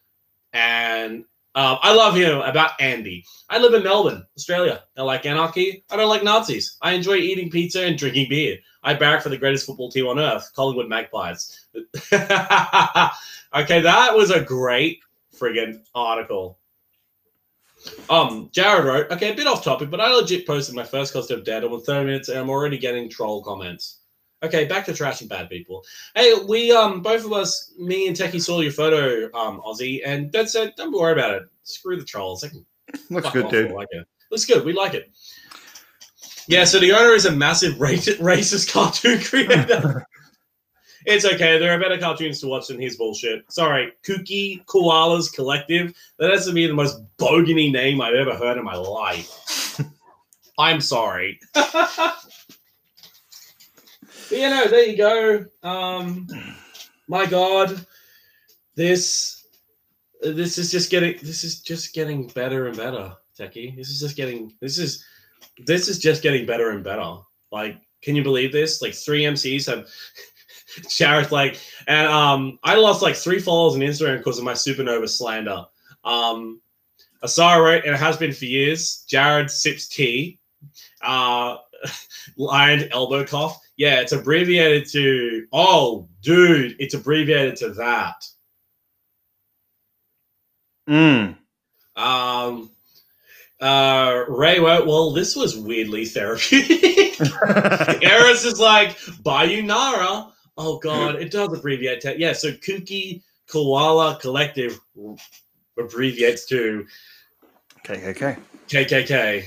[0.54, 1.24] and
[1.60, 3.26] uh, I love him about Andy.
[3.50, 4.84] I live in Melbourne, Australia.
[4.96, 5.84] I like anarchy.
[5.90, 6.78] I don't like Nazis.
[6.82, 8.60] I enjoy eating pizza and drinking beer.
[8.82, 11.68] I barrack for the greatest football team on earth, Collingwood Magpies.
[12.14, 15.02] okay, that was a great
[15.38, 16.60] friggin' article.
[18.10, 21.30] Um, Jared wrote, okay, a bit off topic, but I legit posted my first cost
[21.30, 23.99] of dead with 30 minutes and I'm already getting troll comments.
[24.42, 25.84] Okay, back to trashing bad people.
[26.16, 30.32] Hey, we um both of us, me and Techie saw your photo, um, Aussie, and
[30.32, 31.44] that said, don't worry about it.
[31.64, 32.42] Screw the trolls.
[32.42, 32.66] They can
[33.10, 33.72] Looks good, dude.
[33.72, 34.08] Like it.
[34.32, 34.64] Looks good.
[34.64, 35.12] We like it.
[36.48, 40.06] Yeah, so the owner is a massive racist, racist cartoon creator.
[41.06, 41.60] it's okay.
[41.60, 43.44] There are better cartoons to watch than his bullshit.
[43.52, 45.94] Sorry, Kooky Koalas Collective.
[46.18, 49.82] That has to be the most bogany name I've ever heard in my life.
[50.58, 51.40] I'm sorry.
[54.30, 55.46] But, you know, there you go.
[55.64, 56.28] Um,
[57.08, 57.86] my God,
[58.76, 59.48] this
[60.22, 63.76] this is just getting this is just getting better and better, Techie.
[63.76, 65.04] This is just getting this is
[65.66, 67.18] this is just getting better and better.
[67.52, 68.82] Like, can you believe this?
[68.82, 69.88] Like, three MCs have
[70.90, 75.10] Jared like, and um, I lost like three followers on Instagram because of my supanova
[75.10, 75.66] slander.
[76.04, 76.62] Um,
[77.24, 79.04] Asara wrote, and it has been for years.
[79.08, 80.40] Jared sips tea.
[81.02, 81.58] Uh,
[82.38, 83.60] lined elbow cough.
[83.80, 85.48] Yeah, it's abbreviated to.
[85.54, 88.26] Oh, dude, it's abbreviated to that.
[90.90, 91.38] Mm.
[91.96, 92.72] Um,
[93.62, 97.22] uh, Ray well, this was weirdly therapeutic.
[98.04, 100.30] Eris is like, Bayunara.
[100.58, 102.20] Oh, God, it does abbreviate to.
[102.20, 104.78] Yeah, so Kooky Koala Collective
[105.80, 106.86] abbreviates to
[107.86, 108.38] KKK.
[108.68, 109.46] KKK.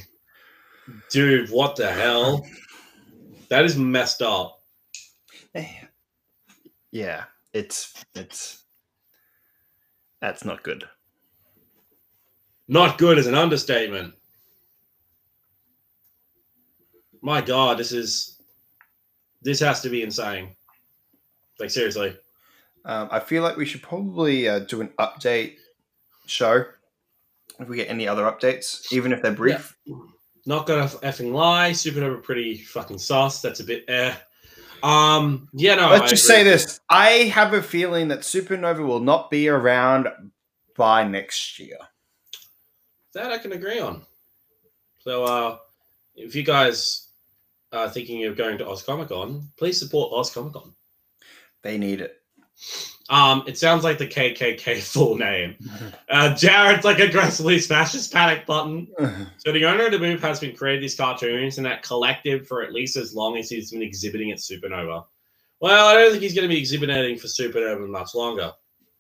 [1.11, 2.47] Dude, what the hell?
[3.53, 4.63] That is messed up.
[6.91, 8.65] Yeah, it's it's
[10.23, 10.85] that's not good.
[12.67, 14.15] Not good is an understatement.
[17.21, 18.41] My God, this is
[19.43, 20.57] this has to be insane.
[21.61, 22.17] Like seriously.
[22.87, 25.57] Um, I feel like we should probably uh, do an update
[26.25, 26.65] show
[27.61, 29.77] if we get any other updates, even if they're brief.
[30.45, 31.71] Not gonna effing lie.
[31.71, 33.41] Supanova pretty fucking sus.
[33.41, 34.15] That's a bit eh.
[34.83, 35.91] Um, yeah, no.
[35.91, 36.37] Let's I just agree.
[36.37, 40.09] say this: I have a feeling that Supanova will not be around
[40.77, 41.77] by next year.
[43.15, 44.03] That I can agree on.
[45.01, 45.59] So, uh,
[46.17, 47.09] if you guys
[47.73, 50.75] are thinking of going to Oz Comic Con, please support Oz Comic Con.
[51.63, 52.22] They need it.
[53.11, 55.57] Um, it sounds like the KKK full name.
[56.09, 58.89] Uh, Jared's like aggressively smashes panic button.
[59.39, 62.63] So the owner of the move has been creating these cartoons and that collective for
[62.63, 65.05] at least as long as he's been exhibiting at Supanova.
[65.61, 68.53] Well, I don't think he's going to be exhibiting for Supanova much longer.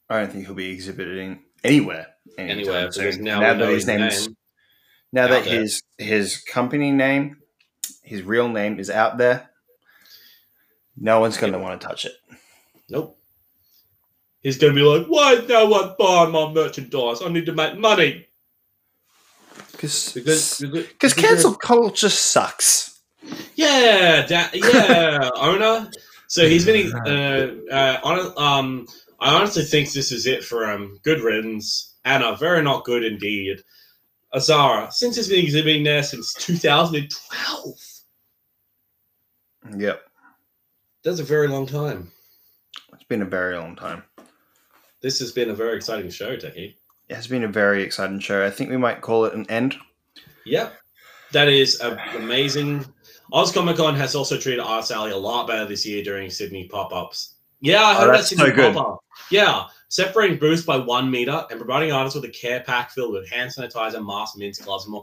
[0.08, 2.08] I don't think he'll be exhibiting anywhere.
[2.38, 4.36] Anywhere because now, now that his name's name.
[5.12, 5.60] now that there.
[5.60, 7.38] his his company name,
[8.02, 9.50] his real name is out there.
[10.96, 12.12] No one's going to want to touch it.
[12.88, 13.18] Nope.
[14.42, 17.22] He's going to be like, why is no one buying my merchandise?
[17.22, 18.26] I need to make money.
[19.72, 23.00] Because Because, because, because cancel culture sucks.
[23.54, 25.90] Yeah, da- yeah, owner.
[26.26, 28.32] So he's been uh, uh, on.
[28.36, 28.86] Um,
[29.20, 30.98] I honestly think this is it for him.
[31.04, 31.94] Good riddance.
[32.04, 33.62] Anna, very not good indeed.
[34.34, 37.74] Azara, since he's been exhibiting there since 2012.
[39.76, 40.02] Yep,
[41.04, 42.10] That's a very long time.
[42.94, 44.02] it's been a very long time.
[45.02, 46.74] This has been a very exciting show, Techie.
[47.08, 48.44] it has been a very exciting show.
[48.46, 49.76] I think we might call it an end.
[50.46, 50.74] Yep.
[51.32, 52.84] That is amazing.
[53.32, 56.68] Oz Comic Con has also treated Arts Alley a lot better this year during Sydney
[56.68, 57.36] pop ups.
[57.60, 58.74] Yeah, I Oh, heard that that's Sydney so good.
[58.74, 59.04] pop up.
[59.30, 63.28] Yeah, separating booths by one meter and providing artists with a care pack filled with
[63.30, 65.02] hand sanitizer, masks, mints, gloves, and more.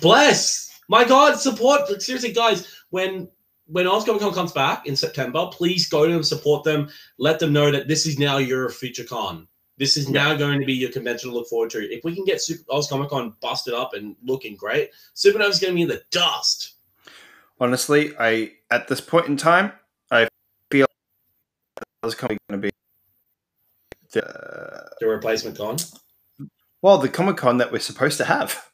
[0.00, 0.78] Bless!
[0.88, 2.00] My God, support!
[2.02, 3.28] Seriously, guys, when
[3.70, 6.88] when Oz Comic Con comes back in September, please go to them, support them,
[7.18, 9.46] let them know that this is now your future con.
[9.78, 11.78] This is now going to be your convention to look forward to.
[11.78, 15.72] If we can get Super Oz Comic Con busted up and looking great, Supanova's going
[15.72, 16.74] to be in the dust.
[17.60, 19.72] Honestly, I at this point in time,
[20.10, 20.28] I
[20.70, 20.86] feel
[22.02, 22.70] it's going to be
[24.12, 25.76] the The replacement con.
[26.82, 28.69] well, the Comic Con that we're supposed to have.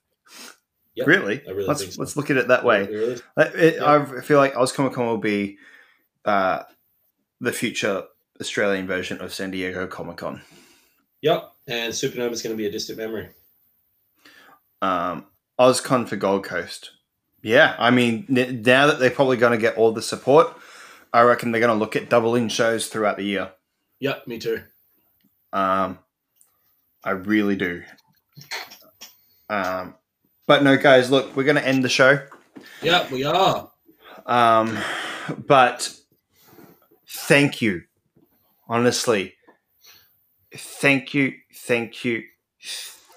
[0.96, 2.00] Yep, really, I really let's so.
[2.00, 2.86] let's look at it that way.
[2.86, 3.20] Really?
[3.36, 4.08] It, Yeah.
[4.16, 5.58] I feel like Oz Comic Con will be
[6.24, 6.62] uh,
[7.40, 8.04] the future
[8.40, 10.40] Australian version of San Diego Comic Con.
[11.22, 11.52] Yep.
[11.68, 13.28] And Supanova is going to be a distant memory.
[14.80, 15.26] Um,
[15.58, 16.92] OzCon for Gold Coast.
[17.42, 20.56] Yeah, I mean, now that they're probably going to get all the support,
[21.12, 23.52] I reckon they're going to look at doubling shows throughout the year.
[24.00, 24.62] Yep, me too.
[25.52, 25.98] Um,
[27.04, 27.82] I really do.
[29.48, 29.94] Um,
[30.46, 32.20] but no, guys, look, we're going to end the show.
[32.82, 33.70] Yep, we are.
[34.24, 34.78] Um,
[35.46, 35.92] but
[37.08, 37.82] thank you,
[38.68, 39.34] honestly.
[40.54, 42.22] Thank you, thank you,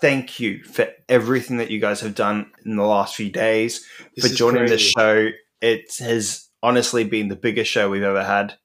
[0.02, 3.86] thank you for everything that you guys have done in the last few days
[4.16, 4.94] This for joining this crazy.
[4.98, 5.30] show.
[5.62, 8.56] It has honestly been the biggest show we've ever had.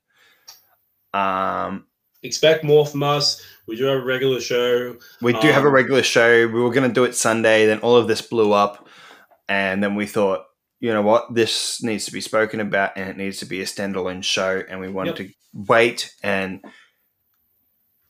[1.12, 1.86] Um,
[2.24, 3.40] Expect more from us.
[3.66, 4.96] We do have a regular show.
[5.22, 6.46] we do have a Um, regular show.
[6.48, 8.88] We were going to do it Sunday, then all of this blew up,
[9.48, 10.44] and then we thought,
[10.80, 13.64] you know what, this needs to be spoken about, and it needs to be a
[13.64, 16.60] standalone show, and we wanted to wait and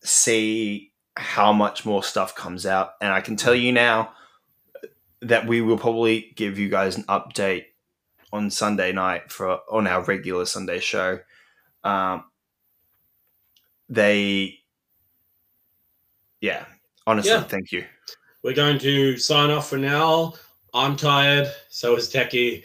[0.03, 2.93] see how much more stuff comes out.
[3.01, 4.13] And I can tell you now
[5.21, 7.67] that we will probably give you guys an update
[8.33, 11.21] on Sunday night for on our regular Sunday show.
[11.85, 12.25] Um,
[13.89, 14.59] they,
[16.41, 16.65] yeah,
[17.07, 17.43] honestly, Yeah.
[17.45, 17.85] thank you.
[18.43, 20.35] We're going to sign off for now.
[20.75, 21.51] I'm tired.
[21.71, 22.65] So is Techie.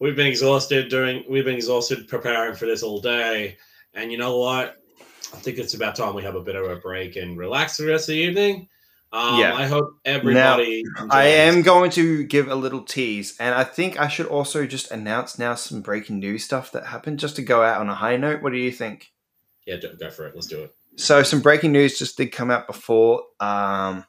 [0.00, 1.24] We've been exhausted during.
[1.28, 3.58] We've been exhausted preparing for this all day.
[3.94, 4.76] And you know what?
[5.34, 7.86] I think it's about time we have a bit of a break and relax the
[7.86, 8.68] rest of the evening.
[9.12, 9.54] Um, Yeah.
[9.54, 10.82] I hope everybody.
[10.96, 14.66] Now, I am going to give a little tease, and I think I should also
[14.66, 17.94] just announce now some breaking news stuff that happened, just to go out on a
[17.94, 18.42] high note.
[18.42, 19.10] What do you think?
[19.68, 20.34] Yeah, go go for it.
[20.34, 20.74] Let's do it.
[20.96, 23.22] So, some breaking news just did come out before.
[23.38, 24.04] Um,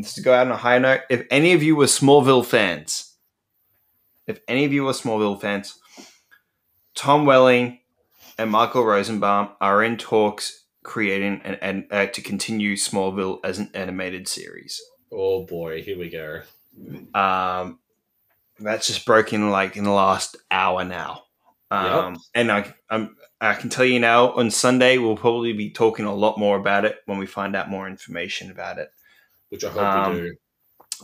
[0.00, 3.14] just to go out on a high note, if any of you were Smallville fans,
[4.26, 5.78] if any of you were Smallville fans,
[6.94, 7.80] Tom Welling
[8.38, 13.70] and Michael Rosenbaum are in talks creating and an uh, to continue Smallville as an
[13.74, 14.80] animated series.
[15.12, 16.42] Oh boy, here we go.
[17.14, 17.78] Um,
[18.58, 21.24] that's just broken like in the last hour now.
[21.70, 22.22] Um, Yep.
[22.34, 26.14] and I, I'm, I can tell you now on Sunday we'll probably be talking a
[26.14, 28.90] lot more about it when we find out more information about it.
[29.50, 30.36] Which I hope Um, we do.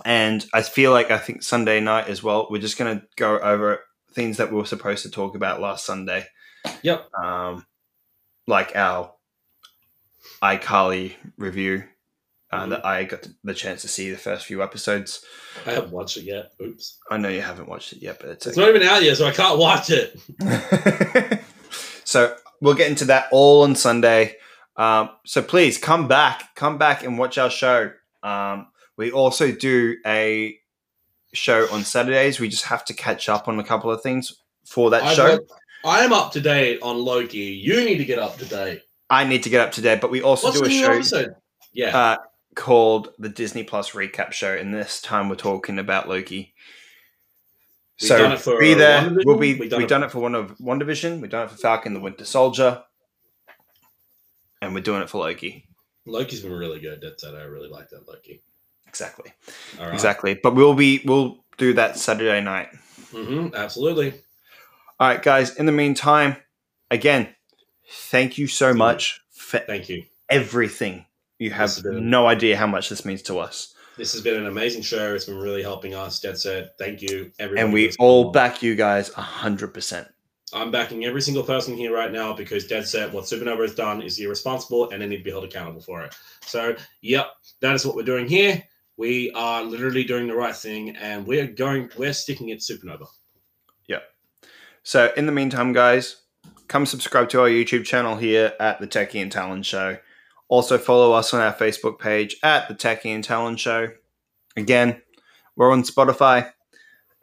[0.07, 2.49] And I feel like I think Sunday night as well.
[2.51, 3.85] We're just gonna go over
[4.15, 6.27] things that we were supposed to talk about last Sunday.
[6.83, 7.11] Yep.
[7.15, 7.67] Um,
[8.47, 9.13] like our
[10.43, 11.85] iCarly review.
[12.51, 12.71] Uh, Mhm.
[12.71, 15.25] That I got the chance to see the first few episodes.
[15.67, 16.53] I haven't watched it yet.
[16.61, 16.99] Oops.
[17.11, 19.27] I know you haven't watched it yet, but it's It's not even out yet, so
[19.27, 20.19] I can't watch it.
[22.13, 24.37] so we'll get into that all on Sunday.
[24.77, 27.91] Um, so please come back, come back and watch our show.
[28.23, 30.59] Um, we also do a
[31.33, 32.39] show on Saturdays.
[32.39, 35.39] We just have to catch up on a couple of things for that I've show.
[35.85, 37.39] I am up to date on Loki.
[37.39, 38.83] You need to get up to date.
[39.11, 41.35] I need to get up to date, but we also What's do a show episode?
[41.73, 41.97] Yeah.
[41.97, 42.17] uh,
[42.55, 46.55] called the Disney Plus Recap Show, and this time we're talking about Loki.
[48.03, 49.09] We've so done it for be there.
[49.25, 49.53] We'll be.
[49.53, 51.21] we've We've done done, it- it for one of WandaVision.
[51.21, 52.83] We've done it for Falcon the Winter Soldier,
[54.61, 55.67] and we're doing it for Loki.
[56.07, 57.01] Loki's been really good.
[57.01, 57.35] That's it.
[57.35, 58.43] I really like that Loki.
[58.89, 59.33] Exactly.
[59.79, 59.95] All right.
[59.95, 60.35] Exactly.
[60.35, 61.01] But we'll be.
[61.05, 62.69] We'll do that Saturday night.
[63.13, 64.13] hmm absolutely.
[64.99, 65.57] All right, guys.
[65.57, 66.37] In the meantime,
[66.91, 67.29] again,
[67.89, 70.05] thank you so much for Thank you.
[70.29, 71.07] everything.
[71.39, 72.01] You have Yes, it is.
[72.01, 75.15] no idea how much this means to us, This has been an amazing show.
[75.15, 76.21] It's been really helping us.
[76.21, 76.79] Dead set.
[76.79, 77.65] Thank you, everyone.
[77.65, 78.33] and we all come.
[78.33, 80.09] back you guys hundred percent.
[80.55, 84.03] I'm backing every single person here right now because Dead Set, what Supanova has done
[84.03, 86.15] is irresponsible and they need to be held accountable for it.
[86.43, 87.29] So, yep,
[87.61, 88.63] that is what we're doing here.
[88.99, 93.07] We are literally doing the right thing and we're going, we're sticking it Supanova.
[93.89, 94.03] Yep.
[94.83, 96.17] So, in the meantime, guys,
[96.69, 99.97] come subscribe to our YouTube channel here at the Techie and Talon Show.
[100.53, 103.89] Also, follow us on our Facebook page at the Techie and Talon Show.
[104.55, 105.01] Again,
[105.57, 106.53] we're on Spotify.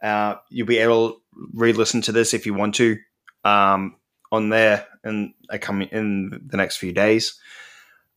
[0.02, 1.20] Uh, you'll be able to
[1.54, 2.96] re-listen to this if you want to
[3.44, 3.94] um,
[4.32, 7.38] on there and coming in the next few days.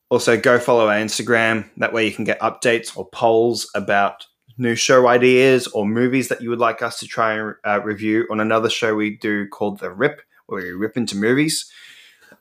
[0.09, 1.69] Also, go follow our Instagram.
[1.77, 4.25] That way, you can get updates or polls about
[4.57, 8.25] new show ideas or movies that you would like us to try and uh, review
[8.31, 11.71] on another show we do called The Rip, where we rip into movies.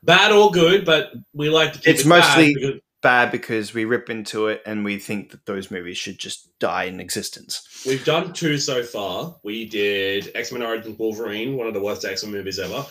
[0.03, 3.73] Bad or good, but we like to keep It's it bad mostly- because- Bad because
[3.73, 7.83] we rip into it and we think that those movies should just die in existence.
[7.85, 9.35] We've done two so far.
[9.43, 12.85] We did X Men Origins Wolverine, one of the worst X Men movies ever.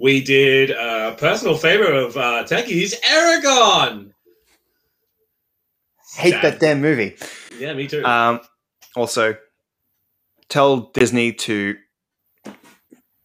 [0.00, 4.10] We did a personal favorite of uh, Techie's, Eragon.
[6.16, 7.14] Hate that damn movie.
[7.56, 8.04] Yeah, me too.
[8.04, 8.40] Um,
[8.96, 9.36] also,
[10.48, 11.76] tell Disney to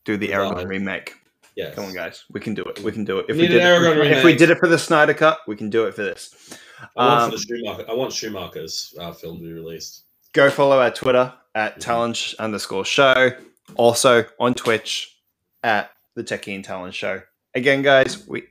[0.05, 0.63] do the Eragon Goodbye.
[0.65, 1.15] remake.
[1.57, 1.73] Yes.
[1.73, 2.79] Come on, guys, we can do it.
[2.83, 3.25] We can do it.
[3.29, 5.71] If We did it, Eragon if we did it for the Snyder Cut, we can
[5.71, 6.55] do it for this.
[6.95, 7.85] I want Um, for Schumacher.
[7.89, 10.03] I want Schumacher's uh, film to be released.
[10.33, 13.31] Go follow our Twitter at talon underscore show.
[13.75, 15.17] Also on Twitch
[15.63, 17.21] at the Techie and Talon Show.
[17.55, 18.43] Again, guys, we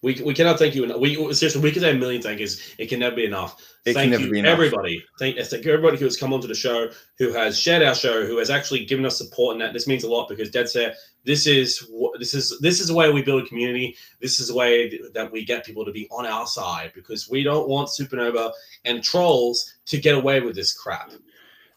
[0.00, 1.00] We, we cannot thank you enough.
[1.00, 2.74] We seriously we could say a million thank yous.
[2.78, 3.60] It can never be enough.
[3.84, 4.52] It can thank never you, be enough.
[4.52, 5.02] everybody.
[5.18, 6.88] Thank, thank everybody who has come onto the show,
[7.18, 10.04] who has shared our show, who has actually given us support, and that this means
[10.04, 10.96] a lot because Dead Set.
[11.24, 11.86] This is
[12.18, 13.96] this is this is the way we build a community.
[14.20, 17.42] This is the way that we get people to be on our side because we
[17.42, 18.52] don't want Supanova
[18.84, 21.12] and trolls to get away with this crap.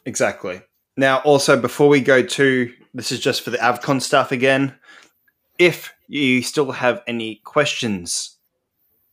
[0.05, 0.61] Exactly.
[0.97, 4.75] Now, also, before we go to this is just for the Avcon stuff again.
[5.57, 8.37] If you still have any questions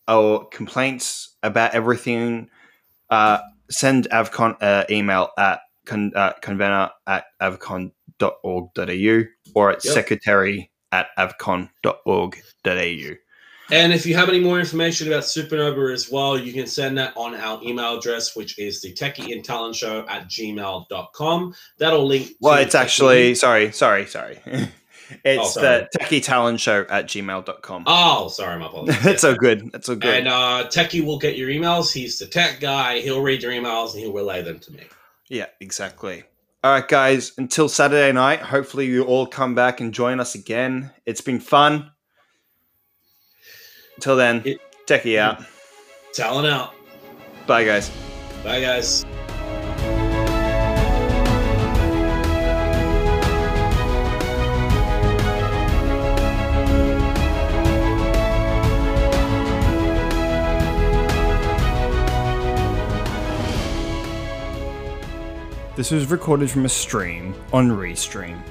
[0.07, 2.51] or complaints about everything,
[3.11, 3.39] uh,
[3.71, 7.25] send Avcon uh, email at con, uh, convener at
[8.19, 9.25] avcon.org.au
[9.55, 9.95] or at Yep.
[9.95, 13.15] secretary at avcon.org.au.
[13.71, 17.13] And if you have any more information about Supanova as well, you can send that
[17.19, 21.55] on our email address, which is the techie and talon show at gmail.com.
[21.77, 22.31] That'll link.
[22.41, 24.41] Well, to it's actually, sorry, sorry, sorry.
[25.23, 27.85] it's Oh, the techie talon show at gmail.com.
[27.87, 29.03] Oh, sorry, my apologies.
[29.03, 29.71] That's so good.
[29.71, 30.15] That's so good.
[30.15, 31.93] And uh, Techie will get your emails.
[31.93, 33.01] He's the tech guy.
[33.01, 34.85] He'll read your emails and he'll relay them to me.
[35.29, 36.25] Yeah, exactly.
[36.65, 40.91] All right, guys, until Saturday night, hopefully you all come back and join us again.
[41.07, 41.91] It's been fun.
[43.97, 45.45] Until then, It- techie out.
[46.13, 46.75] Talon out.
[47.47, 47.91] Bye, guys.
[48.43, 49.05] Bye, guys.
[65.79, 68.43] This was recorded from a stream on Restream.